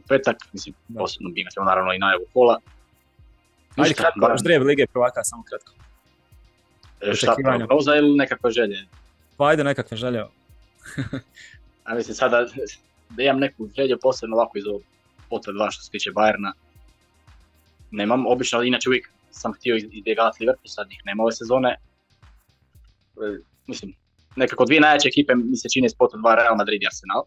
[0.00, 0.98] u petak, mislim da.
[1.00, 2.56] posebno bi imati naravno i najavu kola.
[3.76, 5.72] Ajde kratko, Ždreb Lige prvaka, samo kratko.
[7.14, 8.86] Šta, prognoza ili nekakve želje?
[9.36, 10.24] Pa ajde nekakve želje.
[11.84, 12.46] a mislim sada
[13.10, 14.82] da imam neku želju posebno ovako iz ovog
[15.30, 16.52] pota dva što se tiče Bayerna.
[17.90, 21.70] Nemam, obično, inače uvijek sam htio izbjegavati Liverpool, sad njih nema ove sezone.
[21.70, 23.94] E, mislim,
[24.36, 27.22] nekako dvije najjače ekipe mi se čine spot dva Real Madrid i Arsenal.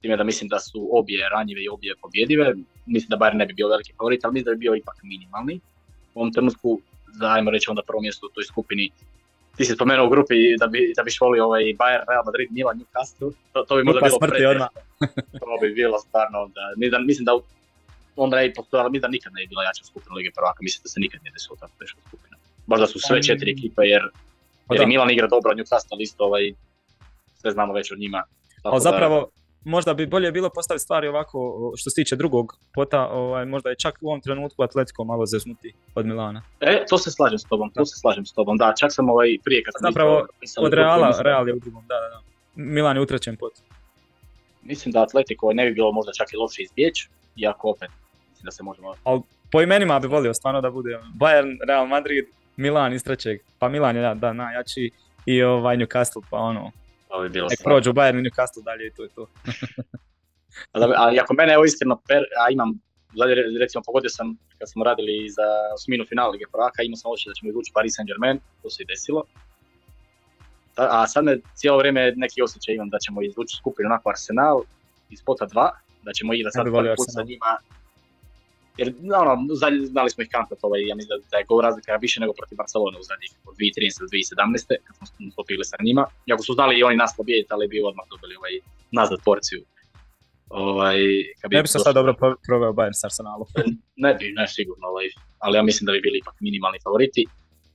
[0.00, 2.54] time da mislim da su obje ranjive i obje pobjedive.
[2.86, 5.60] Mislim da Bayern ne bi bio veliki favorit, ali mislim da bi bio ipak minimalni.
[6.14, 6.80] U ovom trenutku,
[7.20, 8.90] ajmo reći onda prvo mjesto u toj skupini,
[9.56, 12.76] ti si spomenuo u grupi da bi, da biš volio ovaj Bayern, Real Madrid, Milan,
[12.80, 14.68] Newcastle, to, to bi možda bilo smrti odmah.
[15.40, 17.32] to bi bilo stvarno, da, mislim da
[18.16, 20.82] onda ne bi postojala, mislim da nikad ne bi bila jača skupina Lige prvaka, mislim
[20.82, 22.36] da se nikad nije desilo tako teška skupina.
[22.66, 24.02] Baš da su sve četiri ekipe, jer,
[24.66, 26.52] pa jer Milan igra dobro, Newcastle isto, ovaj,
[27.40, 28.22] sve znamo već od njima.
[28.62, 29.30] Ali zapravo,
[29.64, 33.76] možda bi bolje bilo postaviti stvari ovako što se tiče drugog pota, ovaj, možda je
[33.76, 36.42] čak u ovom trenutku Atletico malo zeznuti od Milana.
[36.60, 39.36] E, to se slažem s tobom, to se slažem s tobom, da, čak sam ovaj
[39.44, 40.26] prije kad sam Zapravo,
[40.58, 42.20] od Reala, Real je u drugom, da, da, da.
[42.54, 43.60] Milan je u trećem potu.
[44.62, 47.90] Mislim da Atletico ne bi bilo možda čak i loše izbjeći, iako opet
[48.30, 48.94] mislim da se možemo...
[49.04, 49.20] Ali
[49.52, 52.24] po imenima bi volio stvarno da bude Bayern, Real Madrid,
[52.56, 54.90] Milan iz trećeg, pa Milan je da, najjači
[55.26, 56.70] i ovaj Newcastle, pa ono,
[57.08, 59.26] to bi bilo Nek prođu Bayern i Newcastle dalje i to je to.
[61.04, 62.70] ali ako mene evo iskreno, per, a imam,
[63.60, 67.34] recimo pogodio sam kad smo radili za osminu finala Lige prvaka, imao sam osjećaj da
[67.34, 69.24] ćemo izvući Paris Saint-Germain, to se i desilo.
[70.76, 74.62] A sad me cijelo vrijeme neki osjećaj imam da ćemo izvući skupinu onako Arsenal
[75.10, 75.70] iz pota 2,
[76.02, 77.50] da ćemo igrati sad prvi put sa njima
[78.78, 78.88] jer
[79.22, 79.32] ono,
[79.92, 82.98] znali smo ih kantat, ovaj, ja mislim da je gol razlika više nego protiv Barcelona
[82.98, 84.74] u zadnjih od 2013-2017.
[84.86, 86.02] kad smo stopili sa njima.
[86.26, 88.54] Iako su znali i oni nas pobijediti, ali bi odmah dobili ovaj,
[88.98, 89.60] nazad porciju.
[90.48, 90.98] Ovaj,
[91.40, 92.14] kad bi ne bi se sad dobro
[92.46, 93.48] proveo Bayern s Arsenalom.
[94.04, 95.06] ne bi, ne sigurno, ovaj,
[95.44, 97.22] ali ja mislim da bi bili ipak minimalni favoriti.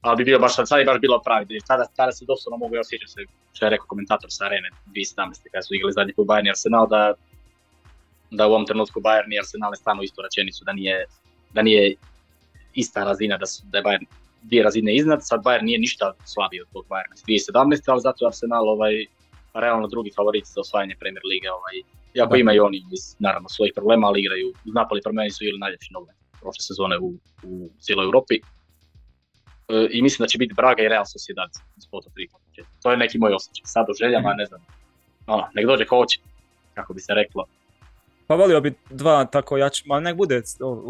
[0.02, 2.76] Ali bi bio baš, sad je baš bilo pravi, jer tada, tada se doslovno mogu,
[2.76, 3.20] ja sjećam se
[3.54, 5.52] što je rekao komentator sa Arene 2017.
[5.52, 7.14] kada su igrali zadnji put Bayern i Arsenal, da
[8.34, 11.06] da u ovom trenutku Bayern i Arsenal ne stanu istu rečenicu, da nije,
[11.54, 11.96] da nije
[12.74, 14.06] ista razina, da, su, da je Bayern
[14.42, 17.92] dvije razine iznad, sad Bayern nije ništa slabiji od tog Bayerna 2017.
[17.92, 19.06] ali zato je Arsenal ovaj,
[19.54, 21.52] realno drugi favorit za osvajanje Premier Lige.
[21.52, 21.76] Ovaj,
[22.14, 22.84] iako imaju oni
[23.20, 27.10] naravno svojih problema, ali igraju, Napoli promeni su ili najljepši nogomet prošle sezone u,
[27.44, 28.36] u cijeloj Europi.
[28.36, 32.10] E, I mislim da će biti Braga i Real Sociedad iz pota
[32.82, 33.64] To je neki moj osjećaj.
[33.66, 34.62] Sad u željama, ne znam,
[35.28, 36.20] ono, nek dođe ko hoće,
[36.74, 37.46] kako bi se reklo.
[38.28, 40.42] Pa volio bi dva tako jači, ma nek bude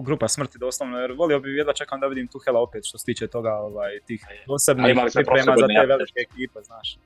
[0.03, 3.27] grupa smrti doslovno, jer volio bi jedva čekam da vidim Tuhela opet što se tiče
[3.27, 6.97] toga, ovaj, tih posebnih priprema za te velike ekipe, znaš.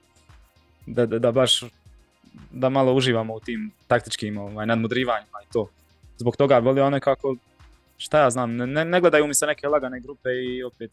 [0.85, 1.63] Da, da, da, baš,
[2.51, 5.69] da malo uživamo u tim taktičkim ovaj, nadmudrivanjima i to.
[6.17, 7.35] Zbog toga volio nekako,
[7.97, 10.91] šta ja znam, ne, ne gledaju mi se neke lagane grupe i opet,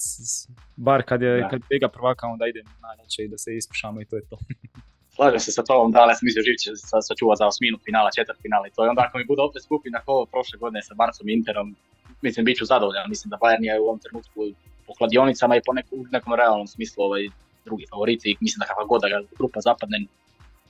[0.76, 4.16] bar kad je, kad je prvaka, onda idem najneće i da se ispušamo i to
[4.16, 4.38] je to.
[5.14, 6.62] slažem se sa tobom, da li sam mislio Živć
[7.08, 9.98] sačuva za osminu finala, četvrt finala i to je onda ako mi bude opet skupina
[10.06, 11.76] kao prošle godine sa Barcom i Interom,
[12.22, 14.40] mislim bit ću zadovoljan, mislim da Bayern je u ovom trenutku
[14.86, 17.24] po kladionicama i po nekom, nekom realnom smislu ovaj
[17.64, 19.98] drugi favoriti i mislim da kakva god da ga grupa zapadne,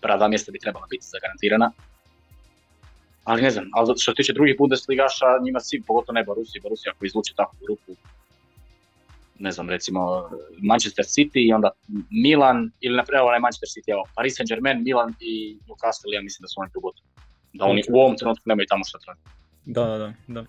[0.01, 1.71] prva dva mjesta bi trebala biti zagarantirana.
[3.25, 6.93] Ali ne znam, ali što se tiče drugih Bundesligaša, njima svi, pogotovo ne Borussia, Borussia
[6.93, 7.93] ako izluči takvu grupu,
[9.39, 10.31] ne znam, recimo
[10.63, 11.71] Manchester City i onda
[12.11, 16.49] Milan, ili naprijed onaj Manchester City, evo, Paris Saint-Germain, Milan i Newcastle, ja mislim da
[16.49, 17.09] su oni tu gotovi.
[17.53, 19.21] Da oni u ovom trenutku nemaju tamo što traži.
[19.65, 20.47] Da, da, da, da.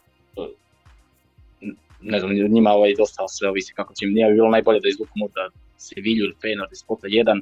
[2.01, 4.89] Ne znam, njima ovaj dosta sve ovisi kako će im, nije bi bilo najbolje da
[4.89, 7.41] izvuku možda Sevilju ili Feyenoord iz spota 1.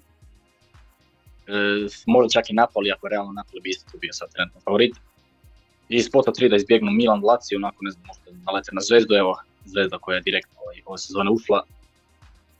[1.47, 4.95] E, možda čak i Napoli, ako realno Napoli bi isto bio sad trenutno favorit.
[5.89, 9.13] I iz spota 3 da izbjegnu Milan, Lazio, onako ne znam, možda nalete na zvezdu,
[9.15, 11.63] evo, zvezda koja je direktno ovaj, ove sezone ušla.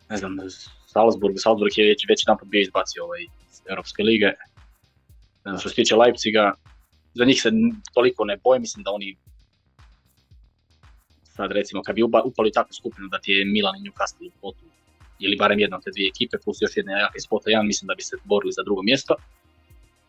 [0.09, 0.37] Ne znam,
[0.85, 4.25] Salzburg, Salzburg je već, već jedan bio izbacio ovaj, iz Europske lige.
[5.45, 6.53] Ne znam, što se tiče Leipziga,
[7.13, 7.51] za njih se
[7.93, 9.17] toliko ne bojim, mislim da oni
[11.35, 14.31] sad recimo kad bi upali u takvu skupinu da ti je Milan i Newcastle u
[14.41, 14.65] potu
[15.19, 17.87] ili barem jedna od te dvije ekipe plus još jedna jaka iz pota jedan, mislim
[17.87, 19.15] da bi se borili za drugo mjesto.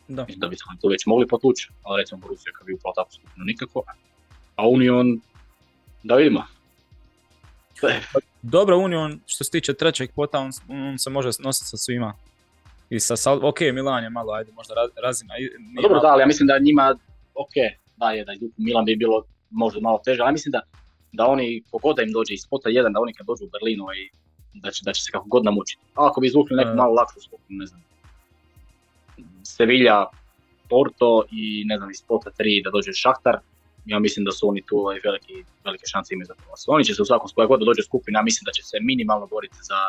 [0.09, 0.25] Da.
[0.25, 3.13] Mislim da bi se to već mogli potući, ali recimo Borussia kad bi upala takvu
[3.13, 3.83] skupinu nikako.
[4.57, 5.21] A Union,
[6.03, 6.47] da vidimo,
[8.43, 12.15] dobro, Union što se tiče trećeg pota, on, on se može nositi sa svima.
[12.91, 13.47] I sa Sal...
[13.47, 15.35] ok, Milan je malo, ajde, možda razina.
[15.83, 16.97] Dobro, da, ali ja mislim da njima,
[17.35, 17.55] ok,
[17.97, 20.61] da je, da Milan bi bilo možda malo teže, ali mislim da,
[21.13, 23.85] da oni, kogod da im dođe iz pota jedan, da oni kad dođu u Berlinu
[23.97, 24.11] i
[24.55, 25.83] da će, da će se kako god namučiti.
[25.95, 27.83] A ako bi izvukli neku malo lakšu skupinu, ne znam,
[29.43, 30.11] Sevilla,
[30.69, 33.39] Porto i ne znam, iz pota tri da dođe Šahtar,
[33.87, 36.65] ja mislim da su oni tu ovaj, veliki, velike šanse imaju za prolaz.
[36.67, 39.27] Oni će se u svakom koja god da dođe skupina, mislim da će se minimalno
[39.27, 39.81] boriti za,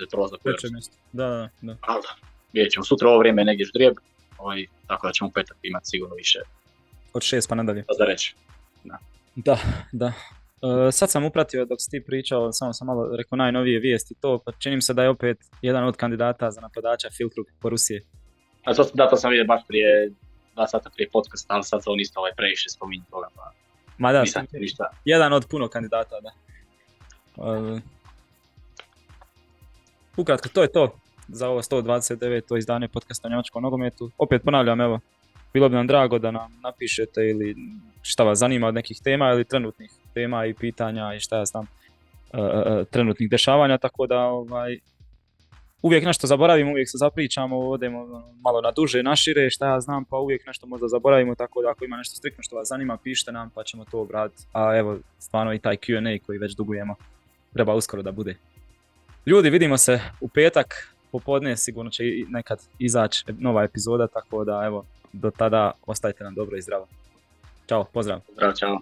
[0.00, 0.96] za prolazak u mjesto.
[1.12, 1.76] Da, da, da.
[1.80, 3.94] Ali da, vidjet ćemo sutra ovo vrijeme negdje ždrijeb,
[4.38, 6.38] ovaj, tako da ćemo petak imati sigurno više.
[7.12, 7.84] Od šest pa nadalje.
[7.88, 8.34] Pa za reći.
[8.84, 8.98] Da,
[9.34, 9.58] da.
[9.92, 10.12] da.
[10.62, 14.38] Uh, sad sam upratio dok si ti pričao, samo sam malo rekao najnovije vijesti to,
[14.44, 18.02] pa činim se da je opet jedan od kandidata za napadača Filtruk po Rusije.
[18.64, 20.10] A to, da, to sam vidio baš prije
[20.54, 23.52] dva sata prije podcast, ali sad on isto ovaj previše spominje toga, pa
[23.98, 24.90] Ma da, nisam ništa.
[25.04, 26.32] jedan od puno kandidata, da.
[27.36, 27.80] Uh,
[30.16, 30.94] ukratko, to je to
[31.28, 32.58] za ovo 129.
[32.58, 34.10] izdanje podcasta o njemačkom nogometu.
[34.18, 35.00] Opet ponavljam, evo,
[35.52, 37.56] bilo bi nam drago da nam napišete ili
[38.02, 41.66] šta vas zanima od nekih tema ili trenutnih tema i pitanja i šta ja znam,
[42.32, 44.78] uh, uh, trenutnih dešavanja, tako da ovaj,
[45.82, 50.04] uvijek nešto zaboravimo, uvijek se zapričamo, odemo malo na duže, na šire, šta ja znam,
[50.04, 53.32] pa uvijek nešto možda zaboravimo, tako da ako ima nešto striktno što vas zanima, pišite
[53.32, 54.42] nam pa ćemo to obraditi.
[54.52, 56.94] A evo, stvarno i taj Q&A koji već dugujemo,
[57.52, 58.36] treba uskoro da bude.
[59.26, 64.84] Ljudi, vidimo se u petak, popodne sigurno će nekad izaći nova epizoda, tako da evo,
[65.12, 66.86] do tada ostajte nam dobro i zdravo.
[67.68, 68.20] Ćao, pozdrav.
[68.32, 68.80] Zdravo, čao.